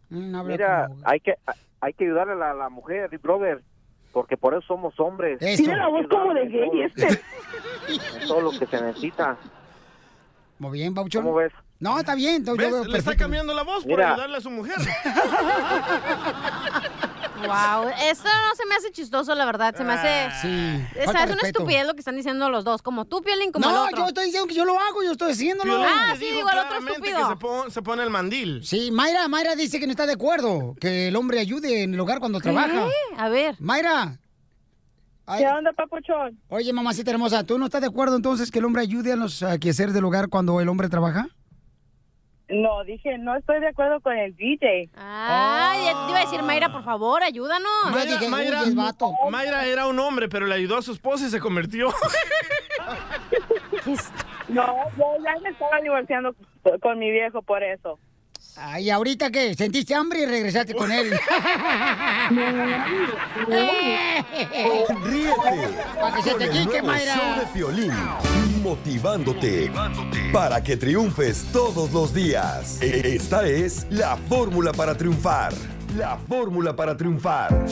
Mm, 0.08 0.34
habla 0.34 0.52
Mira, 0.52 0.86
como- 0.88 1.02
hay 1.04 1.20
que 1.20 1.34
hay 1.82 1.92
que 1.94 2.04
ayudarle 2.04 2.34
a 2.34 2.36
la, 2.36 2.54
la 2.54 2.68
mujer, 2.70 3.10
Big 3.10 3.20
brother, 3.20 3.60
porque 4.12 4.36
por 4.36 4.54
eso 4.54 4.62
somos 4.62 4.98
hombres. 5.00 5.42
Eso. 5.42 5.64
Tiene 5.64 5.76
la 5.76 5.88
voz 5.88 6.06
como 6.08 6.32
de 6.32 6.46
gay 6.46 6.82
este. 6.82 7.08
en 7.88 8.28
todo 8.28 8.40
lo 8.40 8.50
que 8.52 8.64
se 8.66 8.80
necesita. 8.80 9.36
Muy 10.60 10.78
bien, 10.78 10.94
Pauchón. 10.94 11.24
¿Cómo 11.24 11.34
ves? 11.36 11.52
No, 11.80 11.98
está 11.98 12.14
bien. 12.14 12.44
yo 12.44 12.54
veo 12.54 12.84
Le 12.84 12.98
está 12.98 13.16
cambiando 13.16 13.52
la 13.52 13.64
voz 13.64 13.82
por 13.82 13.96
Mira. 13.96 14.12
ayudarle 14.12 14.36
a 14.36 14.40
su 14.40 14.50
mujer. 14.50 14.76
Wow, 17.48 17.88
esto 18.10 18.24
no 18.28 18.54
se 18.56 18.66
me 18.66 18.74
hace 18.74 18.90
chistoso, 18.92 19.34
la 19.34 19.44
verdad. 19.44 19.74
Se 19.76 19.84
me 19.84 19.92
hace. 19.92 20.08
Ah, 20.08 20.38
Sí. 20.40 20.98
Esa 21.00 21.24
es 21.24 21.30
una 21.30 21.42
estupidez 21.48 21.86
lo 21.86 21.94
que 21.94 22.00
están 22.00 22.16
diciendo 22.16 22.48
los 22.50 22.64
dos. 22.64 22.82
Como 22.82 23.04
tú, 23.04 23.22
Piolín, 23.22 23.52
como 23.52 23.66
el 23.68 23.74
No, 23.74 23.84
otro. 23.84 23.98
yo 23.98 24.06
estoy 24.08 24.24
diciendo 24.26 24.46
que 24.48 24.54
yo 24.54 24.64
lo 24.64 24.78
hago, 24.78 25.02
yo 25.02 25.12
estoy 25.12 25.32
haciéndolo. 25.32 25.74
Piolín 25.76 25.88
Ah, 25.96 26.14
sí, 26.18 26.26
digo, 26.26 26.48
el 26.50 26.58
otro 26.58 26.78
estúpido. 26.78 27.18
que 27.18 27.24
se, 27.26 27.36
pon- 27.36 27.70
se 27.70 27.82
pone 27.82 28.02
el 28.02 28.10
mandil. 28.10 28.64
Sí, 28.64 28.90
Mayra, 28.90 29.28
Mayra 29.28 29.54
dice 29.54 29.78
que 29.80 29.86
no 29.86 29.92
está 29.92 30.06
de 30.06 30.12
acuerdo 30.14 30.74
que 30.80 31.08
el 31.08 31.16
hombre 31.16 31.40
ayude 31.40 31.82
en 31.82 31.94
el 31.94 32.00
hogar 32.00 32.18
cuando 32.20 32.40
trabaja. 32.40 32.86
A 33.16 33.28
ver. 33.28 33.56
Mayra. 33.58 34.18
¿Qué 35.38 35.46
onda, 35.46 35.72
papuchón? 35.72 36.38
Oye, 36.48 36.72
mamacita 36.72 37.10
hermosa, 37.10 37.44
¿tú 37.44 37.56
no 37.58 37.66
estás 37.66 37.80
de 37.80 37.86
acuerdo 37.86 38.16
entonces 38.16 38.50
que 38.50 38.58
el 38.58 38.64
hombre 38.64 38.82
ayude 38.82 39.12
a 39.12 39.16
los 39.16 39.40
uh, 39.40 39.58
quehaceres 39.60 39.94
del 39.94 40.04
hogar 40.04 40.28
cuando 40.28 40.60
el 40.60 40.68
hombre 40.68 40.88
trabaja? 40.88 41.28
No, 42.52 42.84
dije, 42.84 43.16
no 43.18 43.34
estoy 43.36 43.60
de 43.60 43.68
acuerdo 43.68 44.00
con 44.00 44.16
el 44.16 44.36
DJ. 44.36 44.90
Ay, 44.96 45.84
ya 45.86 46.04
te 46.04 46.10
iba 46.10 46.18
a 46.18 46.24
decir, 46.24 46.42
Mayra, 46.42 46.70
por 46.70 46.84
favor, 46.84 47.22
ayúdanos. 47.22 47.70
Mayra, 47.90 48.28
Mayra, 48.28 48.62
Mayra 49.30 49.64
era 49.64 49.86
un 49.86 49.98
hombre, 49.98 50.28
pero 50.28 50.46
le 50.46 50.54
ayudó 50.54 50.76
a 50.76 50.82
su 50.82 50.92
esposa 50.92 51.26
y 51.26 51.30
se 51.30 51.40
convirtió. 51.40 51.88
No, 54.48 54.66
yo 54.98 55.04
ya 55.24 55.40
me 55.40 55.48
estaba 55.50 55.80
divorciando 55.80 56.34
con 56.82 56.98
mi 56.98 57.10
viejo 57.10 57.42
por 57.42 57.62
eso. 57.62 57.98
Ay, 58.56 58.90
¿ahorita 58.90 59.30
qué? 59.30 59.54
¿Sentiste 59.54 59.94
hambre 59.94 60.20
y 60.20 60.26
regresaste 60.26 60.74
con 60.74 60.92
él? 60.92 61.10
Ríete 65.04 65.34
Para 66.00 66.16
que 66.16 66.22
se 66.22 66.34
te 66.34 66.44
el 66.44 66.50
quite, 66.50 66.64
nuevo 66.82 66.86
Mayra. 66.88 67.14
show 67.14 67.40
de 67.40 67.46
Piolín, 67.52 67.92
motivándote 68.62 69.72
para 70.32 70.62
que 70.62 70.76
triunfes 70.76 71.46
todos 71.52 71.92
los 71.92 72.12
días. 72.12 72.78
Esta 72.82 73.46
es 73.46 73.86
la 73.90 74.16
fórmula 74.28 74.72
para 74.72 74.96
triunfar. 74.96 75.52
La 75.96 76.16
fórmula 76.28 76.76
para 76.76 76.96
triunfar. 76.96 77.64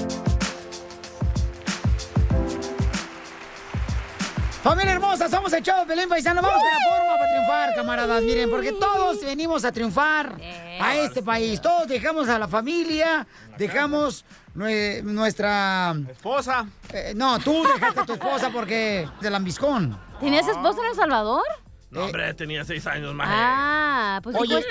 Familia 4.62 4.92
hermosa, 4.92 5.28
somos 5.28 5.50
el 5.54 5.62
show 5.62 5.80
de 5.80 5.86
Pelín 5.86 6.08
Paisano. 6.08 6.42
Vamos 6.42 6.58
con 6.58 6.70
la 6.70 6.98
forma 6.98 7.18
para 7.18 7.30
triunfar, 7.32 7.74
camaradas. 7.74 8.22
Miren, 8.22 8.50
porque 8.50 8.72
todos 8.72 9.20
venimos 9.24 9.64
a 9.64 9.72
triunfar 9.72 10.36
a 10.80 10.96
este 10.96 11.22
país. 11.22 11.60
Todos 11.62 11.88
dejamos 11.88 12.28
a 12.28 12.38
la 12.38 12.46
familia, 12.46 13.26
dejamos 13.56 14.24
nue- 14.54 15.02
nuestra... 15.02 15.94
Esposa. 16.10 16.66
Eh, 16.92 17.14
no, 17.16 17.38
tú 17.38 17.62
dejaste 17.74 18.00
a 18.00 18.04
tu 18.04 18.12
esposa 18.12 18.50
porque 18.50 19.08
de 19.20 19.30
lambiscón. 19.30 19.98
¿Tenías 20.20 20.46
esposa 20.46 20.80
en 20.82 20.86
El 20.88 20.94
Salvador? 20.94 21.42
No, 21.90 22.04
hombre, 22.04 22.34
tenía 22.34 22.62
seis 22.64 22.86
años 22.86 23.14
más. 23.14 23.28
Ah, 23.30 24.20
pues 24.22 24.36
Oye, 24.38 24.62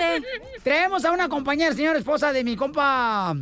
traemos 0.64 1.04
a 1.04 1.12
una 1.12 1.28
compañera, 1.28 1.74
señora 1.74 1.98
esposa 1.98 2.32
de 2.32 2.44
mi 2.44 2.56
compa... 2.56 3.36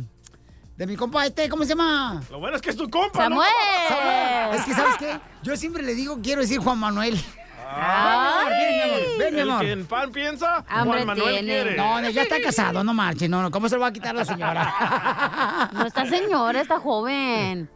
De 0.78 0.86
mi 0.86 0.94
compa 0.94 1.26
este, 1.26 1.48
¿cómo 1.48 1.64
se 1.64 1.70
llama? 1.70 2.22
Lo 2.30 2.38
bueno 2.38 2.54
es 2.54 2.62
que 2.62 2.70
es 2.70 2.76
tu 2.76 2.88
compa, 2.88 3.24
Samuel. 3.24 3.48
¿no? 3.90 3.96
Samuel. 3.96 4.58
Es 4.60 4.64
que, 4.64 4.74
¿sabes 4.74 4.96
qué? 4.96 5.20
Yo 5.42 5.56
siempre 5.56 5.82
le 5.82 5.92
digo, 5.92 6.20
quiero 6.22 6.40
decir 6.40 6.60
Juan 6.60 6.78
Manuel. 6.78 7.20
Ay. 7.68 8.46
Ven, 9.18 9.34
mi 9.34 9.40
amor, 9.40 9.58
ven, 9.58 9.66
mi 9.66 9.72
El 9.72 9.84
pan 9.86 10.12
piensa, 10.12 10.64
Juan 10.70 11.04
Manuel 11.04 11.30
tiene. 11.30 11.42
quiere. 11.42 11.76
No, 11.76 12.00
no, 12.00 12.08
ya 12.10 12.22
está 12.22 12.40
casado, 12.40 12.84
no 12.84 12.94
marche, 12.94 13.28
no, 13.28 13.42
no, 13.42 13.50
¿cómo 13.50 13.68
se 13.68 13.74
lo 13.74 13.80
va 13.80 13.88
a 13.88 13.92
quitar 13.92 14.14
la 14.14 14.24
señora? 14.24 15.68
No 15.72 15.84
está 15.84 16.06
señora, 16.06 16.60
está 16.60 16.78
joven. 16.78 17.68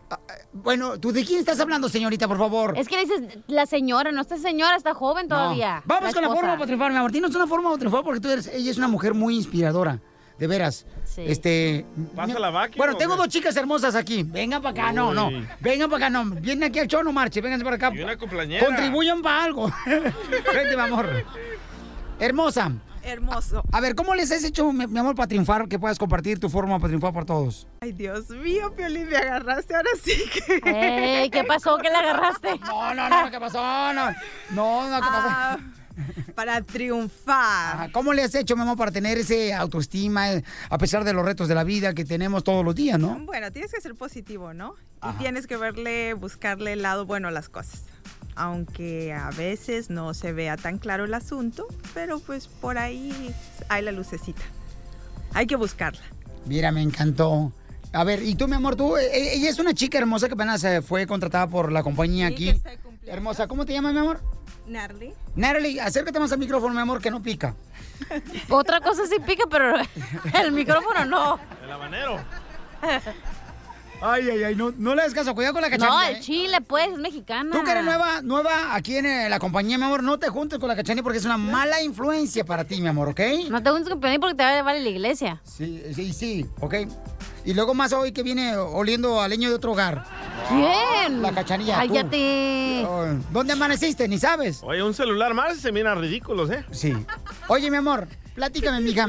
Bueno, 0.53 1.01
¿tú 1.01 1.11
de 1.13 1.25
quién 1.25 1.41
estás 1.41 1.59
hablando, 1.59 1.89
señorita, 1.89 2.29
por 2.29 2.39
favor? 2.39 2.79
Es 2.79 2.87
que 2.87 2.95
le 2.95 3.03
dices 3.03 3.39
la 3.49 3.67
señora, 3.67 4.13
no 4.13 4.21
está 4.21 4.39
señora, 4.39 4.77
está 4.77 4.95
joven 4.95 5.27
todavía. 5.27 5.79
No. 5.79 5.83
Vamos 5.87 6.15
con 6.15 6.23
la 6.23 6.29
forma 6.29 6.53
para 6.53 6.67
triunfar, 6.67 6.93
mi 6.93 6.99
amor. 6.99 7.11
Tienes 7.11 7.35
una 7.35 7.49
forma 7.49 7.71
para 7.71 7.79
triunfar 7.79 8.05
porque 8.05 8.21
tú 8.21 8.31
eres, 8.31 8.47
ella 8.47 8.71
es 8.71 8.79
una 8.79 8.87
mujer 8.89 9.13
muy 9.13 9.35
inspiradora. 9.35 9.99
De 10.39 10.47
veras. 10.47 10.87
Sí. 11.15 11.25
Este. 11.27 11.85
¿Pasa 12.17 12.39
la 12.39 12.49
vaca? 12.49 12.75
Bueno, 12.77 12.97
tengo 12.97 13.15
qué? 13.15 13.19
dos 13.19 13.29
chicas 13.29 13.55
hermosas 13.57 13.95
aquí. 13.95 14.23
Vengan 14.23 14.63
para 14.63 14.85
acá, 14.85 14.93
no, 14.93 15.13
no. 15.13 15.31
Vengan 15.61 15.91
para 15.91 16.07
acá, 16.07 16.11
no. 16.11 16.25
Vienen 16.41 16.65
aquí 16.65 16.79
al 16.79 16.89
show, 16.89 17.03
no 17.03 17.13
marche. 17.13 17.43
Vénganse 17.43 17.65
para 17.65 17.77
acá. 17.77 17.93
Y 17.95 18.01
una 18.01 18.17
cumpleañera. 18.17 18.65
Contribuyan 18.65 19.21
para 19.21 19.45
algo. 19.45 19.71
Vente, 19.87 20.75
mi 20.75 20.83
amor. 20.83 21.25
Hermosa. 22.19 22.73
Hermoso. 23.05 23.65
A 23.73 23.81
ver, 23.81 23.95
¿cómo 23.95 24.15
les 24.15 24.31
has 24.31 24.45
hecho, 24.45 24.73
mi 24.73 24.87
mi 24.87 24.99
amor, 24.99 25.17
para 25.17 25.27
triunfar? 25.27 25.69
Que 25.69 25.79
puedas 25.79 25.99
compartir 25.99 26.39
tu 26.39 26.49
forma 26.49 26.79
para 26.79 26.89
triunfar 26.89 27.13
por 27.13 27.25
todos. 27.25 27.67
Ay, 27.81 27.93
Dios 27.93 28.31
mío, 28.31 28.73
Piolín, 28.77 29.09
me 29.09 29.17
agarraste 29.17 29.75
ahora 29.75 29.91
sí 30.01 30.15
que... 30.33 30.61
Ey, 31.23 31.31
¿qué 31.31 31.43
pasó? 31.43 31.77
¿Qué 31.79 31.89
le 31.89 31.97
agarraste? 31.97 32.61
No, 32.61 32.95
no, 32.95 33.09
no, 33.09 33.31
¿qué 33.31 33.41
pasó? 33.41 33.61
No, 33.93 34.13
no, 34.51 34.89
no 34.89 34.97
¿qué 34.97 35.09
pasó? 35.09 35.29
Ah, 35.29 35.59
para 36.35 36.61
triunfar. 36.63 37.77
Ajá, 37.77 37.93
¿Cómo 37.93 38.13
le 38.13 38.23
has 38.23 38.35
hecho, 38.35 38.57
mi 38.57 38.63
amor, 38.63 38.77
para 38.77 38.91
tener 38.91 39.19
ese 39.19 39.53
autoestima 39.55 40.33
eh, 40.33 40.45
a 40.71 40.79
pesar 40.79 41.05
de 41.05 41.13
los 41.13 41.25
retos 41.25 41.49
de 41.49 41.55
la 41.55 41.65
vida 41.65 41.95
que 41.95 42.05
tenemos 42.05 42.45
todos 42.45 42.65
los 42.65 42.75
días, 42.75 42.99
no? 42.99 43.19
Bueno, 43.25 43.51
tienes 43.53 43.73
que 43.73 43.81
ser 43.81 43.95
positivo, 43.95 44.53
¿no? 44.55 44.75
Ajá. 45.01 45.17
Y 45.17 45.23
tienes 45.23 45.47
que 45.47 45.57
verle, 45.57 46.15
buscarle 46.15 46.75
el 46.75 46.83
lado 46.83 47.07
bueno 47.07 47.29
a 47.29 47.31
las 47.31 47.49
cosas. 47.49 47.83
Aunque 48.35 49.13
a 49.13 49.31
veces 49.31 49.91
no 49.91 50.15
se 50.15 50.33
vea 50.33 50.57
tan 50.57 50.79
claro 50.79 51.05
el 51.05 51.15
asunto, 51.15 51.67
pero 51.93 52.19
pues 52.21 52.47
por 52.49 52.79
ahí 52.79 53.35
hay 53.69 53.83
la 53.83 53.93
lucecita. 53.93 54.43
Hay 55.35 55.47
que 55.47 55.57
buscarla. 55.57 56.01
Mira, 56.47 56.73
me 56.73 56.83
encantó. 56.83 57.53
A 57.93 58.05
ver, 58.05 58.23
y 58.23 58.35
tú, 58.35 58.49
mi 58.49 58.55
amor, 58.55 58.75
tú, 58.75 58.97
eh, 58.97 59.35
ella 59.35 59.51
es 59.51 59.59
una 59.59 59.75
chica 59.75 59.99
hermosa 59.99 60.27
que 60.29 60.35
apenas 60.35 60.65
eh, 60.65 60.81
fue 60.81 61.07
contratada 61.07 61.47
por 61.47 61.71
la 61.71 61.83
compañía 61.83 62.29
Sí, 62.29 62.35
aquí. 62.35 62.45
que 62.47 62.51
está 62.53 62.71
de 62.71 62.79
Hermosa, 63.05 63.47
¿cómo 63.49 63.67
te 63.67 63.75
llamas, 63.75 63.93
mi 63.93 63.99
amor? 63.99 64.21
Narly. 64.73 65.15
Natalie, 65.37 65.81
acércate 65.81 66.19
más 66.19 66.33
al 66.33 66.39
micrófono, 66.39 66.75
mi 66.75 66.81
amor, 66.81 67.01
que 67.01 67.11
no 67.11 67.23
pica. 67.23 67.55
Otra 68.49 68.81
cosa 68.81 69.07
sí 69.07 69.17
pica, 69.25 69.45
pero 69.51 69.75
el 70.43 70.53
micrófono 70.53 71.05
no. 71.05 71.39
El 71.63 71.71
habanero. 71.71 72.21
Ay, 74.05 74.29
ay, 74.29 74.43
ay, 74.43 74.57
no, 74.57 74.73
no 74.77 74.97
le 74.97 75.05
des 75.05 75.15
caso, 75.15 75.33
cuidado 75.33 75.53
con 75.53 75.63
la 75.63 75.71
cachanilla. 75.71 75.95
No, 75.95 76.03
el 76.03 76.17
¿eh? 76.17 76.21
chile, 76.21 76.61
pues, 76.61 76.89
es 76.89 76.99
mexicana. 76.99 77.53
Tú 77.53 77.63
que 77.63 77.71
eres 77.71 77.85
nueva, 77.85 78.21
nueva 78.21 78.75
aquí 78.75 78.97
en 78.97 79.07
eh, 79.07 79.29
la 79.29 79.39
compañía, 79.39 79.79
mi 79.79 79.85
amor, 79.85 80.03
no 80.03 80.19
te 80.19 80.29
juntes 80.29 80.59
con 80.59 80.69
la 80.69 80.75
cachanilla 80.75 81.05
porque 81.05 81.19
es 81.19 81.25
una 81.25 81.39
mala 81.39 81.81
influencia 81.81 82.45
para 82.45 82.65
ti, 82.65 82.81
mi 82.81 82.89
amor, 82.89 83.11
¿ok? 83.11 83.21
No 83.49 83.63
te 83.63 83.71
juntes 83.71 83.89
con 83.89 84.01
Piolín 84.01 84.19
porque 84.19 84.35
te 84.35 84.43
va 84.43 84.51
a 84.51 84.55
llevar 84.55 84.75
a 84.75 84.81
la 84.81 84.89
iglesia. 84.89 85.41
Sí, 85.45 85.81
sí, 85.95 86.13
sí, 86.13 86.47
¿ok? 86.59 86.75
Y 87.45 87.55
luego 87.55 87.75
más 87.75 87.93
hoy 87.93 88.13
que 88.13 88.23
viene 88.23 88.57
oliendo 88.57 89.21
a 89.21 89.29
leño 89.29 89.49
de 89.49 89.57
otro 89.57 89.73
hogar. 89.73 90.05
¿Quién? 90.49 91.23
La 91.23 91.33
cachanilla. 91.33 91.77
Cállate. 91.77 92.87
¿Dónde 93.33 93.53
amaneciste? 93.53 94.07
Ni 94.07 94.19
sabes. 94.19 94.61
Oye, 94.63 94.83
un 94.83 94.95
celular 94.95 95.35
más 95.35 95.57
y 95.57 95.61
se 95.61 95.73
miran 95.73 96.01
ridículos, 96.01 96.51
¿eh? 96.51 96.65
Sí. 96.71 96.95
Oye, 97.49 97.71
mi 97.71 97.79
amor, 97.79 98.07
platícame, 98.35 98.81
mija. 98.81 99.09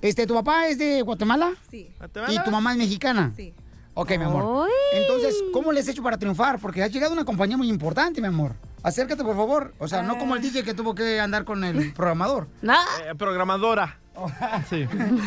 Este, 0.00 0.26
¿tu 0.26 0.34
papá 0.34 0.68
es 0.68 0.78
de 0.78 1.02
Guatemala? 1.02 1.52
Sí. 1.70 1.90
¿Y 2.28 2.38
tu 2.40 2.50
mamá 2.50 2.72
es 2.72 2.78
mexicana? 2.78 3.32
Sí. 3.36 3.54
Ok, 3.94 4.10
mi 4.10 4.24
amor. 4.24 4.68
Entonces, 4.92 5.34
¿cómo 5.52 5.72
le 5.72 5.80
has 5.80 5.88
hecho 5.88 6.02
para 6.02 6.18
triunfar? 6.18 6.58
Porque 6.58 6.82
has 6.82 6.90
llegado 6.90 7.12
a 7.12 7.16
una 7.16 7.24
compañía 7.24 7.56
muy 7.56 7.68
importante, 7.68 8.20
mi 8.20 8.26
amor. 8.26 8.54
Acércate, 8.82 9.22
por 9.22 9.36
favor. 9.36 9.72
O 9.78 9.88
sea, 9.88 10.02
no 10.02 10.18
como 10.18 10.34
el 10.36 10.42
DJ 10.42 10.62
que 10.64 10.74
tuvo 10.74 10.94
que 10.94 11.20
andar 11.20 11.44
con 11.44 11.64
el 11.64 11.92
programador. 11.94 12.48
No. 12.60 12.74
Eh, 12.74 13.14
programadora. 13.16 13.98
Sí. 14.70 14.86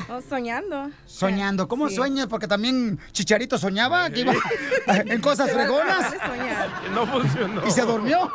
Oh, 0.10 0.22
soñando. 0.22 0.90
Soñando. 1.06 1.68
¿Cómo 1.68 1.90
Sí. 1.90 1.96
sueñas? 1.96 2.28
Porque 2.28 2.48
también 2.48 2.98
Chicharito 3.12 3.58
soñaba 3.58 4.10
que 4.10 4.22
iba 4.22 4.34
en 4.88 5.22
cosas 5.22 5.52
fregonas. 5.52 6.14
No 6.94 7.06
funcionó. 7.06 7.68
Y 7.68 7.72
se 7.72 7.82
durmió. 7.82 8.32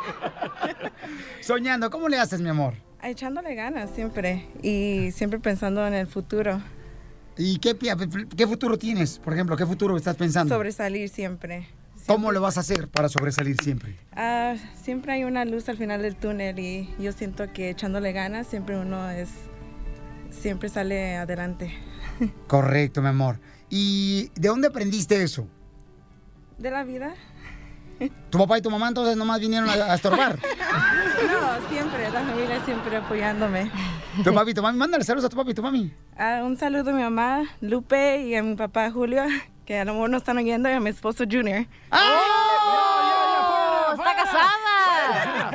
Soñando. 1.41 1.91
¿Cómo 1.91 2.09
le 2.09 2.19
haces, 2.19 2.41
mi 2.41 2.49
amor? 2.49 2.75
Echándole 3.03 3.55
ganas 3.55 3.91
siempre 3.91 4.47
y 4.63 5.11
siempre 5.13 5.41
pensando 5.41 5.87
en 5.87 5.95
el 5.95 6.07
futuro. 6.07 6.61
¿Y 7.37 7.59
qué, 7.59 7.77
qué 8.37 8.47
futuro 8.47 8.79
tienes? 8.79 9.19
Por 9.19 9.33
ejemplo, 9.33 9.57
¿qué 9.57 9.67
futuro 9.67 9.97
estás 9.97 10.17
pensando? 10.17 10.55
Sobresalir 10.55 11.09
siempre. 11.09 11.67
¿Cómo 12.07 12.31
lo 12.33 12.41
vas 12.41 12.57
a 12.59 12.61
hacer 12.61 12.89
para 12.89 13.09
sobresalir 13.09 13.57
siempre? 13.63 13.97
Ah, 14.15 14.55
siempre 14.81 15.13
hay 15.13 15.25
una 15.25 15.45
luz 15.45 15.69
al 15.69 15.77
final 15.79 16.03
del 16.03 16.17
túnel 16.17 16.59
y 16.59 16.89
yo 16.99 17.13
siento 17.13 17.53
que 17.53 17.71
echándole 17.71 18.13
ganas 18.13 18.47
siempre 18.49 18.77
uno 18.79 19.09
es 19.09 19.29
siempre 20.43 20.69
sale 20.69 21.17
adelante. 21.17 21.73
Correcto, 22.49 23.01
mi 23.01 23.09
amor. 23.09 23.39
¿Y 23.71 24.31
de 24.35 24.49
dónde 24.49 24.69
aprendiste 24.69 25.23
eso? 25.23 25.47
De 26.59 26.71
la 26.71 26.85
vida. 26.85 27.15
¿Tu 28.31 28.39
papá 28.39 28.59
y 28.59 28.63
tu 28.63 28.69
mamá 28.71 28.89
entonces 28.89 29.17
nomás 29.17 29.39
vinieron 29.39 29.71
a, 29.71 29.75
a 29.75 29.95
estorbar? 29.95 30.39
No, 31.23 31.69
siempre, 31.69 32.11
la 32.11 32.21
familia 32.21 32.65
siempre 32.65 32.97
apoyándome. 32.97 33.71
¿Tu 34.25 34.35
papi 34.35 34.51
y 34.51 34.55
tu 34.55 34.63
mami? 34.63 34.77
Mándale 34.77 35.05
saludos 35.05 35.27
a 35.27 35.29
tu 35.29 35.37
papi 35.37 35.53
y 35.53 35.55
tu 35.55 35.63
mami. 35.63 35.95
Ah, 36.17 36.41
un 36.43 36.57
saludo 36.57 36.91
a 36.91 36.93
mi 36.93 37.03
mamá, 37.03 37.45
Lupe, 37.61 38.23
y 38.23 38.35
a 38.35 38.43
mi 38.43 38.57
papá, 38.57 38.91
Julio, 38.91 39.23
que 39.65 39.79
a 39.79 39.85
lo 39.85 39.93
mejor 39.93 40.11
no 40.11 40.17
están 40.17 40.39
oyendo, 40.39 40.69
y 40.69 40.73
a 40.73 40.81
mi 40.81 40.91
esposo, 40.91 41.23
Junior. 41.31 41.67
¡Oh! 41.93 41.99
¡Está 43.93 44.17
casada! 44.17 45.53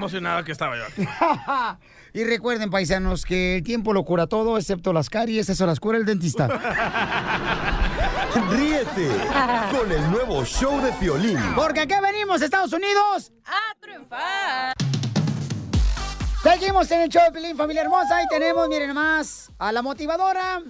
Emocionado 0.00 0.42
que 0.44 0.52
estaba 0.52 0.76
yo. 0.78 0.84
y 2.14 2.24
recuerden, 2.24 2.70
paisanos, 2.70 3.26
que 3.26 3.56
el 3.56 3.62
tiempo 3.62 3.92
lo 3.92 4.02
cura 4.02 4.26
todo, 4.26 4.56
excepto 4.56 4.94
las 4.94 5.10
caries, 5.10 5.50
eso 5.50 5.66
las 5.66 5.78
cura 5.78 5.98
el 5.98 6.06
dentista. 6.06 6.48
Ríete 8.50 9.10
con 9.70 9.92
el 9.92 10.10
nuevo 10.10 10.42
show 10.46 10.80
de 10.80 10.90
Piolín. 10.92 11.38
Porque 11.54 11.80
aquí 11.80 11.92
venimos, 12.02 12.40
Estados 12.40 12.72
Unidos. 12.72 13.30
¡A 13.44 13.78
triunfar! 13.78 14.72
Seguimos 16.42 16.90
en 16.92 17.02
el 17.02 17.10
show 17.10 17.22
de 17.24 17.32
Pelín, 17.32 17.54
familia 17.54 17.82
hermosa, 17.82 18.22
y 18.22 18.28
tenemos, 18.28 18.70
miren 18.70 18.94
más, 18.94 19.52
a 19.58 19.70
la 19.70 19.82
motivadora. 19.82 20.62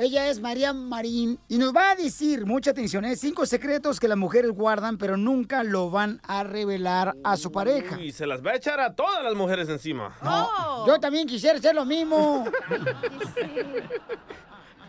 Ella 0.00 0.28
es 0.28 0.38
María 0.38 0.72
Marín 0.72 1.40
y 1.48 1.58
nos 1.58 1.74
va 1.74 1.90
a 1.90 1.96
decir, 1.96 2.46
mucha 2.46 2.70
atención, 2.70 3.04
¿eh? 3.04 3.16
cinco 3.16 3.44
secretos 3.46 3.98
que 3.98 4.06
las 4.06 4.16
mujeres 4.16 4.52
guardan, 4.52 4.96
pero 4.96 5.16
nunca 5.16 5.64
lo 5.64 5.90
van 5.90 6.20
a 6.22 6.44
revelar 6.44 7.16
a 7.24 7.36
su 7.36 7.50
pareja. 7.50 8.00
Y 8.00 8.12
se 8.12 8.24
las 8.24 8.40
va 8.40 8.52
a 8.52 8.54
echar 8.54 8.78
a 8.78 8.94
todas 8.94 9.24
las 9.24 9.34
mujeres 9.34 9.68
encima. 9.68 10.16
No, 10.22 10.86
yo 10.86 11.00
también 11.00 11.26
quisiera 11.26 11.58
hacer 11.58 11.74
lo 11.74 11.84
mismo. 11.84 12.44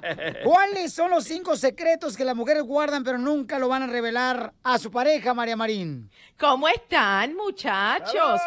¿Cuáles 0.44 0.94
son 0.94 1.12
los 1.12 1.26
cinco 1.26 1.56
secretos 1.56 2.16
que 2.16 2.24
las 2.24 2.36
mujeres 2.36 2.64
guardan 2.64 3.04
pero 3.04 3.18
nunca 3.18 3.60
lo 3.60 3.68
van 3.68 3.84
a 3.84 3.88
revelar 3.88 4.54
a 4.64 4.78
su 4.78 4.92
pareja, 4.92 5.34
María 5.34 5.56
Marín? 5.56 6.10
¿Cómo 6.38 6.68
están, 6.68 7.36
muchachos? 7.36 8.42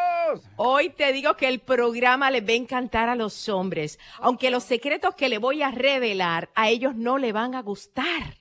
Hoy 0.56 0.90
te 0.90 1.12
digo 1.12 1.36
que 1.36 1.48
el 1.48 1.60
programa 1.60 2.30
les 2.30 2.46
va 2.46 2.52
a 2.52 2.56
encantar 2.56 3.08
a 3.08 3.16
los 3.16 3.48
hombres, 3.48 3.98
aunque 4.18 4.50
los 4.50 4.64
secretos 4.64 5.14
que 5.14 5.28
le 5.28 5.38
voy 5.38 5.62
a 5.62 5.70
revelar 5.70 6.50
a 6.54 6.68
ellos 6.68 6.94
no 6.94 7.18
le 7.18 7.32
van 7.32 7.54
a 7.54 7.62
gustar. 7.62 8.38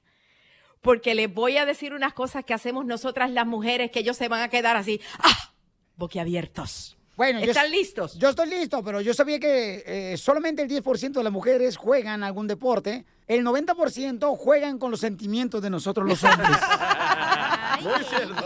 Porque 0.81 1.13
les 1.13 1.31
voy 1.31 1.57
a 1.57 1.65
decir 1.65 1.93
unas 1.93 2.13
cosas 2.13 2.43
que 2.43 2.53
hacemos 2.53 2.85
nosotras 2.85 3.29
las 3.29 3.45
mujeres 3.45 3.91
que 3.91 3.99
ellos 3.99 4.17
se 4.17 4.27
van 4.27 4.41
a 4.41 4.49
quedar 4.49 4.75
así, 4.75 4.99
¡ah! 5.19 5.51
boquiabiertos. 5.95 6.97
Bueno, 7.21 7.39
yo- 7.39 7.51
¿Están 7.51 7.69
listos? 7.69 8.15
Yo 8.17 8.29
estoy 8.29 8.49
listo, 8.49 8.83
pero 8.83 8.99
yo 8.99 9.13
sabía 9.13 9.39
que 9.39 9.83
eh, 9.85 10.17
solamente 10.17 10.63
el 10.63 10.67
10% 10.67 11.11
de 11.19 11.23
las 11.23 11.31
mujeres 11.31 11.77
juegan 11.77 12.23
algún 12.23 12.47
deporte. 12.47 13.05
El 13.27 13.45
90% 13.45 14.35
juegan 14.35 14.79
con 14.79 14.89
los 14.89 15.01
sentimientos 15.01 15.61
de 15.61 15.69
nosotros 15.69 16.07
los 16.09 16.23
hombres. 16.23 16.49
Muy 17.83 18.03
cierto. 18.05 18.43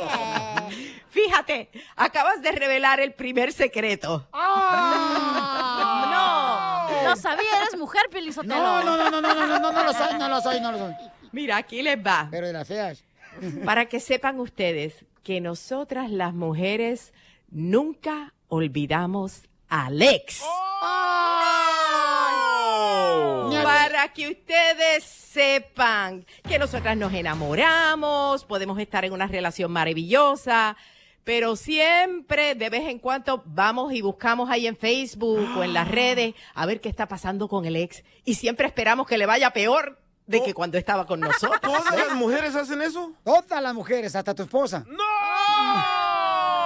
Fíjate, 1.09 1.69
acabas 1.95 2.41
de 2.41 2.51
revelar 2.51 2.99
el 2.99 3.13
primer 3.13 3.53
secreto. 3.53 4.27
No, 6.11 7.09
lo 7.09 7.15
sabía, 7.15 7.61
eres 7.61 7.77
mujer, 7.79 8.01
Pelizotelo. 8.11 8.55
No, 8.57 8.83
no, 8.83 8.97
no, 8.97 9.09
no, 9.09 9.21
no, 9.21 9.33
no, 9.33 9.47
no, 9.47 9.59
no, 9.59 9.71
no 9.71 9.83
lo 9.85 9.93
soy, 9.93 10.13
no 10.19 10.27
lo 10.27 10.41
soy, 10.41 10.59
no 10.59 10.71
lo 10.73 10.77
soy. 10.79 10.93
Mira, 11.31 11.55
aquí 11.57 11.81
les 11.81 11.97
va. 11.97 12.27
Pero 12.29 12.47
de 12.47 12.53
las 12.53 12.67
feas. 12.67 13.05
Para 13.63 13.85
que 13.85 14.01
sepan 14.01 14.37
ustedes 14.41 15.05
que 15.23 15.39
nosotras 15.39 16.11
las 16.11 16.33
mujeres 16.33 17.13
nunca 17.49 18.33
olvidamos 18.55 19.43
al 19.69 20.01
ex. 20.01 20.41
Para 23.63 24.13
que 24.13 24.29
ustedes 24.29 25.03
sepan 25.03 26.25
que 26.47 26.59
nosotras 26.59 26.95
nos 26.97 27.13
enamoramos, 27.13 28.45
podemos 28.45 28.79
estar 28.79 29.05
en 29.05 29.13
una 29.13 29.27
relación 29.27 29.71
maravillosa, 29.71 30.77
pero 31.23 31.55
siempre 31.55 32.55
de 32.55 32.69
vez 32.69 32.87
en 32.87 32.99
cuando 32.99 33.43
vamos 33.45 33.93
y 33.93 34.01
buscamos 34.01 34.49
ahí 34.49 34.67
en 34.67 34.77
Facebook 34.77 35.57
o 35.57 35.63
en 35.63 35.73
las 35.73 35.87
redes 35.91 36.35
a 36.53 36.65
ver 36.65 36.81
qué 36.81 36.89
está 36.89 37.07
pasando 37.07 37.47
con 37.47 37.65
el 37.65 37.75
ex 37.75 38.03
y 38.23 38.35
siempre 38.35 38.67
esperamos 38.67 39.07
que 39.07 39.17
le 39.17 39.25
vaya 39.25 39.51
peor 39.51 39.99
de 40.27 40.41
que 40.43 40.53
cuando 40.53 40.77
estaba 40.77 41.05
con 41.05 41.19
nosotros. 41.19 41.59
¿Todas 41.61 41.95
las 41.95 42.13
mujeres 42.15 42.55
hacen 42.55 42.81
eso? 42.81 43.13
Todas 43.23 43.61
las 43.61 43.73
mujeres, 43.73 44.15
hasta 44.15 44.33
tu 44.33 44.43
esposa. 44.43 44.85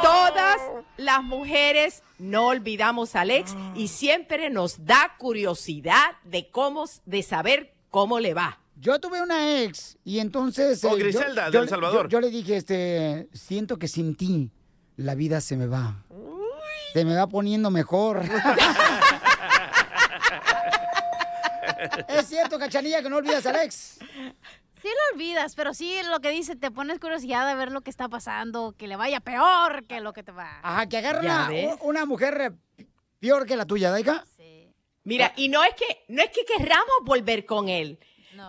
Todas 0.02 0.58
las 1.00 1.24
mujeres 1.24 2.04
no 2.18 2.47
olvidamos 2.47 3.16
al 3.16 3.32
ex 3.32 3.56
y 3.76 3.88
siempre 3.88 4.50
nos 4.50 4.86
da 4.86 5.16
curiosidad 5.18 6.18
de 6.24 6.50
cómo, 6.52 6.86
de 7.06 7.24
saber 7.24 7.74
cómo 7.89 8.20
le 8.20 8.34
va. 8.34 8.60
Yo 8.76 9.00
tuve 9.00 9.22
una 9.22 9.62
ex 9.64 9.97
y 10.04 10.20
entonces... 10.20 10.84
Oh, 10.84 10.89
yo- 10.91 10.97
Griselda, 10.97 11.45
yo, 11.45 11.52
de 11.52 11.64
El 11.64 11.70
Salvador. 11.70 12.10
Yo, 12.10 12.20
yo 12.20 12.22
le 12.22 12.30
dije, 12.30 12.58
este, 12.58 13.30
siento 13.34 13.78
que 13.78 13.88
sin 13.88 14.16
ti 14.16 14.52
la 14.97 15.16
vida 15.16 15.41
se 15.41 15.56
me 15.58 15.68
va. 15.68 16.04
Se 16.93 17.06
me 17.06 17.16
va 17.16 17.28
poniendo 17.28 17.72
mejor. 17.72 18.22
es 22.08 22.28
cierto, 22.28 22.60
Cachanilla, 22.60 23.02
que 23.02 23.10
no 23.10 23.18
olvidas 23.18 23.45
al 23.45 23.56
ex. 23.58 24.00
Sí 24.82 24.88
lo 24.88 25.15
olvidas, 25.15 25.55
pero 25.55 25.73
sí 25.73 25.97
lo 26.09 26.21
que 26.21 26.30
dice, 26.30 26.55
te 26.55 26.71
pones 26.71 26.99
curiosidad 26.99 27.47
de 27.47 27.55
ver 27.55 27.71
lo 27.71 27.82
que 27.82 27.89
está 27.89 28.07
pasando, 28.07 28.73
que 28.77 28.88
le 28.88 28.95
vaya 28.95 29.19
peor 29.19 29.86
que 29.86 29.99
lo 29.99 30.13
que 30.13 30.23
te 30.23 30.32
va. 30.32 30.59
Ajá, 30.63 30.88
que 30.88 30.97
agarra 30.97 31.49
una, 31.82 32.05
mujer 32.05 32.57
eh, 32.77 32.86
peor 33.19 33.45
que 33.45 33.57
la 33.57 33.65
tuya, 33.65 33.91
Daika. 33.91 34.25
Mira, 35.03 35.34
y 35.36 35.49
no 35.49 35.63
es 35.63 35.73
que 35.73 36.03
no 36.07 36.21
es 36.21 36.30
que 36.30 36.45
querramos 36.45 36.97
volver 37.03 37.45
con 37.45 37.67
él, 37.67 37.99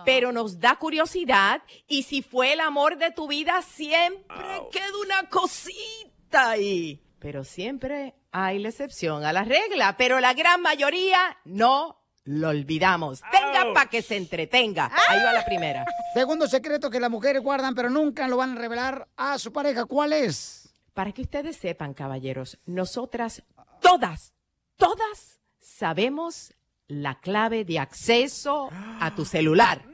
pero 0.05 0.31
nos 0.31 0.59
da 0.59 0.75
curiosidad 0.77 1.63
y 1.87 2.03
si 2.03 2.21
fue 2.21 2.53
el 2.53 2.59
amor 2.59 2.97
de 2.97 3.11
tu 3.11 3.27
vida 3.27 3.61
siempre 3.61 4.61
queda 4.71 4.97
una 5.03 5.29
cosita 5.29 6.51
ahí. 6.51 7.01
Pero 7.19 7.43
siempre 7.43 8.15
hay 8.31 8.59
la 8.59 8.69
excepción 8.69 9.25
a 9.25 9.33
la 9.33 9.43
regla, 9.43 9.95
pero 9.97 10.19
la 10.19 10.33
gran 10.33 10.61
mayoría 10.61 11.37
no 11.45 12.00
lo 12.23 12.49
olvidamos. 12.49 13.21
Tenga 13.31 13.73
para 13.73 13.89
que 13.89 14.01
se 14.01 14.17
entretenga. 14.17 14.91
Ahí 15.09 15.19
va 15.23 15.33
la 15.33 15.45
primera. 15.45 15.85
Segundo 16.13 16.47
secreto 16.47 16.89
que 16.89 16.99
las 16.99 17.09
mujeres 17.09 17.41
guardan, 17.41 17.75
pero 17.75 17.89
nunca 17.89 18.27
lo 18.27 18.37
van 18.37 18.57
a 18.57 18.59
revelar 18.59 19.07
a 19.17 19.37
su 19.39 19.51
pareja. 19.51 19.85
¿Cuál 19.85 20.13
es? 20.13 20.73
Para 20.93 21.11
que 21.11 21.21
ustedes 21.21 21.57
sepan, 21.57 21.93
caballeros, 21.93 22.59
nosotras 22.65 23.43
todas, 23.79 24.33
todas 24.75 25.39
sabemos 25.59 26.53
la 26.87 27.19
clave 27.19 27.63
de 27.63 27.79
acceso 27.79 28.69
a 28.99 29.15
tu 29.15 29.23
celular. 29.23 29.90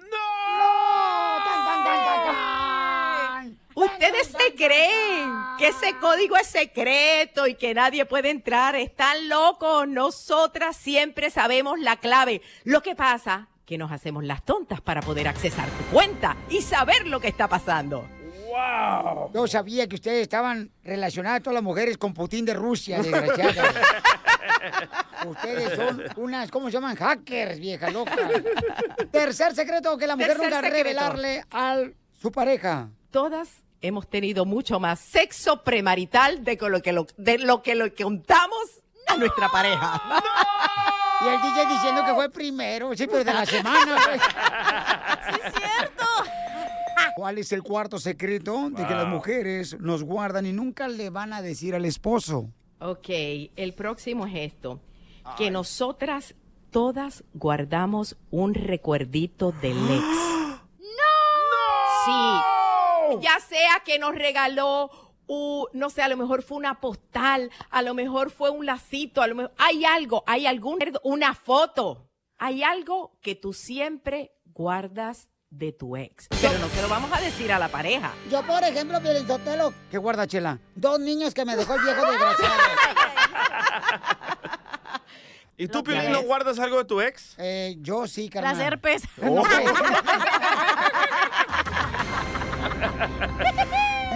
Ustedes 3.78 4.30
se 4.30 4.56
creen 4.56 5.32
que 5.60 5.68
ese 5.68 5.96
código 6.02 6.36
es 6.36 6.48
secreto 6.48 7.46
y 7.46 7.54
que 7.54 7.76
nadie 7.76 8.06
puede 8.06 8.32
entrar. 8.32 8.76
Están 8.76 9.30
locos. 9.30 9.88
Nosotras 9.88 10.76
siempre 10.76 11.30
sabemos 11.30 11.80
la 11.80 11.98
clave. 11.98 12.42
Lo 12.64 12.82
que 12.82 12.96
pasa 12.96 13.50
que 13.68 13.78
nos 13.78 13.92
hacemos 13.92 14.24
las 14.24 14.44
tontas 14.44 14.82
para 14.82 15.02
poder 15.04 15.28
accesar 15.28 15.70
tu 15.70 15.84
cuenta 15.94 16.36
y 16.50 16.64
saber 16.64 17.06
lo 17.06 17.20
que 17.20 17.28
está 17.28 17.48
pasando. 17.48 18.10
¡Wow! 18.48 19.32
Yo 19.36 19.46
sabía 19.48 19.88
que 19.88 19.94
ustedes 19.94 20.24
estaban 20.24 20.72
relacionadas 20.84 21.44
todas 21.44 21.54
las 21.54 21.64
mujeres 21.64 22.00
con 22.00 22.16
Putin 22.16 22.46
de 22.46 22.56
Rusia, 22.56 22.98
desgraciadas. 23.04 23.76
ustedes 25.28 25.76
son 25.76 26.04
unas, 26.16 26.50
¿cómo 26.50 26.68
se 26.68 26.72
llaman? 26.74 26.96
Hackers, 26.96 27.60
vieja 27.60 27.92
loca. 27.92 28.16
Tercer 29.12 29.54
secreto 29.54 29.96
que 30.00 30.08
la 30.08 30.16
mujer 30.16 30.32
Tercer 30.32 30.46
nunca 30.46 30.62
secreto. 30.62 30.84
revelarle 30.84 31.44
a 31.52 31.84
su 32.20 32.32
pareja. 32.32 32.90
Todas 33.12 33.67
hemos 33.82 34.08
tenido 34.08 34.46
mucho 34.46 34.80
más 34.80 35.00
sexo 35.00 35.64
premarital 35.64 36.44
de 36.44 36.58
lo 36.62 36.82
que 36.82 36.94
lo, 36.94 37.08
de 37.18 37.38
lo 37.40 37.62
que 37.62 37.76
lo 37.76 37.94
contamos 37.94 38.84
a 39.08 39.18
nuestra 39.18 39.50
pareja. 39.50 40.02
Y 41.24 41.28
el 41.28 41.42
DJ 41.42 41.66
diciendo 41.66 42.06
que 42.06 42.14
fue 42.14 42.30
primero, 42.30 42.96
sí, 42.96 43.08
pero 43.08 43.24
de 43.24 43.34
la 43.34 43.46
semana. 43.46 43.98
güey. 44.06 44.20
Sí, 45.28 45.40
es 45.44 45.54
cierto. 45.54 46.06
¿Cuál 47.16 47.38
es 47.38 47.52
el 47.52 47.62
cuarto 47.64 48.00
secreto 48.00 48.70
de 48.70 48.86
que 48.86 48.94
las 48.96 49.08
mujeres 49.08 49.78
nos 49.80 50.04
guardan 50.04 50.46
y 50.46 50.54
nunca 50.54 50.88
le 50.88 51.10
van 51.10 51.34
a 51.34 51.42
decir 51.42 51.76
al 51.76 51.84
esposo? 51.84 52.50
Ok, 52.80 53.10
el 53.56 53.74
próximo 53.74 54.26
es 54.28 54.54
esto. 54.54 54.80
Que 55.38 55.52
nosotras 55.52 56.36
todas 56.72 57.24
guardamos 57.34 58.16
un 58.30 58.54
recuerdito 58.54 59.52
del 59.52 59.78
ex. 59.78 60.04
Sí. 62.06 62.57
Ya 63.22 63.40
sea 63.40 63.82
que 63.86 64.00
nos 64.00 64.14
regaló, 64.16 64.90
u- 65.28 65.68
no 65.74 65.90
sé, 65.90 66.02
a 66.02 66.08
lo 66.08 66.18
mejor 66.18 66.42
fue 66.44 66.58
una 66.58 66.80
postal, 66.80 67.52
a 67.70 67.82
lo 67.82 67.94
mejor 67.94 68.32
fue 68.32 68.50
un 68.50 68.66
lacito, 68.66 69.22
a 69.22 69.28
lo 69.28 69.36
mejor 69.36 69.54
hay 69.58 69.86
algo, 69.86 70.24
hay 70.28 70.46
algún, 70.48 70.80
una 71.04 71.34
foto. 71.34 72.04
Hay 72.40 72.62
algo 72.64 73.18
que 73.22 73.34
tú 73.36 73.52
siempre 73.54 74.32
guardas 74.46 75.30
de 75.50 75.72
tu 75.72 75.96
ex. 75.98 76.28
Pero 76.42 76.58
no 76.60 76.68
se 76.70 76.82
lo 76.84 76.88
vamos 76.90 77.12
a 77.12 77.20
decir 77.22 77.52
a 77.52 77.58
la 77.58 77.68
pareja. 77.70 78.14
Yo, 78.30 78.44
por 78.44 78.64
ejemplo, 78.64 79.02
Pielizotelo, 79.02 79.74
que 79.90 79.98
guarda, 79.98 80.28
Chela. 80.28 80.60
Dos 80.76 81.00
niños 81.00 81.34
que 81.34 81.46
me 81.46 81.56
dejó 81.56 81.74
el 81.76 81.82
viejo 81.82 82.02
desgraciado. 82.12 82.54
¿Y 85.60 85.68
tú, 85.70 85.84
Piolín, 85.84 86.12
no 86.12 86.22
guardas 86.22 86.60
algo 86.60 86.78
de 86.78 86.86
tu 86.86 87.02
ex? 87.02 87.34
Eh, 87.40 87.78
yo 87.80 88.06
sí, 88.06 88.30
carnal. 88.30 88.56
Las 88.56 88.68
herpes. 88.68 89.02
No. 89.18 89.42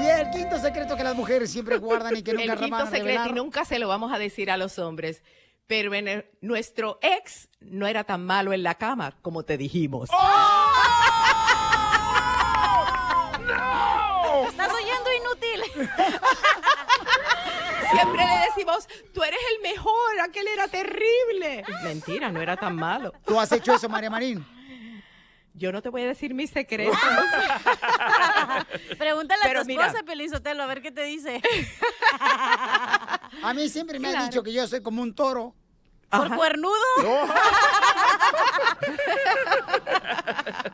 Y 0.02 0.08
el 0.08 0.30
quinto 0.32 0.58
secreto 0.60 0.96
que 0.96 1.04
las 1.04 1.16
mujeres 1.16 1.52
siempre 1.52 1.78
guardan 1.78 2.16
y 2.16 2.24
que 2.24 2.34
nunca 2.34 2.54
el 2.54 2.60
quinto 2.60 2.86
secreto 2.88 3.30
y 3.30 3.34
nunca 3.34 3.66
se 3.66 3.80
lo 3.80 3.88
vamos 3.88 4.12
a 4.14 4.18
decir 4.20 4.50
a 4.52 4.58
los 4.58 4.80
hombres. 4.80 5.22
Pero 5.68 5.94
en 5.94 6.08
el- 6.08 6.26
nuestro 6.42 7.00
ex 7.02 7.48
no 7.62 7.88
era 7.88 8.04
tan 8.04 8.26
malo 8.26 8.52
en 8.54 8.64
la 8.64 8.76
cama 8.76 9.16
como 9.22 9.44
te 9.44 9.58
dijimos. 9.58 10.10
Estás 14.48 14.72
oyendo 14.74 15.10
inútil. 15.20 15.64
Siempre 17.92 18.26
le 18.26 18.46
decimos, 18.48 18.88
tú 19.14 19.22
eres 19.24 19.40
el 19.56 19.62
mejor, 19.70 20.20
aquel 20.24 20.48
era 20.48 20.68
terrible. 20.68 21.64
Mentira, 21.84 22.32
no 22.32 22.42
era 22.42 22.56
tan 22.58 22.76
malo. 22.76 23.14
¿Tú 23.26 23.40
has 23.40 23.52
hecho 23.52 23.74
eso, 23.76 23.90
María 23.90 24.10
Marín? 24.10 24.46
Yo 25.54 25.72
no 25.72 25.82
te 25.82 25.89
voy 25.89 26.04
a 26.04 26.08
decir 26.08 26.34
mis 26.34 26.49
secretos. 26.49 26.97
Pregúntale 28.97 29.41
Pero 29.43 29.60
a 29.60 29.64
tu 29.64 29.68
mira. 29.68 29.88
esposa, 29.88 30.04
Pelizotelo, 30.06 30.64
a 30.64 30.68
ver 30.68 30.82
qué 30.82 30.91
te 30.91 31.04
dice. 31.04 31.41
A 33.43 33.54
mí 33.56 33.70
siempre 33.70 33.99
me 33.99 34.10
ha 34.10 34.12
Claro. 34.12 34.26
dicho 34.26 34.43
que 34.43 34.54
yo 34.54 34.68
soy 34.68 34.82
como 34.82 35.02
un 35.02 35.16
toro 35.16 35.56
¿Por 36.12 36.36
cuernudo? 36.36 36.76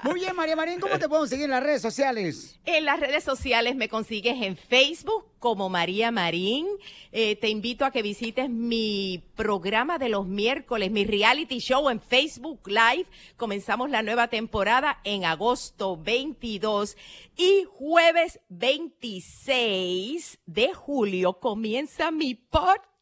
Muy 0.04 0.16
bien, 0.16 0.36
María 0.36 0.56
Marín, 0.56 0.80
¿cómo 0.80 0.98
te 0.98 1.08
podemos 1.08 1.30
seguir 1.30 1.46
en 1.46 1.52
las 1.52 1.64
redes 1.64 1.82
sociales? 1.82 2.60
En 2.66 2.86
las 2.86 3.00
redes 3.00 3.24
sociales 3.24 3.76
me 3.76 3.90
consigues 3.90 4.42
en 4.42 4.58
Facebook 4.58 5.26
como 5.40 5.70
María 5.70 6.12
Marín. 6.12 6.68
Eh, 7.12 7.36
te 7.36 7.50
invito 7.50 7.86
a 7.86 7.92
que 7.92 8.02
visites 8.02 8.50
mi 8.50 9.24
programa 9.36 9.98
de 9.98 10.10
los 10.10 10.28
miércoles, 10.28 10.92
mi 10.92 11.06
reality 11.06 11.60
show 11.60 11.90
en 11.90 12.02
Facebook 12.02 12.68
Live. 12.68 13.06
Comenzamos 13.36 13.90
la 13.90 14.02
nueva 14.02 14.28
temporada 14.28 15.00
en 15.04 15.26
agosto 15.26 15.98
22 15.98 16.98
y 17.36 17.66
jueves 17.70 18.40
26 18.50 20.40
de 20.46 20.74
julio 20.74 21.40
comienza 21.40 22.12
mi 22.12 22.36
podcast. 22.36 22.97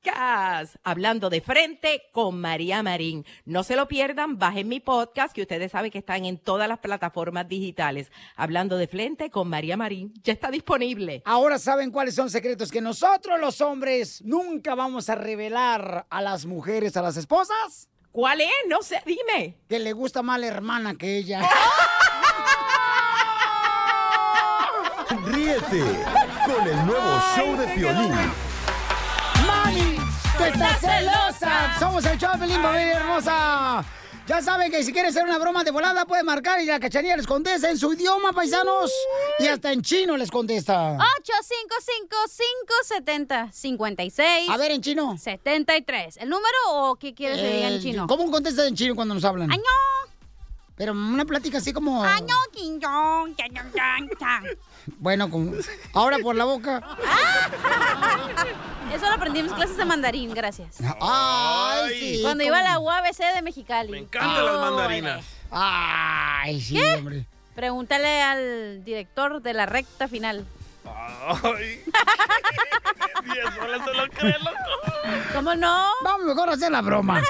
Hablando 0.84 1.30
de 1.30 1.42
frente 1.42 2.04
con 2.12 2.40
María 2.40 2.84
Marín. 2.84 3.26
No 3.46 3.64
se 3.64 3.76
lo 3.76 3.88
pierdan, 3.88 4.38
bajen 4.38 4.68
mi 4.68 4.80
podcast, 4.80 5.34
que 5.34 5.42
ustedes 5.42 5.72
saben 5.72 5.92
que 5.92 5.98
están 6.00 6.26
en 6.26 6.38
todas 6.38 6.68
las 6.68 6.80
plataformas 6.80 7.48
digitales. 7.48 8.12
Hablando 8.36 8.78
de 8.78 8.88
frente 8.88 9.30
con 9.30 9.48
María 9.50 9.78
Marín. 9.78 10.14
Ya 10.24 10.34
está 10.34 10.52
disponible. 10.52 11.22
Ahora 11.26 11.58
saben 11.60 11.92
cuáles 11.92 12.16
son 12.16 12.30
secretos 12.30 12.72
que 12.72 12.82
nosotros 12.82 13.40
los 13.40 13.62
hombres 13.62 14.22
nunca 14.24 14.76
vamos 14.76 15.10
a 15.10 15.16
revelar 15.16 16.06
a 16.10 16.22
las 16.22 16.46
mujeres, 16.46 16.96
a 16.98 17.02
las 17.02 17.18
esposas. 17.18 17.90
¿Cuál 18.12 18.42
es? 18.42 18.50
No 18.70 18.82
sé, 18.82 19.02
dime. 19.06 19.58
Que 19.68 19.80
le 19.80 19.94
gusta 19.94 20.22
más 20.22 20.40
la 20.40 20.48
hermana 20.48 20.96
que 20.96 21.18
ella. 21.18 21.42
Ríete 25.26 25.84
con 26.46 26.68
el 26.68 26.86
nuevo 26.86 27.20
show 27.36 27.58
de 27.58 27.68
Piolín. 27.76 28.55
¡Mami! 30.46 30.58
¡Tú 30.58 30.64
estás 30.64 30.80
celosa! 30.80 31.80
Somos 31.80 32.06
el 32.06 32.18
Pelín, 32.18 32.62
familia 32.62 33.00
hermosa. 33.00 33.86
Ya 34.28 34.42
saben 34.42 34.72
que 34.72 34.84
si 34.84 34.92
quieren 34.92 35.12
hacer 35.12 35.24
una 35.24 35.38
broma 35.38 35.64
de 35.64 35.70
volada, 35.70 36.06
pueden 36.06 36.26
marcar 36.26 36.60
y 36.60 36.66
la 36.66 36.80
cachanilla 36.80 37.16
les 37.16 37.28
contesta 37.28 37.70
en 37.70 37.78
su 37.78 37.94
idioma, 37.94 38.34
paisanos. 38.34 38.92
Y 39.38 39.46
hasta 39.46 39.72
en 39.72 39.84
chino 39.84 40.18
les 40.18 40.32
contesta. 40.32 40.98
855-570-56. 43.54 44.50
A 44.50 44.58
ver, 44.58 44.72
en 44.72 44.82
chino. 44.82 45.16
73. 45.16 46.18
¿El 46.18 46.30
número 46.30 46.58
o 46.70 46.96
qué 46.96 47.14
quieres 47.14 47.40
que 47.40 47.54
diga 47.54 47.68
en 47.68 47.82
chino? 47.82 48.08
¿Cómo 48.08 48.32
contestas 48.32 48.68
en 48.68 48.76
chino 48.76 48.96
cuando 48.96 49.14
nos 49.14 49.24
hablan? 49.24 49.52
¡Año! 49.52 49.62
Pero 50.76 50.94
una 50.94 51.26
plática 51.26 51.60
así 51.60 51.72
como... 51.72 52.04
¡Año, 52.04 52.36
Bueno, 55.00 55.30
como... 55.30 55.52
ahora 55.94 56.18
por 56.20 56.36
la 56.36 56.46
boca. 56.46 56.82
Eso 58.94 59.08
lo 59.08 59.14
aprendí 59.14 59.40
en 59.40 59.46
mis 59.46 59.54
clases 59.54 59.78
de 59.78 59.86
mandarín, 59.86 60.34
gracias. 60.34 60.78
Ay, 61.02 62.00
sí. 62.00 62.20
Cuando 62.22 62.44
iba 62.44 62.60
a 62.60 62.64
la 62.64 62.80
UABC 62.80 63.36
de 63.36 63.42
Mexicali. 63.42 63.92
Me 63.92 63.98
encantan 64.00 64.46
las 64.46 64.56
mandarinas. 64.56 65.26
Ay, 65.52 66.62
sí, 66.62 66.76
¿Qué? 66.76 66.96
hombre. 66.96 67.26
Pregúntale 67.56 68.22
al 68.22 68.84
director 68.84 69.42
de 69.42 69.54
la 69.54 69.66
recta 69.66 70.08
final. 70.08 70.46
Ay. 70.86 71.84
¿Cómo 75.34 75.56
no? 75.56 75.88
Vamos 76.04 76.28
mejor 76.28 76.50
a 76.50 76.54
hacer 76.54 76.72
la 76.72 76.82
broma. 76.82 77.22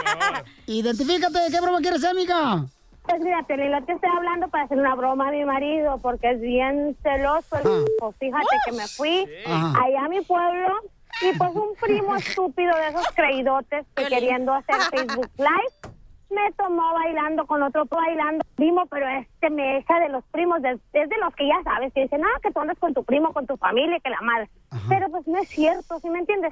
Identifícate, 0.66 1.40
¿qué 1.52 1.62
broma 1.62 1.80
quieres 1.80 2.00
hacer, 2.00 2.12
amiga? 2.12 2.66
Pues 3.08 3.22
mira, 3.22 3.44
Piolín, 3.44 3.86
te 3.86 3.94
estoy 3.94 4.10
hablando 4.16 4.48
para 4.50 4.64
hacer 4.66 4.78
una 4.80 4.96
broma 4.96 5.28
a 5.28 5.32
mi 5.32 5.46
marido, 5.46 6.00
porque 6.00 6.32
es 6.32 6.42
bien 6.42 6.98
celoso. 7.04 7.56
el- 7.58 7.86
Pues 8.00 8.16
fíjate 8.20 8.46
que 8.66 8.72
me 8.72 8.88
fui 8.88 9.28
allá 9.46 10.06
a 10.06 10.10
mi 10.10 10.22
pueblo 10.22 10.74
y 11.22 11.38
pues 11.38 11.50
un 11.56 11.76
primo 11.80 12.16
estúpido 12.16 12.76
de 12.76 12.88
esos 12.90 13.08
creídotes 13.16 13.86
que 13.96 14.06
queriendo 14.06 14.54
hacer 14.54 14.76
Facebook 14.92 15.30
Live 15.38 15.95
me 16.36 16.52
tomó 16.54 16.94
bailando 16.94 17.46
con 17.48 17.64
otro 17.64 17.86
bailando 17.86 18.44
primo, 18.56 18.86
pero 18.88 19.08
este 19.08 19.50
me 19.50 19.78
echa 19.78 20.00
de 20.00 20.10
los 20.10 20.24
primos, 20.26 20.62
de- 20.62 20.74
es 20.94 21.10
de 21.10 21.18
los 21.24 21.34
que 21.36 21.48
ya 21.48 21.56
sabes, 21.64 21.92
que 21.94 22.02
dicen, 22.02 22.22
ah, 22.24 22.40
que 22.44 22.52
tú 22.52 22.60
andas 22.60 22.78
con 22.80 22.94
tu 22.94 23.04
primo, 23.04 23.34
con 23.34 23.48
tu 23.48 23.56
familia, 23.58 24.00
que 24.04 24.10
la 24.10 24.22
madre. 24.22 24.50
Pero 24.90 25.10
pues 25.10 25.26
no 25.28 25.38
es 25.40 25.48
cierto, 25.50 26.00
¿sí 26.02 26.10
me 26.10 26.20
entiendes? 26.20 26.52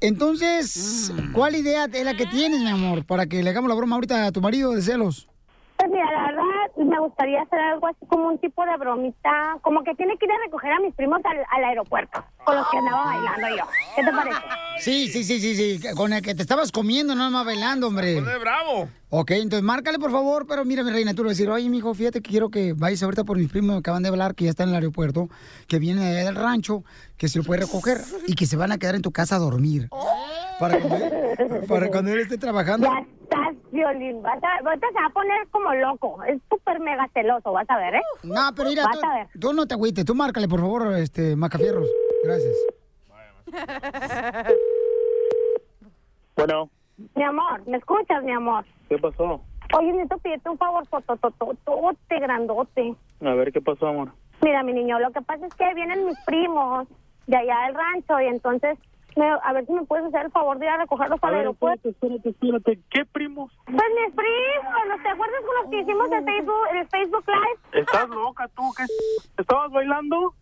Entonces, 0.00 1.12
¿cuál 1.34 1.56
idea 1.56 1.84
es 1.84 2.04
la 2.04 2.14
que 2.14 2.26
tienes, 2.26 2.60
mi 2.60 2.70
amor, 2.70 3.04
para 3.06 3.26
que 3.26 3.42
le 3.42 3.50
hagamos 3.50 3.68
la 3.68 3.74
broma 3.76 3.96
ahorita 3.96 4.26
a 4.26 4.32
tu 4.32 4.40
marido 4.40 4.72
de 4.72 4.82
celos? 4.82 5.28
Pues 5.76 5.90
mira, 5.90 6.04
la 6.12 6.26
verdad 6.26 6.42
me 6.76 6.98
gustaría 7.00 7.42
hacer 7.42 7.58
algo 7.58 7.88
así 7.88 8.06
como 8.06 8.28
un 8.28 8.38
tipo 8.38 8.64
de 8.64 8.76
bromita, 8.76 9.56
como 9.62 9.82
que 9.82 9.94
tiene 9.94 10.16
que 10.16 10.26
ir 10.26 10.32
a 10.32 10.38
recoger 10.44 10.72
a 10.72 10.80
mis 10.80 10.94
primos 10.94 11.20
al, 11.24 11.38
al 11.50 11.64
aeropuerto, 11.64 12.22
con 12.44 12.56
los 12.56 12.68
que 12.70 12.78
andaba 12.78 13.04
bailando 13.04 13.56
yo. 13.56 13.64
¿Qué 13.96 14.02
te 14.04 14.12
parece? 14.12 14.40
Sí, 14.82 15.06
sí, 15.06 15.22
sí, 15.22 15.38
sí, 15.38 15.54
sí, 15.78 15.94
con 15.94 16.12
el 16.12 16.22
que 16.22 16.34
te 16.34 16.42
estabas 16.42 16.72
comiendo, 16.72 17.14
no 17.14 17.30
más 17.30 17.46
bailando, 17.46 17.86
hombre. 17.86 18.20
bravo! 18.20 18.88
Ok, 19.10 19.30
entonces 19.32 19.62
márcale, 19.62 19.98
por 20.00 20.10
favor, 20.10 20.46
pero 20.48 20.64
mira, 20.64 20.82
mi 20.82 20.90
reina, 20.90 21.14
tú 21.14 21.22
le 21.22 21.28
vas 21.28 21.36
a 21.36 21.38
decir, 21.38 21.50
oye, 21.50 21.68
mijo, 21.68 21.94
fíjate 21.94 22.20
que 22.20 22.30
quiero 22.30 22.50
que 22.50 22.72
vayas 22.72 23.00
ahorita 23.02 23.22
por 23.22 23.36
mis 23.38 23.48
primos 23.48 23.74
que 23.76 23.78
acaban 23.78 24.02
de 24.02 24.08
hablar, 24.08 24.34
que 24.34 24.44
ya 24.44 24.50
están 24.50 24.70
en 24.70 24.74
el 24.74 24.80
aeropuerto, 24.80 25.28
que 25.68 25.78
vienen 25.78 26.02
de 26.02 26.10
allá 26.10 26.24
del 26.24 26.34
rancho, 26.34 26.82
que 27.16 27.28
se 27.28 27.38
lo 27.38 27.44
puede 27.44 27.60
recoger 27.60 27.98
y 28.26 28.34
que 28.34 28.46
se 28.46 28.56
van 28.56 28.72
a 28.72 28.78
quedar 28.78 28.96
en 28.96 29.02
tu 29.02 29.12
casa 29.12 29.36
a 29.36 29.38
dormir. 29.38 29.88
Para 30.58 30.80
cuando, 30.80 31.66
para 31.68 31.88
cuando 31.88 32.10
él 32.12 32.20
esté 32.20 32.38
trabajando. 32.38 32.88
Ya 32.88 33.06
estás, 33.22 33.54
Violín. 33.70 34.20
Vas 34.22 34.42
a, 34.42 34.66
ahorita 34.68 34.86
se 34.88 34.94
va 34.94 35.06
a 35.06 35.10
poner 35.10 35.48
como 35.50 35.74
loco. 35.74 36.22
Es 36.24 36.40
súper 36.50 36.80
mega 36.80 37.08
celoso, 37.14 37.52
vas 37.52 37.68
a 37.68 37.76
ver, 37.76 37.94
¿eh? 37.94 38.02
No, 38.24 38.50
pero 38.56 38.68
mira, 38.68 38.84
Vas 38.84 38.98
tú, 39.32 39.38
tú 39.38 39.52
no 39.52 39.66
te 39.66 39.74
agüites, 39.74 40.04
tú 40.04 40.14
márcale, 40.14 40.48
por 40.48 40.60
favor, 40.60 40.96
este, 40.96 41.36
Macafierros. 41.36 41.88
Gracias. 42.24 42.54
Bueno, 46.36 46.70
Mi 47.14 47.22
amor, 47.22 47.66
¿me 47.66 47.76
escuchas, 47.78 48.22
mi 48.24 48.32
amor? 48.32 48.64
¿qué 48.88 48.98
pasó? 48.98 49.40
Oye, 49.78 49.92
necesito 49.92 50.18
pedirte 50.18 50.48
un 50.50 50.58
favor, 50.58 50.86
fotototote, 50.86 52.18
grandote. 52.20 52.94
A 53.20 53.34
ver, 53.34 53.52
¿qué 53.52 53.60
pasó, 53.60 53.86
amor? 53.88 54.12
Mira, 54.42 54.62
mi 54.62 54.72
niño, 54.72 54.98
lo 54.98 55.10
que 55.12 55.22
pasa 55.22 55.46
es 55.46 55.54
que 55.54 55.72
vienen 55.74 56.04
mis 56.06 56.18
primos 56.24 56.88
de 57.26 57.36
allá 57.36 57.66
del 57.66 57.74
rancho 57.74 58.20
y 58.20 58.26
entonces, 58.26 58.78
me- 59.16 59.28
a 59.42 59.52
ver 59.52 59.64
si 59.66 59.72
me 59.72 59.84
puedes 59.84 60.06
hacer 60.06 60.26
el 60.26 60.32
favor 60.32 60.58
de 60.58 60.66
ir 60.66 60.70
a 60.72 60.78
recogerlos 60.78 61.22
A 61.22 61.28
al 61.28 61.34
aeropuerto. 61.36 61.88
espérate, 61.88 62.30
espérate, 62.30 62.58
espérate. 62.70 62.80
¿Qué 62.90 63.04
primos? 63.06 63.52
Pues 63.64 63.76
mis 63.76 64.14
primos, 64.14 64.74
¿no 64.88 65.02
te 65.02 65.08
acuerdas 65.08 65.40
con 65.46 65.54
los 65.62 65.70
que 65.70 65.80
hicimos 65.80 66.12
el 66.12 66.24
Facebook, 66.24 66.66
el 66.74 66.88
Facebook 66.88 67.24
Live? 67.28 67.80
¿Estás 67.82 68.08
loca 68.08 68.48
tú? 68.48 68.62
¿Qué? 68.76 68.84
¿Estabas 69.40 69.70
bailando? 69.70 70.34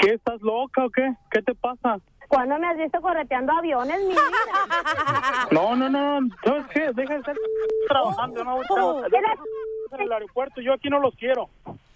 ¿Qué? 0.00 0.12
¿Estás 0.14 0.40
loca 0.40 0.84
o 0.86 0.90
qué? 0.90 1.12
¿Qué 1.30 1.42
te 1.42 1.54
pasa? 1.54 1.98
¿Cuándo 2.28 2.58
me 2.58 2.66
has 2.68 2.76
visto 2.76 3.00
correteando 3.00 3.52
aviones, 3.52 3.98
mi 4.02 4.10
vida? 4.10 4.20
No, 5.50 5.74
no, 5.74 5.88
no. 5.88 6.28
¿Sabes 6.44 6.66
qué? 6.68 6.92
Deja 6.92 7.14
de 7.14 7.20
estar 7.20 7.34
trabajando. 7.88 8.44
No, 8.44 8.60
Oh, 8.70 9.02
en 9.06 10.00
el 10.00 10.12
aeropuerto. 10.12 10.60
Yo 10.60 10.74
aquí 10.74 10.90
no 10.90 11.00
los 11.00 11.14
quiero. 11.16 11.48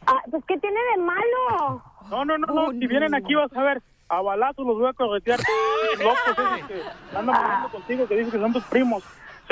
Ah, 0.06 0.22
pues, 0.30 0.42
¿qué 0.46 0.56
tiene 0.58 0.80
de 0.96 1.02
malo? 1.02 1.82
No, 2.10 2.24
no, 2.24 2.38
no, 2.38 2.46
no. 2.46 2.70
Si 2.72 2.86
vienen 2.86 3.14
aquí 3.14 3.34
vas 3.34 3.52
a 3.54 3.62
ver. 3.62 3.82
A 4.08 4.20
balazos 4.20 4.66
los 4.66 4.78
voy 4.78 4.88
a 4.88 4.92
corretear. 4.92 5.38
Locos 5.98 6.18
esos 6.26 6.68
que 6.68 6.82
andan 7.16 7.26
bailando 7.34 7.68
contigo, 7.70 8.06
que 8.06 8.16
dicen 8.16 8.30
que 8.32 8.38
son 8.38 8.52
tus 8.52 8.64
primos. 8.64 9.02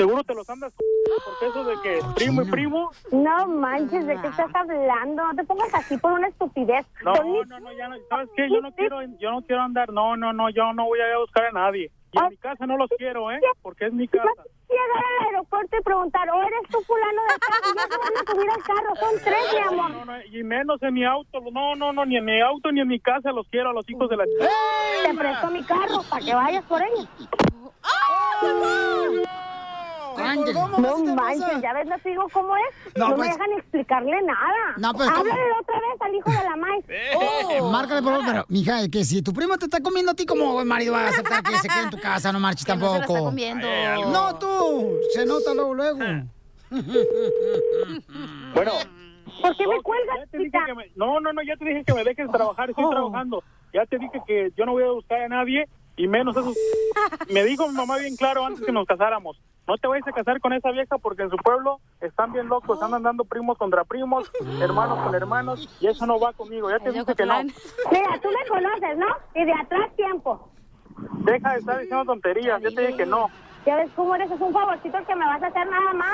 Seguro 0.01 0.23
te 0.23 0.33
los 0.33 0.49
andas 0.49 0.73
porque 1.23 1.45
eso 1.45 1.63
de 1.63 1.75
que 1.83 1.99
primo 2.15 2.41
y 2.41 2.49
primo. 2.49 2.89
No 3.11 3.47
manches, 3.47 4.07
¿de 4.07 4.19
qué 4.19 4.29
estás 4.29 4.49
hablando? 4.55 5.27
No 5.27 5.35
te 5.35 5.43
pongas 5.43 5.71
así 5.75 5.95
por 5.95 6.13
una 6.13 6.27
estupidez. 6.27 6.87
No, 7.03 7.13
no, 7.13 7.59
no, 7.59 7.71
ya 7.73 7.87
no, 7.87 7.97
¿sabes 8.09 8.27
qué? 8.35 8.49
Yo 8.49 8.61
no 8.61 8.71
quiero, 8.73 9.03
yo 9.19 9.29
no 9.29 9.43
quiero 9.43 9.61
andar, 9.61 9.93
no, 9.93 10.17
no, 10.17 10.33
no, 10.33 10.49
yo 10.49 10.73
no 10.73 10.85
voy 10.85 11.01
a 11.01 11.07
ir 11.07 11.13
a 11.13 11.19
buscar 11.19 11.45
a 11.45 11.51
nadie. 11.51 11.91
Y 12.13 12.17
en 12.17 12.29
mi 12.29 12.37
casa 12.37 12.65
no 12.65 12.77
los 12.77 12.89
quiero, 12.97 13.29
¿eh? 13.29 13.39
Porque 13.61 13.85
es 13.85 13.93
mi 13.93 14.07
casa. 14.07 14.25
Llegar 14.67 14.89
al 15.19 15.27
aeropuerto 15.27 15.77
y 15.77 15.83
preguntar, 15.83 16.27
¿o 16.31 16.41
eres 16.41 16.63
tú 16.71 16.79
fulano 16.81 17.21
de 17.21 17.37
tal? 17.37 17.61
Y 17.71 17.75
ya 17.75 17.83
se 17.83 17.97
van 17.99 18.17
a 18.17 18.31
subir 18.31 18.49
al 18.49 18.63
carro, 18.63 18.95
son 18.95 19.15
tres, 19.23 19.53
mi 19.53 19.59
amor. 19.59 19.91
No, 19.91 20.05
no, 20.05 20.25
y 20.25 20.43
menos 20.43 20.81
en 20.81 20.93
mi 20.95 21.05
auto, 21.05 21.41
no, 21.51 21.75
no, 21.75 21.93
no, 21.93 22.05
ni 22.05 22.17
en 22.17 22.25
mi 22.25 22.41
auto 22.41 22.71
ni 22.71 22.81
en 22.81 22.87
mi 22.87 22.99
casa 22.99 23.31
los 23.31 23.47
quiero 23.49 23.69
a 23.69 23.73
los 23.73 23.87
hijos 23.87 24.09
de 24.09 24.17
la 24.17 24.23
Te 24.25 25.13
presto 25.13 25.51
mi 25.51 25.61
carro 25.61 26.01
para 26.09 26.25
que 26.25 26.33
vayas 26.33 26.63
por 26.63 26.81
ellos. 26.81 27.07
No 30.17 31.15
manches, 31.15 31.61
ya 31.61 31.73
ves, 31.73 31.87
no 31.87 31.97
te 31.99 32.09
digo 32.09 32.27
cómo 32.33 32.55
es. 32.57 32.97
No, 32.97 33.09
No, 33.09 33.15
pues- 33.15 33.27
me 33.29 33.33
dejan 33.33 33.51
explicarle 33.57 34.21
nada. 34.23 34.73
No, 34.77 34.93
pues, 34.93 35.09
¿cómo? 35.09 35.21
Háblale 35.21 35.41
otra 35.61 35.79
vez 35.79 36.01
al 36.01 36.15
hijo 36.15 36.29
de 36.31 36.49
la 36.49 36.55
maíz. 36.55 36.85
Eh, 37.51 37.61
Márcale, 37.61 38.01
por 38.01 38.11
favor, 38.13 38.25
pero, 38.27 38.45
mija, 38.49 38.87
que 38.89 39.03
si 39.03 39.21
tu 39.21 39.33
primo 39.33 39.57
te 39.57 39.65
está 39.65 39.81
comiendo 39.81 40.11
a 40.11 40.15
ti, 40.15 40.25
como 40.25 40.63
marido 40.65 40.93
va 40.93 41.05
a 41.05 41.09
aceptar 41.09 41.43
que 41.43 41.57
se 41.57 41.67
quede 41.67 41.83
en 41.83 41.89
tu 41.89 41.99
casa? 41.99 42.31
No 42.31 42.39
marches 42.39 42.65
Que 42.65 42.75
no 42.75 42.79
se 42.79 42.99
la 42.99 43.05
tampoco. 43.05 43.17
está 43.17 43.25
comiendo. 43.29 43.67
No, 44.11 44.35
tú. 44.39 44.97
Se 45.13 45.25
nota 45.25 45.53
luego, 45.53 45.73
luego. 45.73 45.99
Bueno. 48.53 48.71
¿Por 49.41 49.55
qué 49.57 49.67
me 49.67 49.81
cuelgas, 49.81 50.17
Ya 50.19 50.25
te 50.27 50.37
dije 50.37 50.51
que 50.65 50.73
me- 50.75 50.91
no, 50.95 51.19
no, 51.19 51.33
no, 51.33 51.41
ya 51.41 51.55
te 51.57 51.65
dije 51.65 51.83
que 51.83 51.93
me 51.93 52.03
dejes 52.03 52.29
trabajar, 52.31 52.69
estoy 52.69 52.89
trabajando. 52.89 53.43
Ya 53.73 53.85
te 53.85 53.97
dije 53.97 54.21
que 54.27 54.51
yo 54.57 54.65
no 54.65 54.73
voy 54.73 54.83
a 54.83 54.91
buscar 54.91 55.21
a 55.21 55.27
nadie 55.29 55.67
y 55.95 56.07
menos 56.07 56.35
esos... 56.35 56.55
Me 57.29 57.43
dijo 57.43 57.67
mi 57.67 57.75
mamá 57.75 57.97
bien 57.97 58.15
claro 58.15 58.45
antes 58.45 58.65
que 58.65 58.71
nos 58.71 58.85
casáramos. 58.85 59.41
No 59.67 59.77
te 59.77 59.87
vayas 59.87 60.07
a 60.07 60.11
casar 60.11 60.39
con 60.41 60.53
esa 60.53 60.71
vieja 60.71 60.97
porque 60.97 61.23
en 61.23 61.29
su 61.29 61.37
pueblo 61.37 61.79
están 62.01 62.33
bien 62.33 62.47
locos, 62.47 62.81
andan 62.81 63.03
dando 63.03 63.23
primos 63.23 63.57
contra 63.57 63.83
primos, 63.83 64.29
hermanos 64.59 64.99
con 64.99 65.15
hermanos 65.15 65.77
y 65.79 65.87
eso 65.87 66.05
no 66.05 66.19
va 66.19 66.33
conmigo. 66.33 66.69
Ya 66.69 66.79
te 66.79 66.91
dije 66.91 67.15
que 67.15 67.25
no. 67.25 67.43
Mira, 67.43 68.19
tú 68.21 68.29
me 68.29 68.47
conoces, 68.49 68.97
¿no? 68.97 69.07
Y 69.35 69.45
de 69.45 69.53
atrás 69.53 69.95
tiempo. 69.95 70.51
Deja 71.23 71.53
de 71.53 71.59
estar 71.59 71.79
diciendo 71.79 72.05
tonterías, 72.05 72.61
ya 72.61 72.69
te 72.69 72.81
dije 72.81 72.97
que 72.97 73.05
no. 73.05 73.29
Ya 73.65 73.75
ves 73.75 73.91
cómo 73.95 74.15
eres, 74.15 74.31
es 74.31 74.41
un 74.41 74.51
favorcito 74.51 74.97
que 75.05 75.15
me 75.15 75.25
vas 75.25 75.43
a 75.43 75.47
hacer 75.47 75.67
nada 75.67 75.93
más. 75.93 76.09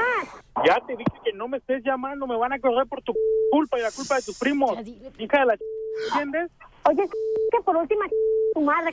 Ya 0.66 0.80
te 0.86 0.98
dije 0.98 1.12
que 1.24 1.34
no 1.34 1.48
me 1.48 1.58
estés 1.58 1.82
llamando, 1.84 2.28
me 2.28 2.36
van 2.36 2.52
a 2.52 2.60
correr 2.60 2.86
por 2.88 3.02
tu 3.02 3.14
culpa 3.52 3.80
y 3.80 3.82
la 3.82 3.92
culpa 3.92 4.16
de 4.16 4.22
tus 4.24 4.38
primos. 4.38 4.78
Hija 5.18 5.40
de 5.40 5.46
la 5.46 5.58
ch... 5.58 5.62
¿entiendes? 6.12 6.52
Oye, 6.88 7.10
que 7.52 7.62
por 7.64 7.76
última 7.76 8.06
tu 8.54 8.62
madre. 8.62 8.92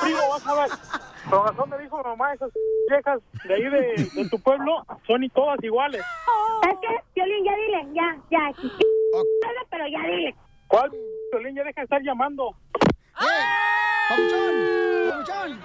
Primo, 0.00 0.28
vas 0.30 0.46
a 0.46 0.54
ver. 0.54 0.70
Con 1.30 1.46
razón 1.46 1.70
me 1.70 1.78
dijo 1.78 2.02
mamá, 2.02 2.32
esas 2.32 2.50
viejas 2.88 3.20
de 3.44 3.54
ahí 3.54 3.64
de, 3.64 4.10
de 4.14 4.28
tu 4.30 4.40
pueblo 4.40 4.84
son 5.06 5.22
y 5.22 5.28
todas 5.28 5.62
iguales. 5.62 6.02
¿Sabes 6.62 6.78
qué? 6.80 6.88
Violín, 7.14 7.44
ya 7.44 7.54
dile, 7.56 7.86
ya, 7.94 8.16
ya. 8.30 8.52
Pero 9.70 9.86
ya 9.86 10.00
dile. 10.08 10.34
¿Cuál? 10.66 10.90
Violín, 11.32 11.54
ya 11.54 11.64
deja 11.64 11.80
de 11.82 11.84
estar 11.84 12.02
llamando. 12.02 12.54
¡Papuchón! 14.08 14.54
¡Papuchón! 15.10 15.60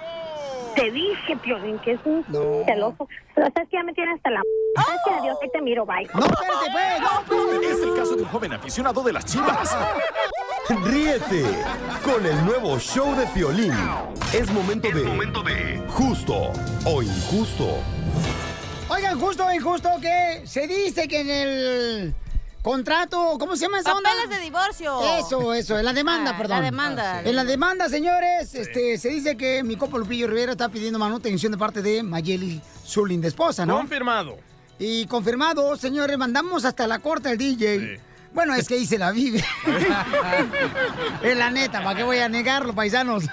Te 0.74 0.90
dije, 0.90 1.36
Piolín, 1.42 1.78
que 1.78 1.92
es 1.92 2.00
un 2.04 2.24
celoso. 2.66 3.08
Pero 3.34 3.48
sabes 3.54 3.68
que 3.68 3.76
ya 3.76 3.82
me 3.82 3.92
tienes 3.92 4.16
hasta 4.16 4.30
la... 4.30 4.40
Sabes 4.74 5.00
que 5.04 5.10
adiós, 5.14 5.36
ahí 5.42 5.48
te 5.50 5.60
miro, 5.60 5.86
bye. 5.86 6.08
No, 6.14 6.24
espérate, 6.26 6.70
pues. 7.28 7.70
Es 7.70 7.82
el 7.82 7.94
caso 7.94 8.16
de 8.16 8.22
un 8.22 8.28
joven 8.28 8.52
aficionado 8.52 9.02
de 9.02 9.12
las 9.12 9.24
chivas. 9.24 9.76
Ríete 10.84 11.44
con 12.02 12.24
el 12.24 12.44
nuevo 12.44 12.78
show 12.78 13.14
de 13.14 13.26
Piolín. 13.28 13.74
Es 14.32 14.50
momento 14.52 14.88
de... 15.42 15.82
Justo 15.88 16.52
o 16.86 17.02
injusto. 17.02 17.78
Oigan, 18.88 19.18
justo 19.18 19.46
o 19.46 19.52
injusto 19.52 19.90
que 20.00 20.42
se 20.46 20.66
dice 20.66 21.08
que 21.08 21.20
en 21.20 21.30
el 21.30 22.14
contrato, 22.64 23.36
¿cómo 23.38 23.56
se 23.56 23.66
llama 23.66 23.78
esa 23.78 23.92
onda? 23.94 24.08
Papeles 24.10 24.38
de 24.38 24.42
divorcio. 24.42 25.18
Eso, 25.18 25.52
eso, 25.52 25.78
en 25.78 25.84
la 25.84 25.92
demanda, 25.92 26.30
Ah, 26.32 26.38
perdón. 26.38 26.58
la 26.58 26.64
demanda. 26.64 27.22
En 27.22 27.36
la 27.36 27.44
demanda, 27.44 27.88
señores, 27.90 28.54
este, 28.54 28.96
se 28.96 29.10
dice 29.10 29.36
que 29.36 29.62
mi 29.62 29.76
copo 29.76 29.98
Lupillo 29.98 30.26
Rivera 30.26 30.52
está 30.52 30.70
pidiendo 30.70 30.98
manutención 30.98 31.52
de 31.52 31.58
parte 31.58 31.82
de 31.82 32.02
Mayeli, 32.02 32.62
su 32.82 33.04
linda 33.04 33.28
esposa, 33.28 33.66
¿no? 33.66 33.76
Confirmado. 33.76 34.38
Y 34.78 35.06
confirmado, 35.06 35.76
señores, 35.76 36.16
mandamos 36.16 36.64
hasta 36.64 36.86
la 36.86 37.00
corte 37.00 37.28
al 37.28 37.36
DJ. 37.38 38.00
Bueno, 38.32 38.54
es 38.54 38.66
que 38.66 38.74
ahí 38.74 38.86
se 38.86 38.98
la 38.98 39.12
vive. 39.12 39.44
es 41.22 41.36
la 41.36 41.50
neta, 41.50 41.84
¿para 41.84 41.96
qué 41.98 42.02
voy 42.02 42.18
a 42.18 42.28
negarlo, 42.30 42.74
paisanos? 42.74 43.24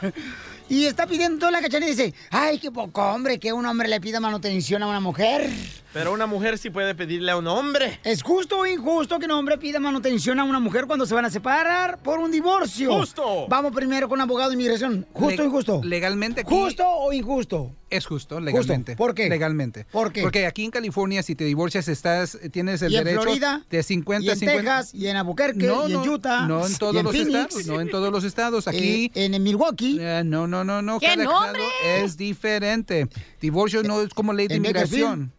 Y 0.69 0.85
está 0.85 1.07
pidiendo 1.07 1.39
toda 1.39 1.51
la 1.51 1.61
cachanilla 1.61 1.91
y 1.91 1.95
dice, 1.95 2.13
ay, 2.29 2.59
qué 2.59 2.69
poco 2.69 3.01
hombre 3.01 3.39
que 3.39 3.51
un 3.53 3.65
hombre 3.65 3.87
le 3.87 3.99
pida 3.99 4.19
manutención 4.19 4.83
a 4.83 4.87
una 4.87 4.99
mujer. 4.99 5.49
Pero 5.93 6.13
una 6.13 6.25
mujer 6.25 6.57
sí 6.57 6.69
puede 6.69 6.95
pedirle 6.95 7.31
a 7.31 7.37
un 7.37 7.47
hombre. 7.47 7.99
¿Es 8.05 8.23
justo 8.23 8.59
o 8.59 8.65
injusto 8.65 9.19
que 9.19 9.25
un 9.25 9.31
hombre 9.31 9.57
pida 9.57 9.79
manutención 9.79 10.39
a 10.39 10.45
una 10.45 10.59
mujer 10.59 10.85
cuando 10.87 11.05
se 11.05 11.13
van 11.13 11.25
a 11.25 11.29
separar 11.29 11.99
por 12.01 12.19
un 12.19 12.31
divorcio? 12.31 12.93
Justo. 12.93 13.45
Vamos 13.49 13.73
primero 13.73 14.07
con 14.07 14.21
abogado 14.21 14.51
de 14.51 14.55
inmigración. 14.55 15.05
¿Justo 15.13 15.41
o 15.41 15.43
Le- 15.43 15.45
injusto? 15.49 15.81
Legalmente 15.83 16.41
aquí- 16.41 16.49
¿Justo 16.49 16.83
o 16.87 17.11
injusto? 17.11 17.71
Es 17.89 18.05
justo, 18.05 18.39
legalmente. 18.39 18.95
¿Por 18.95 19.13
qué? 19.13 19.27
Legalmente. 19.27 19.85
¿Por 19.91 20.13
qué? 20.13 20.21
Porque 20.21 20.45
aquí 20.45 20.63
en 20.63 20.71
California, 20.71 21.23
si 21.23 21.35
te 21.35 21.43
divorcias, 21.43 21.89
estás, 21.89 22.37
tienes 22.51 22.81
el 22.83 22.93
¿Y 22.93 22.95
en 22.95 23.03
derecho 23.03 23.23
Florida? 23.23 23.65
de 23.69 23.83
50 23.83 24.25
¿Y 24.25 24.29
en 24.29 24.39
50. 24.39 24.61
Texas? 24.61 24.93
¿Y 24.95 25.07
en 25.07 25.17
Albuquerque? 25.17 25.67
No, 25.67 25.89
¿Y 25.89 25.91
en 25.91 25.97
no, 26.05 26.13
Utah? 26.13 26.47
No 26.47 26.65
en 26.65 26.71
¿Y 26.71 26.75
todos 26.75 26.95
en 26.95 27.03
los 27.03 27.11
Phoenix? 27.13 27.35
estados. 27.49 27.65
No 27.67 27.81
en 27.81 27.89
todos 27.89 28.09
los 28.13 28.23
estados. 28.23 28.67
Aquí. 28.69 29.11
Eh, 29.13 29.25
¿En 29.25 29.43
Milwaukee? 29.43 29.99
no, 30.23 30.47
no, 30.47 30.63
no, 30.63 30.81
no. 30.81 30.99
¿Qué 31.01 31.07
Cada 31.07 31.23
nombre? 31.25 31.63
estado 31.63 32.05
es 32.05 32.15
diferente. 32.15 33.09
Divorcio 33.41 33.83
no 33.83 34.01
es 34.01 34.13
como 34.13 34.31
ley 34.31 34.47
de 34.47 34.55
¿En 34.55 34.63
inmigración. 34.63 35.33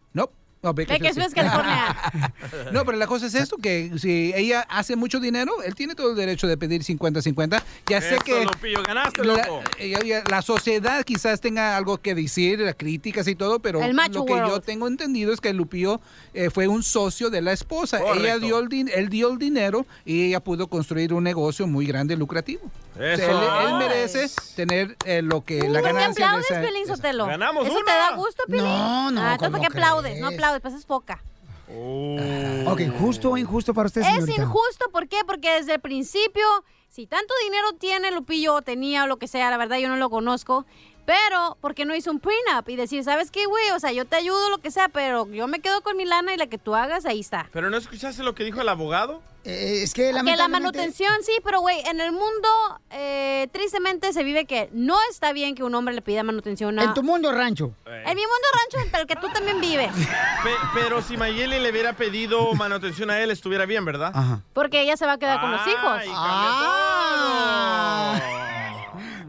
No. 0.63 0.73
Bakersfield 0.73 1.01
Bakersfield, 1.01 1.29
sí. 1.29 1.35
California. 1.35 2.31
No, 2.71 2.85
pero 2.85 2.97
la 2.97 3.05
cosa 3.07 3.27
es 3.27 3.35
esto, 3.35 3.57
que 3.57 3.91
si 3.97 4.31
ella 4.35 4.61
hace 4.69 4.95
mucho 4.95 5.19
dinero, 5.19 5.61
él 5.63 5.75
tiene 5.75 5.93
todo 5.95 6.11
el 6.11 6.15
derecho 6.15 6.47
de 6.47 6.55
pedir 6.57 6.81
50-50. 6.83 7.61
Ya 7.87 7.99
sé 8.01 8.15
Eso, 8.15 8.23
que 8.23 8.45
Lupillo, 8.45 8.81
ganaste, 8.83 9.23
la, 9.23 9.35
loco. 9.45 9.61
ella- 9.77 10.23
la 10.29 10.41
sociedad 10.41 11.03
quizás 11.03 11.41
tenga 11.41 11.75
algo 11.77 11.97
que 11.97 12.15
decir, 12.15 12.73
críticas 12.77 13.27
y 13.27 13.35
todo, 13.35 13.59
pero 13.59 13.81
El 13.81 13.93
macho 13.93 14.19
lo 14.19 14.25
que 14.25 14.33
yo 14.33 14.61
tengo 14.61 14.87
entendido 14.87 15.33
es 15.33 15.41
que 15.41 15.53
Lupillo 15.53 15.99
eh, 16.33 16.49
fue 16.49 16.67
un 16.67 16.81
socio 16.83 17.29
de 17.29 17.41
la 17.41 17.51
esposa. 17.51 17.99
Ella 18.15 18.37
dio 18.39 18.59
el, 18.59 18.69
din- 18.69 18.89
él 18.93 19.09
dio 19.09 19.31
el 19.31 19.37
dinero 19.37 19.85
y 20.05 20.27
ella 20.27 20.39
pudo 20.39 20.67
construir 20.67 21.13
un 21.13 21.23
negocio 21.23 21.67
muy 21.67 21.85
grande 21.85 22.13
y 22.13 22.17
lucrativo. 22.17 22.61
Eso. 22.99 23.23
él, 23.23 23.67
él 23.67 23.73
merece 23.75 24.29
tener 24.55 24.95
eh, 25.05 25.21
lo 25.21 25.43
que 25.43 25.57
la 25.67 25.79
¿Por 25.79 25.89
qué 25.89 25.93
ganancia 25.93 26.25
de 26.25 26.29
aplaudes, 26.31 26.51
esa- 26.51 26.61
Piolín 26.61 26.87
Sotelo? 26.87 27.25
Ganamos 27.25 27.65
¿Eso 27.67 27.75
una. 27.77 27.85
te 27.85 27.91
da 27.91 28.15
gusto, 28.15 28.43
Piolín? 28.47 28.65
No, 28.65 29.11
no, 29.11 29.21
Ah, 29.21 29.33
entonces, 29.33 29.37
¿por 29.39 29.49
¿cómo 29.49 29.59
qué 29.61 29.67
aplaudes? 29.67 30.19
No 30.19 30.27
aplaudes, 30.27 30.61
pues 30.61 30.73
es 30.75 30.85
poca. 30.85 31.21
Ok, 32.67 32.81
¿justo 32.99 33.31
o 33.31 33.37
injusto 33.37 33.73
para 33.73 33.87
usted, 33.87 34.01
Es 34.01 34.07
señorita? 34.07 34.41
injusto, 34.43 34.89
¿por 34.91 35.07
qué? 35.07 35.17
Porque 35.25 35.51
desde 35.53 35.75
el 35.75 35.79
principio, 35.79 36.43
si 36.89 37.07
tanto 37.07 37.33
dinero 37.43 37.73
tiene 37.79 38.11
Lupillo, 38.11 38.55
o 38.55 38.61
tenía 38.61 39.03
o 39.03 39.07
lo 39.07 39.17
que 39.17 39.27
sea, 39.27 39.49
la 39.49 39.57
verdad 39.57 39.77
yo 39.77 39.87
no 39.89 39.95
lo 39.97 40.09
conozco, 40.09 40.65
pero 41.05 41.57
¿por 41.61 41.73
qué 41.75 41.85
no 41.85 41.95
hizo 41.95 42.11
un 42.11 42.19
prenup? 42.19 42.67
Y 42.69 42.75
decir, 42.75 43.03
¿sabes 43.03 43.29
qué, 43.31 43.45
güey? 43.45 43.71
O 43.71 43.79
sea, 43.79 43.91
yo 43.91 44.05
te 44.05 44.15
ayudo, 44.15 44.49
lo 44.49 44.57
que 44.59 44.71
sea, 44.71 44.89
pero 44.89 45.27
yo 45.31 45.47
me 45.47 45.59
quedo 45.59 45.81
con 45.81 45.97
mi 45.97 46.05
lana 46.05 46.33
y 46.33 46.37
la 46.37 46.47
que 46.47 46.57
tú 46.57 46.75
hagas, 46.75 47.05
ahí 47.05 47.19
está. 47.19 47.49
¿Pero 47.51 47.69
no 47.69 47.77
escuchaste 47.77 48.23
lo 48.23 48.33
que 48.35 48.43
dijo 48.43 48.61
el 48.61 48.69
abogado? 48.69 49.21
Eh, 49.45 49.81
es 49.83 49.93
que 49.93 50.03
Que 50.03 50.11
la 50.13 50.19
lamentablemente... 50.19 50.61
manutención 50.77 51.11
sí, 51.21 51.33
pero 51.43 51.59
güey, 51.59 51.81
en 51.81 51.99
el 51.99 52.13
mundo 52.13 52.47
eh, 52.91 53.49
tristemente 53.51 54.13
se 54.13 54.23
vive 54.23 54.45
que 54.45 54.69
no 54.71 54.95
está 55.09 55.33
bien 55.33 55.53
que 55.53 55.63
un 55.65 55.75
hombre 55.75 55.93
le 55.93 56.01
pida 56.01 56.23
manutención 56.23 56.79
a... 56.79 56.83
En 56.83 56.93
tu 56.93 57.03
mundo 57.03 57.29
rancho. 57.33 57.73
En 57.85 58.15
mi 58.15 58.21
mundo 58.21 58.47
rancho, 58.53 58.89
pero 58.93 59.05
que 59.05 59.17
tú 59.17 59.27
también 59.33 59.59
vives. 59.59 59.91
Pe- 60.43 60.55
pero 60.73 61.01
si 61.01 61.17
Mayeli 61.17 61.59
le 61.59 61.71
hubiera 61.71 61.91
pedido 61.91 62.53
manutención 62.53 63.09
a 63.09 63.19
él, 63.19 63.31
estuviera 63.31 63.65
bien, 63.65 63.83
¿verdad? 63.83 64.13
Porque 64.53 64.79
ella 64.81 64.95
se 64.95 65.05
va 65.05 65.13
a 65.13 65.17
quedar 65.17 65.41
con 65.41 65.51
los 65.51 65.67
hijos. 65.67 66.01
Cambia 68.13 68.52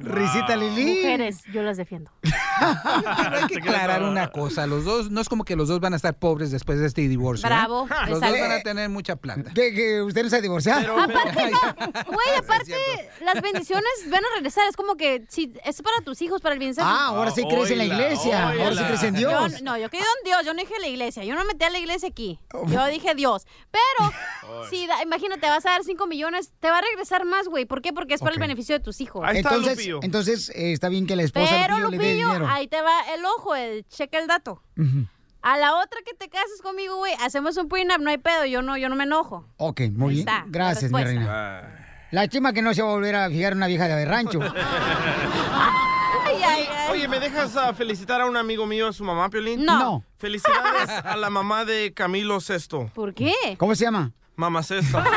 Risita 0.05 0.57
Lili. 0.57 0.97
Mujeres, 0.97 1.43
yo 1.53 1.63
las 1.63 1.77
defiendo. 1.77 2.11
Pero 2.23 2.35
hay 3.37 3.47
que 3.49 3.59
aclarar 3.59 4.03
una 4.03 4.31
cosa, 4.31 4.67
los 4.67 4.85
dos, 4.85 5.11
no 5.11 5.21
es 5.21 5.29
como 5.29 5.45
que 5.45 5.57
los 5.57 5.69
dos 5.69 5.81
van 5.81 5.93
a 5.93 5.97
estar 5.97 6.19
pobres 6.19 6.51
después 6.51 6.79
de 6.79 6.87
este 6.87 7.03
divorcio. 7.09 7.47
¿eh? 7.47 7.51
Bravo, 7.51 7.87
Los 8.09 8.21
dos 8.21 8.31
van 8.31 8.53
a 8.53 8.61
tener 8.63 8.89
mucha 8.89 9.17
plata. 9.17 9.51
¿Que, 9.55 9.75
que 9.75 10.03
usted 10.03 10.23
no 10.25 10.31
se 10.31 10.37
ha 10.37 10.41
divorciado? 10.41 10.95
Güey, 11.05 12.37
aparte, 12.39 12.75
las 13.25 13.41
bendiciones 13.43 13.85
van 14.09 14.25
a 14.25 14.29
regresar. 14.37 14.69
Es 14.69 14.77
como 14.77 14.97
que 14.97 15.25
si 15.29 15.53
es 15.65 15.83
para 15.83 16.01
tus 16.05 16.21
hijos, 16.23 16.41
para 16.41 16.55
el 16.55 16.59
bienestar. 16.59 16.85
Ah, 16.87 17.07
ahora 17.09 17.31
sí 17.31 17.45
crees 17.49 17.71
en 17.71 17.79
la 17.79 17.85
iglesia. 17.85 18.49
Ahora 18.51 18.73
sí 18.75 18.85
crees 18.85 19.03
en 19.03 19.15
Yo, 19.17 19.29
Dios. 19.29 19.63
no, 19.63 19.77
yo 19.79 19.89
creo 19.91 20.03
en 20.03 20.25
Dios, 20.25 20.45
yo 20.45 20.55
no 20.55 20.61
dije 20.61 20.75
la 20.81 20.89
iglesia, 20.89 21.25
yo 21.25 21.35
no 21.35 21.45
metí 21.45 21.65
a 21.65 21.71
la 21.71 21.79
iglesia 21.79 22.09
aquí. 22.09 22.39
Yo 22.69 22.87
dije 22.87 23.15
Dios. 23.15 23.47
Pero, 23.71 24.13
si 24.71 24.87
da- 24.87 25.03
imagínate, 25.03 25.47
vas 25.49 25.65
a 25.67 25.71
dar 25.71 25.85
5 25.85 26.07
millones, 26.07 26.53
te 26.61 26.71
va 26.71 26.79
a 26.79 26.83
regresar 26.83 27.25
más, 27.25 27.49
güey. 27.49 27.65
¿Por 27.65 27.83
qué? 27.83 27.93
Porque 27.93 28.15
es 28.15 28.21
para 28.21 28.33
el 28.35 28.41
beneficio 28.41 28.75
de 28.75 28.81
tus 28.81 29.01
hijos. 29.01 29.27
entonces, 29.33 29.79
entonces 30.03 30.51
eh, 30.51 30.73
está 30.73 30.89
bien 30.89 31.07
que 31.07 31.17
la 31.17 31.23
esposa 31.23 31.55
Pero 31.63 31.79
Lupillo, 31.79 31.91
le 31.91 31.97
dé 31.99 32.05
Lupillo, 32.15 32.27
dinero. 32.29 32.49
ahí 32.49 32.67
te 32.69 32.81
va 32.83 32.93
el 33.15 33.25
ojo, 33.25 33.55
el 33.55 33.87
cheque 33.89 34.19
el 34.19 34.27
dato. 34.27 34.63
A 35.43 35.59
la 35.59 35.75
otra 35.77 36.01
que 36.05 36.15
te 36.15 36.29
cases 36.31 36.63
conmigo, 36.63 36.97
güey, 36.97 37.13
hacemos 37.23 37.57
un 37.59 37.69
prenup, 37.69 37.99
no 37.99 38.09
hay 38.11 38.19
pedo, 38.19 38.47
yo 38.47 38.63
no, 38.63 38.77
yo 38.79 38.89
no 38.89 38.97
me 38.97 39.05
enojo. 39.05 39.47
Ok, 39.59 39.83
muy 39.93 40.09
Ahí 40.09 40.15
bien. 40.17 40.29
está, 40.29 40.45
Gracias, 40.49 40.91
mi 40.91 41.05
reina. 41.05 41.81
La 42.11 42.29
chima 42.29 42.53
que 42.53 42.63
no 42.63 42.73
se 42.73 42.81
va 42.83 42.91
a 42.91 42.93
volver 42.95 43.15
a 43.17 43.29
fijar 43.29 43.55
una 43.55 43.67
vieja 43.67 43.87
de 43.89 44.05
rancho. 44.07 44.39
Ay, 46.27 46.43
ay, 46.43 46.69
ay. 46.71 46.91
Oye, 46.93 47.07
¿me 47.09 47.21
dejas 47.21 47.55
ah, 47.57 47.75
felicitar 47.75 48.21
a 48.23 48.27
un 48.27 48.37
amigo 48.37 48.65
mío, 48.67 48.89
a 48.89 48.93
su 48.95 49.05
mamá, 49.05 49.29
Piolín? 49.29 49.65
No. 49.65 49.79
No. 49.79 50.05
Felicidades 50.17 50.89
a 50.89 51.17
la 51.17 51.29
mamá 51.29 51.65
de 51.67 51.93
Camilo 51.93 52.41
Sesto. 52.41 52.91
¿Por 52.95 53.13
qué? 53.13 53.35
¿Cómo 53.59 53.75
se 53.75 53.85
llama? 53.85 54.13
Mamá 54.37 54.63
Sesto. 54.63 55.03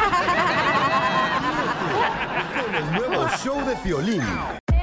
El 2.77 2.91
nuevo 2.91 3.27
show 3.41 3.65
de 3.65 3.75
Piolín. 3.77 4.21